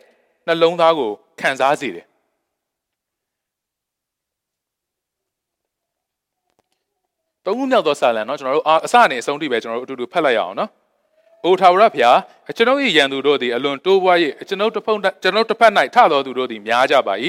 [0.47, 2.05] နှလုံးသားကိုခံစားစေတယ်
[7.45, 10.70] သုံးခုမြောက်သောစာလံเนาะကျွန်တော်တို့အစအနေအဆုံးထိပဲကျွန်တော်တို့အတူတူဖတ်လိုက်ရအောင်เนาะ
[11.45, 12.18] အိုထာဝရဖျား
[12.57, 14.18] ကျွန်ုပ်၏ရန်သူတို့သည်အလွန်တိုးပွား၍
[14.49, 17.14] ကျွန်ုပ်တစ်ဖက်ကျွန်ုပ်တစ်ဖက်၌ထသောသူတို့သည်များကြပါ၏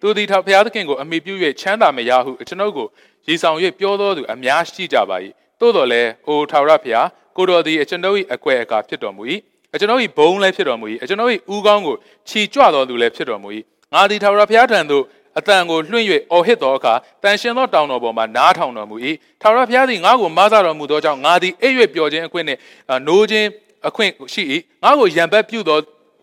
[0.00, 2.86] သူသည်ထာဖျားသခင်ကိုအမိပြု၍ချမ်းသာမရဟုကျွန်ုပ်ကို
[3.26, 5.16] ရည်ဆောင်၍ပြောသောသူအများရှိကြပါ၏
[5.60, 7.06] သို့တော်လည်းအိုထာဝရဖျား
[7.36, 9.22] ကိုတော်သည်ကျွန်ုပ်၏အကွယ်အကာဖြစ်တော်မူ၏
[9.80, 11.96] ကျွန်ုပ်၏ဘုံလည်းဖြစ်တော်မူ၏ကျွန်ုပ်၏ဥကောင်းကို
[12.28, 13.48] ခြီကြွတော်သူလည်းဖြစ်တော်မူ၏
[13.92, 15.04] ငါသည်ထာဝရဘုရားထံသို့
[15.38, 18.96] အတန်ကိုလွှင့်၍အော်ဟစ်သောအခါတန်ရှင်သောတောင်တော်ပေါ်မှာနားထောင်တော်မူ၏
[19.40, 22.58] ထာဝရဘုရားသည်ငါ့ကိုမဆတော်မူသောကြောင့်ငါသည်အိပ်၍ပျော်ခြင်းအခွင့်နှင့်
[23.06, 23.48] နိုးခြင်း
[23.88, 24.42] အခွင့်ရှိ၏
[24.82, 25.78] ငါ့ကိုရံပတ်ပြုသော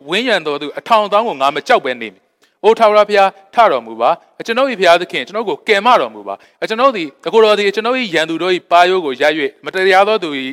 [0.09, 2.23] ဝင်းရံတော်သူအထောင်တောင်းကိုငါမကြောက်ပဲနေမည်။
[2.63, 4.09] အိုထာဝရဘုရားထတော်မူပါ။
[4.45, 6.35] ကျွန်ုပ်၏ဘုရားသခင်ကျွန်ုပ်ကိုကယ်မတော်မူပါ။
[6.69, 9.23] ကျွန်ုပ်သည်အကိုတော်သည်ကျွန်ုပ်၏ရန်သူတို့၏ပါရိုးကိုရ၍
[9.65, 10.29] မတရားသောသူ၏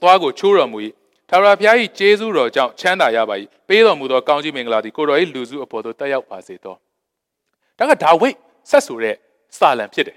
[0.00, 0.78] သွားကိုချိုးတော်မူ၏
[1.28, 3.34] ထာဝရဘုရား၏ကျေးဇူးတော်ကြောင့်ချမ်းသာရပါ၏
[3.68, 6.76] ပေးတော်မူသောကောင်းကြီးမင်္ဂလာသည်ကိုတော်၏လူစုအပေါ်သို့တက်ရောက်ပါစေသော
[7.80, 8.36] ဒါကဒါဝိတ်
[8.70, 9.14] ဆက်ဆိုတဲ့
[9.58, 10.16] စာလံဖြစ်တယ်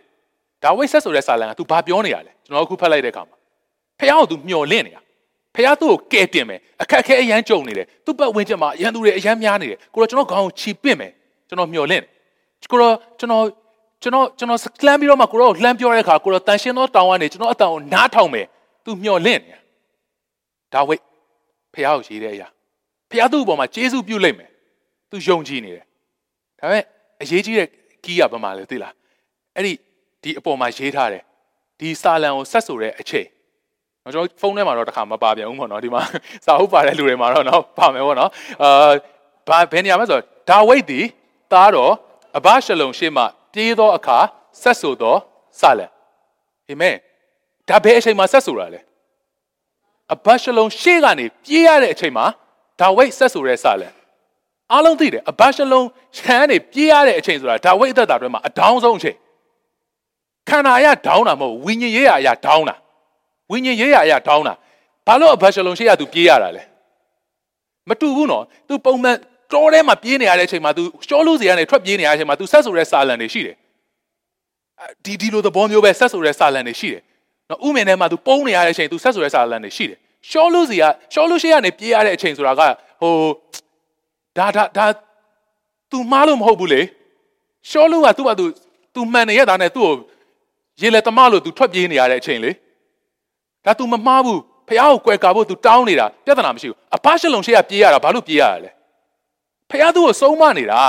[0.64, 3.38] ဒါဝိတ်ဆက်ဆိုတဲ့စာလံက तू ဘာပြောနေရလဲကျွန်တော်အခုဖတ်လိုက်တဲ့အခါမှာ
[3.99, 5.01] ဖះကို तू မျော်လင့်နေတာ
[5.55, 11.11] ဖះသူ့ကိုကဲတင်မယ်အခက်အခဲအရန်ကြုံနေတယ်သူ့ပတ်ဝန်းကျင်မှာအရန်သူတွေအရန်များနေတယ်ကိုတော့ကျွန်တော်ခေါင်းကိုချီပင့်မယ်
[11.47, 12.03] ကျွန်တော်မျော်လင့်
[12.72, 13.43] ကိုတော့ကျွန်တော်
[14.03, 18.45] ကျွန်တော်ကျွန်တော်လှမ်းပြီးတော့မှကိုတော့လှမ်းပြောတဲ့အခါကိုတော့တန်ရှင်းသောတောင်းကနေကျွန်တော်အတန်ကိုနားထောင်မယ်
[18.86, 19.55] သူမျော်လင့်နေ
[20.74, 21.01] ဒါဝိတ်
[21.74, 22.47] ဖះကိုရေးတဲ့အရာ
[23.09, 24.49] ဖះသူ့အပေါ်မှာကျေးဇူးပြုလိုက်မယ်
[25.09, 25.86] သူယုံကြည်နေတယ်
[26.59, 26.84] ဒါပေမဲ့
[27.24, 27.67] အရေးကြီးတဲ့
[28.03, 28.93] ကီးကဘာမှလဲသိလား
[29.55, 29.74] အဲ့ဒီ
[30.24, 31.24] ဒီအပေါ်မှာရေးထားတယ်
[31.80, 33.28] ဒီစာလံကိုဆက်ဆိုတဲ့အချိန်
[34.03, 36.01] ကျွန်တော်ဖုန်းထဲမှာတော့တခါမပါပြန်ဘူးပေါ့နော်ဒီမှာ
[36.45, 38.32] စာဟုတ်ပါတဲ့လူတွေမှာတော့နော်ပါမယ်ပေါ့နော်
[38.63, 38.91] အာ
[39.47, 40.19] ဘာဘယ်နေရာမှာဆို
[40.49, 41.01] ဒါဝိတ်ဒီ
[41.51, 41.93] သားတော်
[42.38, 44.17] အဘရှလုံရှေ့မှာပြေးသောအခါ
[44.61, 45.15] ဆက်ဆိုသော
[45.59, 45.88] စာလံ
[46.69, 46.95] အာမင်
[47.69, 48.80] ဒါဘယ်အချိန်မှာဆက်ဆိုတာလဲ
[50.13, 52.26] အဘရှလုံရှေ့ကနေပြေးရတဲ့အချိန်မှာ
[52.80, 53.89] ဒါဝိတ်ဆက်ဆိုတဲ့စာလံ
[54.72, 55.83] အားလုံးသိတယ်အဘရှလုံ
[56.16, 59.16] ခြံကနေပြေးရတဲ့အချိန်ဆိုတာဒါဝိတ်အသက်တာတွေမှာအတောင်းဆုံးအချိန်
[60.49, 62.74] ခန္ဓာအရဒေါင်းတာမဟုတ်ဝိညာဉ်ရေးအရာဒေါင်းတာ
[63.51, 64.55] ဝိညာဉ်ရေးအရာဒေါင်းတာ
[65.07, 66.62] ဘာလို့အဘရှလုံရှေ့က तू ပြေးရတာလဲ
[67.89, 69.16] မတူဘူးနော် तू ပုံမှန်
[69.53, 73.57] တောထဲမှာပြေးနေရတဲ့အချိန်မှာ तू ရှောလူစီကနေထွက်ပြေးနေရတဲ့အချိန်မှာ तू ဆက်ဆိုတဲ့စာလံတွေရှိတယ်
[75.05, 77.03] ဒီဒီလိုသဘောမျိုးပဲဆက်ဆိုတဲ့စာလံတွေရှိတယ်
[77.51, 79.99] နော်ဥမင်ထဲမှာ तू ပုံးနေရတဲ့အချိန် तू ဆက်ဆိုတဲ့စာလံတွေရှိတယ်
[80.31, 82.62] ရှောလူစီကရှောလူရှိကနေပြေးရတဲ့အချိန်ဆိုတာက
[83.01, 83.12] ဟို
[84.37, 84.87] ဒါဒါဒါ
[85.91, 86.83] तू မှားလို့မဟုတ်ဘူးလေ
[87.68, 88.45] ရှောလူက तू က तू
[88.95, 89.93] तू မှန်နေရတာနဲ့ तू ကို
[90.81, 92.51] ရေလေတမလို့ तू ထွက်ပြေးနေရတဲ့အချိန်လေ
[93.64, 98.70] ဒါ तू မမှားဘူးဖះကိုကွယ်ကာဖို့ तू တောင်းနေတာပြဿနာမရှိဘူးအဘရှလုံရှိရပြေးရတာဘာလို့ပြေးရတာလဲ
[99.70, 100.83] ဖះသူ့ကိုစုံမနေတာ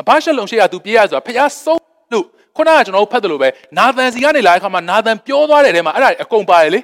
[0.00, 1.76] အဘရှလုံရှိရ तू ပြေးရဆိုတာဖះစုံ
[2.12, 2.24] လို့
[2.56, 6.80] ခုနကကျွန်တော်တို့ဖတ်တယ်လို့ပဲနာသန်စီကနေလာတဲ့ခါမှာနာသန်ပြောသွားတဲ့ထဲမှာအဲ့ဒါအကုန်ပါတယ်လေ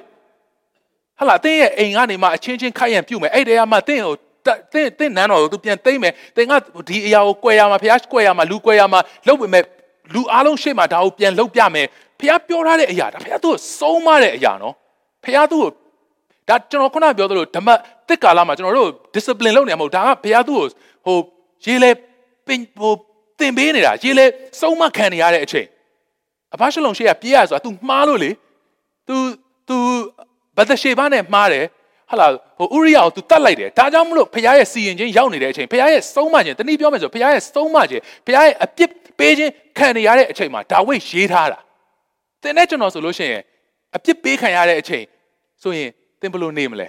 [1.19, 4.15] ဟလာတင်းရဲ့အိမ်ကနေမှအချင်းချင်းခိုက်ရန်ပြုတ်မယ်အဲ့တဲကမှတင်းကို
[4.73, 6.53] တင်းတင်းနန်းတော်ကိုသူပြန်သိမ့်မယ်တင်းက
[6.89, 9.63] ဒီအရာကိုကွယ်ရမှာဖះကွယ်ရမှာလူကွယ်ရမှာလှုပ်ပေမဲ့
[10.13, 11.87] လူအားလုံးရှေ့မှာဒါကိုပြန်လှုပ်ပြမယ်
[12.19, 14.73] ဖះပြောထားတဲ့အရာဒါဖះသူ့ကိုစုံးမတဲ့အရာနော်
[15.23, 15.69] ဖះသူ့ကို
[16.49, 17.69] ဒါကျွန်တော်ခုနပြောသလိုဓမ္မ
[18.09, 20.65] တစ်ကာလမှာကျွန်တော်တို့ discipline လုပ်နေမှာမဟုတ်ဒါကဘုရားသူ့ကို
[21.05, 21.17] ဟို
[21.65, 21.91] ရေးလဲ
[22.47, 22.93] ပင်ဟို
[23.39, 24.25] သင်ပေးနေတာရေးလဲ
[24.61, 25.67] စုံမခံနေရတဲ့အချိန်
[26.53, 28.31] အဘရှလုံရှေ့ကပြေးရဆိုတာ तू မှားလို့လေ
[29.07, 29.15] तू
[29.67, 29.75] तू
[30.57, 31.65] ဘတ်ရှေဘာနဲ့မှားတယ်
[32.10, 32.26] ဟာလာ
[32.58, 41.58] ဟိုဥရိယကို तू တတ်လိုက်တယ်ဒါကြောင့်မလို့ဖခင်ရဲ့စီရင်ခြင်းရောက်နေတဲ့အချိန်ဖခင်ရဲ့စုံမခြင်းတနည်းပြောမယ်ဆိုဖခင်ရဲ့စုံမခြင်းဖခင်ရဲ့အပြစ်ပေးခြင်းခံနေရတဲ့အချိန်မှာဒါဝိဒ်ရေးထားတာ
[42.42, 43.42] သင်နဲ့ကျွန်တော်ဆိုလို့ရှိရင်
[43.96, 45.04] အပြစ်ပေးခံရတဲ့အချိန်
[45.62, 45.88] ဆိုရင်
[46.20, 46.88] သင်ဘယ်လိုနေမလဲ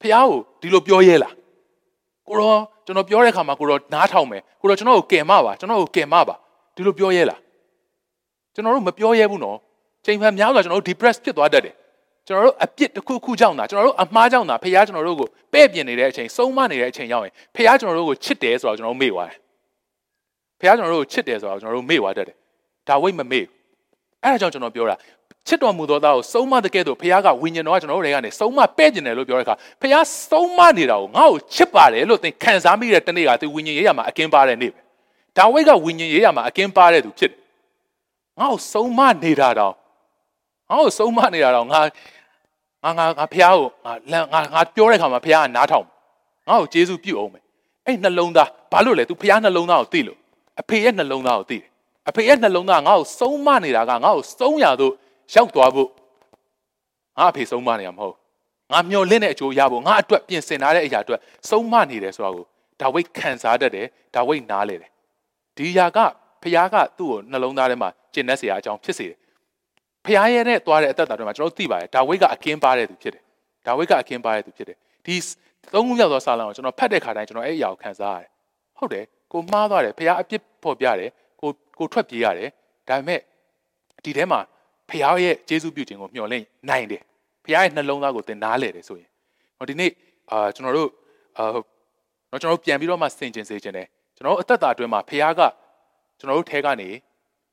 [0.00, 0.28] ဖះကို
[0.60, 1.34] ဒီလိုပြောရဲလား
[2.28, 2.56] ကိုရော
[2.86, 6.34] ကျွန်တော်ပြောတဲ့ခါမှာကိုရောနားထောင်မယ်ကိုရောကျွန်တော်ကိုကယ်မပါကျွန်တော်ကိုကယ်မပါ
[6.76, 7.40] ဒီလိုပြောရဲလား
[8.54, 9.58] ကျွန်တော်တို့မပြောရဲဘူးနော်
[10.04, 11.74] ချိန်မှန်များစွာကျွန်တော်တို့ depress ဖြစ်သွားတတ်တယ်
[12.28, 19.38] ကျွန်တော်တို့အပြစ်တစ်ခုခုကြောင့်တာကျွန်တော်တို့အမှားကြောင့်တာဖះကျွန်တော်တို့ကိုပဲ့ပြင်နေတဲ့အချိန်ဆုံးမနေတဲ့အချိန်ရောက်ရင်ဖះကျွန်တော်တို့ကိုချစ်တယ်ဆိုတော့ကျွန်တော်တို့မေ့သွားတယ်
[20.60, 22.36] ဖះကျွန်တော်တို့ကိုချစ်တယ်ဆိုတော့ကျွန်တော်တို့မေ့သွားတတ်တယ်
[22.88, 23.44] ဒါဝိတ်မမေ့
[24.22, 24.96] အဲ့ဒါကြောင့်ကျွန်တော်ပြောတာ
[25.46, 34.80] ချစ်တော်မူသောသားကိုဆုံးမတဲ့ကဲ့သို့ဖခင်ကဝိညာဉ်တော်ကကျွန်တော်တို့တွေကနေဆုံးမပဲ့ကျင်တယ်လို့ပြောတဲ့အခါဖခင်ဆုံးမနေတာကိုငါ့ကိုချစ်ပါတယ်လို့သင်ခံစားမိတဲ့တနေ့ကသူဝိညာဉ်ရေးရမှာအကင်းပါတဲ့နေ့ပဲ
[35.36, 37.38] ဒါဝိတ်ကဝိညာဉ်ရေးရမှာအကင်းပါတဲ့သူဖြစ်တယ်
[38.38, 39.74] ငါ့ကိုဆုံးမနေတာတော့
[40.70, 41.80] ငါ့ကိုဆုံးမနေတာတော့ငါ
[42.83, 45.85] ငါငါငါဖခင်ကိုငါလန်ငါငါပြောတဲ့အခါမှာဖခင်ကနားထောင်
[46.49, 47.43] ငါ့ကိုကျေးဇူးပြုအောင်မယ်
[47.85, 50.17] အဲ့နှလုံးသားဘာလို့လဲ तू ဖခင်နှလုံးသားကိုသိလို့
[50.61, 51.69] အဖေရဲ့နှလုံးသားကိုသိတယ်
[52.09, 54.93] အဖေရဲ့နှလုံးသားငါ့ကိုဆုံးမနေတာကငါ့ကိုဆုံးရတော့
[55.33, 55.89] ရောက်သွားဖို့
[57.17, 58.15] ငါအဖေဆုံးမနေရမဟုတ်
[58.71, 62.45] ငါမျော်လင့်တဲ့အကျိုးရဖို့ငါအတွက်ပြင်ဆင်ထားတဲ့အရာအတွက်ဆုံးမနေတယ်ဆိုတာကို
[62.81, 64.89] ဒါဝိတ်ခံစားတတ်တယ်ဒါဝိတ်နားလေတယ်
[65.57, 65.97] ဒီຢာက
[66.41, 69.17] ဖခင်ကသူ့ကိုနှလုံးသားထဲမှာကျင့်တတ်เสียအကြောင်းဖြစ်စေတယ်
[70.08, 73.22] ဖခင်ရဲ့နဲ့သွားတဲ့အသက်တာတွေမှာကျွန်တော်တို့သိပါတယ်ဒါဝိတ်ကအကင်းပါတဲ့သူဖြစ်တယ်
[73.66, 75.16] ဒါဝိတ်ကအကင်းပါတဲ့သူဖြစ်တယ်ဒီ
[75.72, 78.30] သုံးခုမြောက်သောစာလံကိုကျွန်တော်ဖတ်တဲ့ခါတိုင်းကျွန်တော်အဲ့အရာကိုခံစားရတယ်
[78.78, 82.48] ဟုတ်တယ်ကိုမှားသွားတယ်ဖခင်အပြစ်ဖော်ပြတယ်ကိုကိုထွက်ပြေးရတယ်
[82.88, 83.20] ဒါပေမဲ့
[84.04, 84.40] ဒီထဲမှာ
[84.88, 87.02] ဖခင်ရဲ့ကျေးဇူးပြုခြင်းကိုမျှော်လင့်နိုင်တယ်
[87.44, 89.10] ဖခင်ရဲ့နှလုံးသားကိုသင်နားလဲတယ်ဆိုရင်
[89.58, 89.90] ဟောဒီနေ့
[90.30, 90.90] အာကျွန်တော်တို့
[91.38, 91.44] အာ
[92.30, 93.86] တော့ကျွန်တော်တို့ပြန်ပြီးတော့မှဆင်ခြင်စေခြင်းတယ်
[94.16, 95.40] ကျွန်တော်တို့အသက်တာအတွင်းမှာဖခင်က
[96.18, 96.88] ကျွန်တော်တို့ထဲကနေ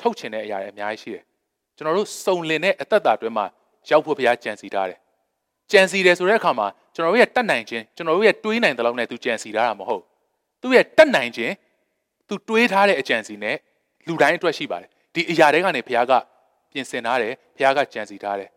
[0.01, 1.23] ထုတ်ချင်တဲ့အရာတွေအများကြီးရှိတယ်
[1.77, 3.45] ကျွန်တော်တို့စုံလင်တဲ့အသက်တာအတွင်းမှာ
[3.89, 4.99] ရောက်ဖို့ဖခင်ကြံစီထားတယ်
[5.71, 10.03] ကြံစီတယ်ဆိုတဲ့အခါမှာကျွန်တော်တို့ရဲ့တတ်နိုင်ခြင်းကျွန်တော်တို့ရဲ့တွေးနိုင်တဲ့လောက်နဲ့သူကြံစီထားတာမဟုတ်
[10.61, 11.53] သူ့ရဲ့တတ်နိုင်ခြင်း
[12.27, 13.55] သူတွေးထားတဲ့အကြံစီနဲ့
[14.07, 16.13] လူတိုင်းအတွက်ရှိပါတယ်ဒီအရာတွေကနေဘုရားက
[16.71, 18.49] ပြင်ဆင်ထားတယ်ဘုရားကကြံစီထားတယ်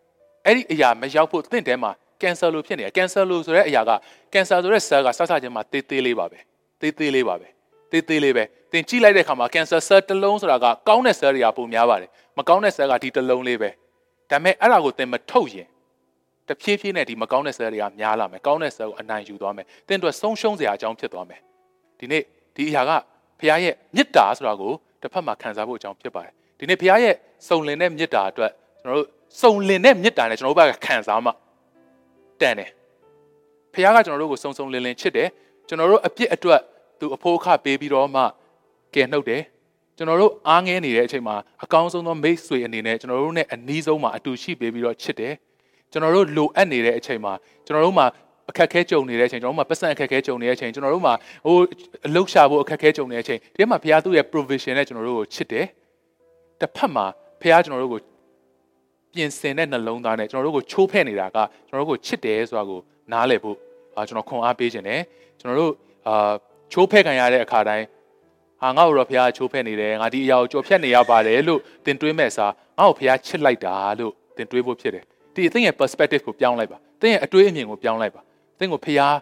[0.46, 1.90] အဲ့ဒီအရာမရောက်ဖို့သင့်တဲမှာ
[2.22, 3.90] ကင်ဆာလိုဖြစ်နေတယ်ကင်ဆာလိုဆိုတဲ့အရာက
[4.32, 6.38] ကင်ဆာဆိုတဲ့ cell ကဆောက်ဆချင်းမှာတေးသေးလေးပါပဲ
[6.80, 7.48] တေးသေးလေးပါပဲ
[7.92, 13.70] တေးသေးလေးပဲသင်ကြည့်လိုက်တဲ့အခါမှာကင်ဆာ cell တစ်လုံးဆိုတာကကောင်းတဲ့ cell တွေကပုံများပါတယ်မကောင်းတဲ့ cell ကဒီတစ်လုံးလေးပဲ
[14.30, 15.68] ဒါပေမဲ့အဲ့ဒါကိုသင်မထုတ်ရင်
[16.48, 21.40] တဖြည်းဖြည်းနဲ့ဒီမကောင်းတဲ့ cell တွေကများလာမယ်ကောင်းတဲ့ cell ကိုအနိုင်ယူသွားမယ်သင်တို့ဆုံးရှုံးစရာအကြောင်းဖြစ်သွားမယ်
[21.98, 22.22] ဒီနေ့
[22.56, 22.90] ဒီအရာက
[23.40, 24.72] ဘုရားရဲ့မေတ္တာဆိုတာကို
[25.02, 27.14] တစ်ဖက်မှာခံစားဖို့အကြောင်းဖြစ်ပါတယ်ဒီနေ့ဘုရားရဲ့
[27.48, 29.08] စုံလင်တဲ့မေတ္တာအတွက်ကျွန်တော်တို့
[29.42, 31.30] စုံလင်တဲ့မေတ္တာနဲ့ကျွန်တော်တို့ဘက်ကခံစားမှ
[32.40, 32.70] တန်တယ်
[33.74, 35.28] ဘုရားကကျွန်တော်တို့ကိုစုံစုံလင်လင်ချစ်တယ်
[35.68, 36.60] ကျွန်တော်တို့အပြစ်အတွက်
[37.00, 38.22] သူအဖို့အခပေးပြီးတော့မှ
[38.94, 39.42] ကယ်နှုတ်တယ်
[39.96, 45.34] ကျွန်တော်တို့အားငဲနေတဲ့အချိန်မှာအကောင်းဆုံးသောမိတ်ဆွေအနေနဲ့ကျွန်တော်တို့နဲ့အနီးဆုံးမှာအတူရှိပေးပြီးတော့ချစ်တယ်
[45.92, 47.32] ကျွန်တော်တို့လိုအပ်နေတဲ့အချိန်မှာ
[47.66, 48.06] ကျွန်တော်တို့မှာ
[48.50, 51.14] အခက်ခဲကြုံနေတဲ့အချိန်ကျွန်တော်တို့မှာပတ်စံအခက်ခဲကြုံနေတဲ့အချိန်ကျွန်တော်တို့မှာ
[51.46, 51.56] ဟို
[52.06, 55.66] အလုတ်ရှာဖို့အခက်ခဲကြုံနေတဲ့အချိန်ဒီမှာဘုရားသူ့ရဲ့ provision နဲ့ကျွန်တော်တို့ကိုချစ်တယ်
[56.60, 57.06] တစ်ဖက်မှာ
[57.40, 58.00] ဘုရားကျွန်တော်တို့ကို
[59.14, 61.38] ပြင်ဆင်တဲ့နှလုံးသားနဲ့ကျွန်တော်တို့ကိုချိုးဖဲ့နေတာက
[61.68, 62.80] ကျွန်တော်တို့ကိုချစ်တယ်ဆိုတာကို
[63.12, 63.56] နားလည်ဖို့
[63.96, 65.00] အာကျွန်တော်ခွန်အားပေးခြင်းတယ်
[65.40, 65.72] ကျွန်တော်တို့
[66.08, 66.32] အာ
[66.72, 67.86] ချိုးဖဲ့ခံရတဲ့အခါတိုင်း
[68.62, 75.04] ဟာငါ့ကိုတော့ဘုရားချိုးဖဲ့နေတယ်ငါဒီအရာကိုကြော်ဖြတ်နေရပါတယ်လို့သင်တွေးမဲ့စားငါ့ကိုဘုရားချစ်လိုက်တာလို့သင်တွေးဖို့ဖြစ်တယ်
[75.34, 78.20] ဒီအသင်ရဲ့ perspective ကိုပြောင်းလိုက်ပါသင်ရဲ့အတွေးအမြင်ကိုပြောင်းလိုက်ပါ
[78.58, 79.16] သင်ကိုဖျား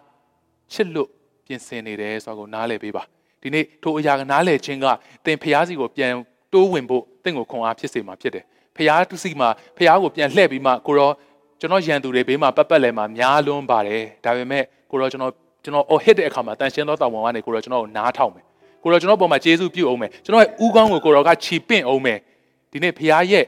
[0.72, 1.08] ချစ်လို့
[1.46, 3.02] ပြင်ဆင်နေတယ်ဆိုတာကိုနားလည်ပေးပါ
[3.42, 4.86] ဒီနေ့ထိုအရာကနားလည်ခြင်းက
[5.24, 6.12] သင်ဖျားစီကိုပြန်
[6.52, 8.44] တိုးဝင်ဖို့သင်ကိုခွန်အားဖြစ်စေမှာဖြစ်တယ်
[8.76, 11.10] ဖျားတစီမှာဖျားကိုပြန်လှည့်ပြီးမှကိုရော
[11.60, 15.34] ကျွန်တော်ရန်သူတွေဘေးမှာပတ်ပတ်လဲမှာများလွန်းပါတယ်ဒါပေမဲ့ကိုရောကျွန်တော်
[15.66, 18.44] ကျွန်တော် all hit တဲ့အခါမှာတန်ရှင်းသောတာဝန်ကနေကိုရောကျွန်တော်ကိုနားထောင်မယ်
[18.82, 22.18] ကိုရောကျွန်တော်ပုံမှာကျေးဇူးပြုအောင်မယ်ကျွန်တော်ရဲ့ဥကောင်းကိုကိုရောကခြေပင့်အောင်မယ်
[22.72, 23.44] ဒီနေ့ဖရားရဲ့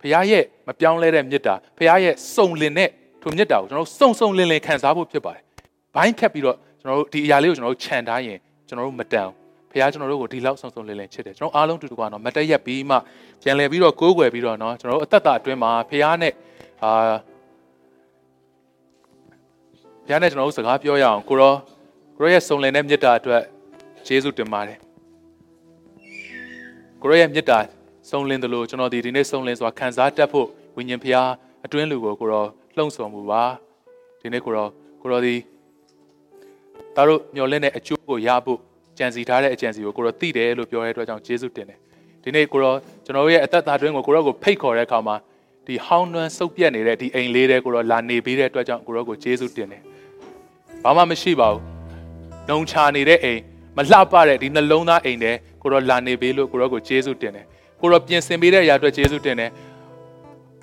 [0.00, 2.88] ဖရားရဲ့မပြောင်းလဲတဲ့မေတ္တာဖရားရဲ့စုံလင်တဲ့
[3.22, 5.42] သူမေတ္တာကိုကျွန်တော်စုံစုံလင်လင်ခံစားဖို့ဖြစ်ပါတယ်
[5.94, 9.28] ဘိုင်းဖြတ်ပြီးတော့ကျွန်တော်တို့ဒီအရာလေးကိုကျွန်တော်တို့ခြံထားရင်ကျွန်တော်တို့မတန်
[9.70, 12.96] ဖရားကျွန်တော်တို့ကိုဒီလောက်ဆုံဆုံလင်းလင်းချစ်တယ်ကျွန်တော်အားလုံးတူတူကနော်မတက်ရက်ပြီးမှ
[13.42, 16.32] ပြန်လဲပြီးတော့ကိုးကွယ်ပြီးတော့နော်ကျွန်တော်တို့အသက်တာအတွင်းမှာဖရားနဲ့
[16.84, 17.12] အာ
[20.10, 21.54] ဖခင်နဲ့ကျွန်တော်တို့စကားပြောရအောင်ကိုရော
[22.18, 23.42] ကိုရောရဲ့စုံလင်တဲ့မေတ္တာအတွက်
[24.06, 24.78] ယေရှုတင်ပါတယ်
[27.02, 27.58] ကိုရောရဲ့မေတ္တာ
[28.10, 30.46] စုံလင်တယ်လို့ကျွန်တော်ဒီဒီနေ့စုံလင်စွာခံစားတတ်ဖို့
[30.76, 31.28] ဝိညာဉ်ဖခင်
[31.64, 32.44] အတွင်းလူကိုကိုရော
[32.76, 33.42] လှုံ့ဆော်မှုပါ
[34.20, 34.68] ဒီနေ့ကိုရော
[35.02, 35.34] ကိုရောဒီ
[36.94, 38.58] သားတို့မျောလင့်တဲ့အကျိုးကိုရဖို့
[38.98, 41.78] ကြံစီထားတဲ့အကြံစီကိုကိုရောသိတယ်လို့ပြောတဲ့အတွက်ကြောင့်ယေရှုတင်တယ်
[42.22, 45.16] ဒီနေ့ကိုရောကျွန်တော်ရဲ့အသက်တာတွင်းကိုကိုရောကိုဖိတ်ခေါ်တဲ့အခါမှာ
[45.66, 49.82] ဒီဟောင်းနှွမ်းစုပ်ပြက်နေတဲ့ဒီအိမ်လေးတဲ့ကိုရောလာနေပေးတဲ့အတွက်ကြောင့်ကိုရောကိုယေရှုတင်တယ်
[50.84, 51.62] ဘာမှမရှိပါဘူး
[52.48, 53.40] နှုံချနေတဲ့အိမ်
[53.76, 57.44] မလှပတဲ့ဒီနှလုံးသားအိမ်တဲ့ကိုရောလာနေပေးလို့ကိုရောကိုယေရှုတင်တယ်
[57.80, 59.50] ကိုရောပြင်ဆင်ပေးတဲ့အရာအတွက်ယေရှုတင်တယ်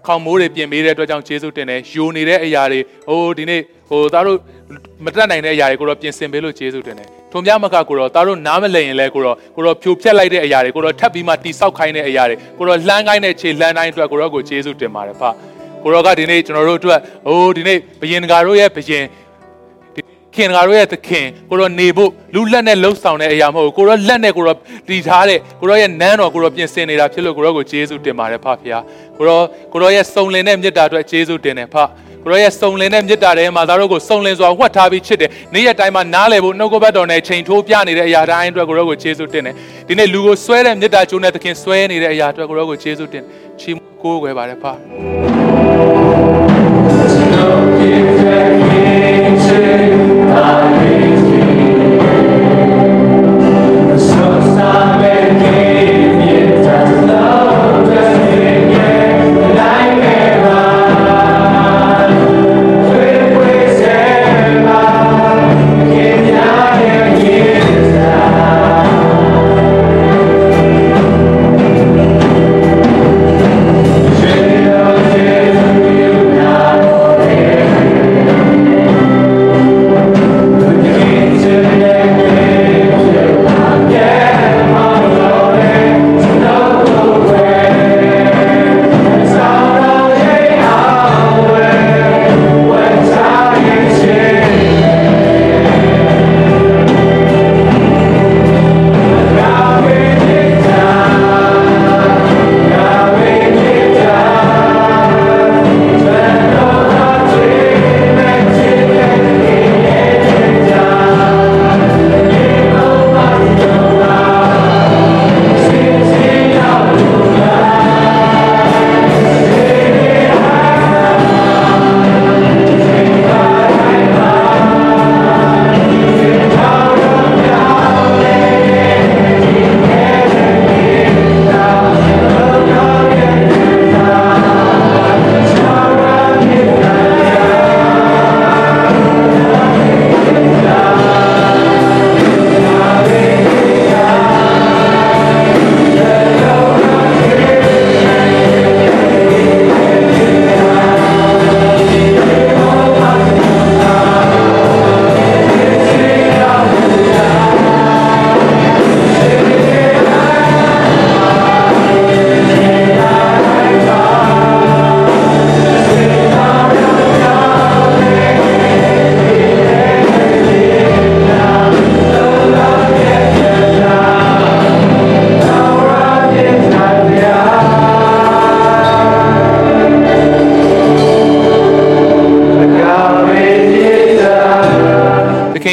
[0.07, 4.37] ခေါင်မိုးတွေပြင်ပေးတဲ့အတွက်ကြောင့်ယေရှုတင်တယ်ယိုနေတဲ့အရာတွေဟိုဒီနေ့ဟိုသားတို့
[5.05, 15.33] မတက်နိုင်တဲ့အရာတွေကိုတော့ပြင်ဆင်ပေးလို့ယေရှုတင်တယ်ထုံပြမကကိုတော့သားတို့နားမလည်ရင်လဲကိုတော့ကိုတော့ဖြိုဖြက်လိုက်တဲ့အရာတွေကိုတော့ထပ်ပြီးမှတိဆောက်ခိုင်းတဲ့အရာတွေကိုတော့လှမ်းခိုင်းတဲ့ခြေလှမ်းတိုင်းအတွက်ကိုတော့ကိုယေရှုတင်ပါတယ်ဖကို
[15.83, 19.03] ကိုရောကဒီနေ့ကျွန်တော်တို့အတွက်ဟိုးဒီနေ့ဘယင်ကာတို့ရဲ့ဘယင်
[20.37, 24.55] ခင်ကာတို့ရဲ့သခင်ကိုရောနေဖို့လူလက်နဲ့လှုပ်ဆောင်တဲ့အရာမဟုတ်ဘူးကိုရောလက်နဲ့ကိုရော
[24.89, 28.81] တည်ထားတဲ့ကိုရောရဲ့နန်းတော်ကိုရောပြင်ဆင်နေတာဖြစ်လို့ကိုရောကိုယေရှုတင်ပါတယ်ဖခင်
[29.17, 29.41] ကိုရော
[29.73, 31.75] ကိုရောရဲ့စုံလင်တဲ့မြတ်တာအတွက်ယေရှုတင်တယ်ဖ
[32.23, 39.55] ကိုရောရဲ့စုံလင်တဲ့မြတ်တာထဲမှာသားတို့ကိုစုံလင်စွာဝတ်ထားပြီးချစ်တယ်နေ့ရက်တိုင်းမှာနားလည်ဖို့နှုတ်ကပတ်တော်နဲ့ချိန်ထိုးပြနေတဲ့အရာတိုင်းအတွက်ကိုရောကိုယေရှုတင်တယ်
[39.87, 43.23] ဒီနေ့လူကိုဆွဲတဲ့မြတ်တာကျိုးနဲ့သခင်ဆွဲနေတဲ့အရာအတွက်ကိုရောကိုယေရှုတင်
[43.59, 44.65] ချီးကိုးကွယ်ပါတယ်ဖ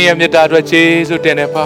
[0.07, 1.65] ရဲ့မေတ္တာအတွက်ကျေးဇူးတင်တယ်ဖာ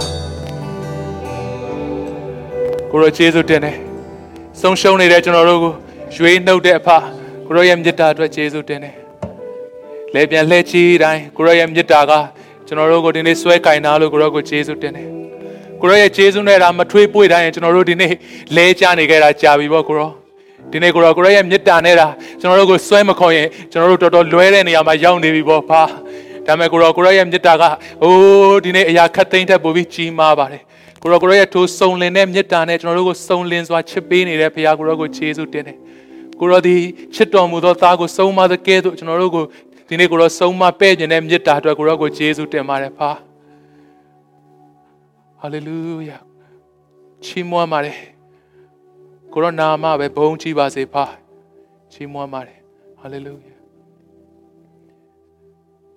[2.91, 3.77] ကိုရောကျေးဇူးတင်တယ်
[4.61, 5.73] ဆုံးရှုံးနေတဲ့ကျွန်တော်တို့ကို
[6.17, 6.89] ရွေးနှုတ်တဲ့အဖ
[7.47, 8.95] ကိုရောရဲ့မေတ္တာအတွက်ကျေးဇူးတင်တယ်
[10.15, 12.13] လဲပြန်လှည့်ချီတိုင်းကိုရောရဲ့မေတ္တာက
[12.67, 15.07] ကျွန်တော်တို့ကိုဒီနေ့ဆွဲကင်တာလို့ကိုရောကိုကျေးဇူးတင်တယ်
[15.81, 18.13] ကိုရောရဲ့ကျေးဇူးနဲ့ဒါမထွေးပွေတိုင်းကျွန်တော်တို့ဒီနေ့
[18.57, 20.11] လဲချနေခဲ့တာကြာပြီပေါ့ကိုရော
[20.73, 22.09] ဒီနေ့ကိုရောကိုရောရဲ့မေတ္တာနဲ့ဒါ
[22.41, 25.83] ကျွန်တော်တို့ကိုဆွဲမခေါ်ရင်ကျွန်တော်တို့တော်တော်လွဲတဲ့နေရာမှာရောက်နေပြီပေါ့ဖာ
[26.49, 27.63] ဒါပေမဲ့ကိုရောကိုရောရဲ့မေတ္တာက
[28.03, 30.63] အိုးဒီနေ့အရာခတ်သိမ်းတဲ့ပိုပြီးကြီးမားပါတယ်
[31.03, 35.77] ကိုရောကိုရောရဲ့ထိုးစုံလင်တဲ့မေတ္တာနဲ့ကျွန်တော်တို့ကိုစုံလင်စွာချစ်ပေးနေတဲ့ဘုရားကိုရောကိုယေရှုတင်တယ်
[36.41, 36.75] ကိုရောဒီ
[37.15, 39.45] ချစ်တော်မူသောသားကိုဆုံးမတဲ့ကဲ့သို့ကျွန်တော်တို့ကို
[39.89, 43.11] ဒီနေ့ကိုရောဆုံးမပဲ့ခြင်းတဲ့မေတ္တာအတွက်ကိုရောကိုယေရှုတင်ပါတယ်ဖာ
[45.41, 45.79] ဟာလေလု
[46.09, 46.19] ယာ
[47.25, 47.99] ချီးမွမ်းပါတယ်
[49.33, 51.05] ကိုရောနာမပဲဘုန်းကြီးပါစေဖာ
[51.93, 52.59] ချီးမွမ်းပါတယ်
[53.01, 53.58] ဟာလေလုယာ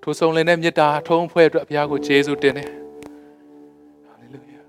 [0.04, 2.68] ထိုဆုံးလင်တဲ့မေတ္တာထုံးဖွဲ့အတွက်ဘုရားကိုယေရှုတင်တယ်
[4.06, 4.62] ဟာလေလုယာ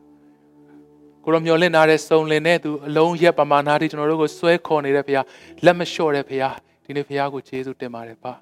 [1.24, 5.26] ကိုရောမျောလင့်နာတဲ့စုံလင်တဲ့သူအလုံးရက်ပမာဏတွေကျွန်တော်တို့ကိုဆွဲခေါ်နေတဲ့ဘုရား
[5.64, 8.33] လက်မလျှော့တဲ့ဘုရားဒီနေ့ဘုရားကိုယေရှုတင်ပါတယ်ပါ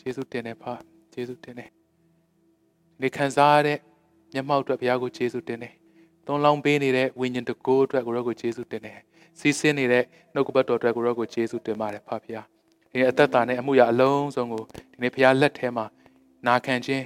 [0.00, 0.72] ယေရှုတင်တယ်ပါ
[1.14, 3.78] ယေရှုတင်တယ်ဒီနေ့ခံစားရတဲ့
[4.34, 5.72] မျက်မှောက်အတွက်ဘုရားကိုယေရှုတင်တယ်
[6.26, 8.98] သွန်လောင်းပေးနေတဲ့ဝိညာဉ်တကိုးအတွက်ကိုရောကိုယေရှုတင်တယ်
[9.38, 10.04] စီးဆင်းနေတဲ့
[10.34, 12.46] နှုတ်ကပတ်တော်အတွက်ကိုရောကိုယေရှုတင်ပါတယ်ဖဖရား
[12.90, 14.62] ဒီနေ့အသက်တာနဲ့အမှုရာအလုံးစုံကို
[14.92, 15.84] ဒီနေ့ဘုရားလက်ထဲမှာ
[16.46, 17.04] နာခံခြင်း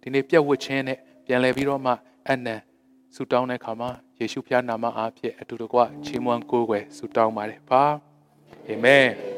[0.00, 1.92] ဒီနေ့ပြတ်ဝတ်ခြင်းနဲ့ပြန်လည်ပြီးတော့မှ
[2.28, 2.56] အနံ
[3.14, 7.82] ဆုတောင်းတဲ့အခါမှာယေရှုဖျားနာမအားဖြင့်အတူတကွချီးမွမ်းကိုးကွယ်ဆုတောင်းပါတယ်ပါ
[8.66, 9.37] အာမင်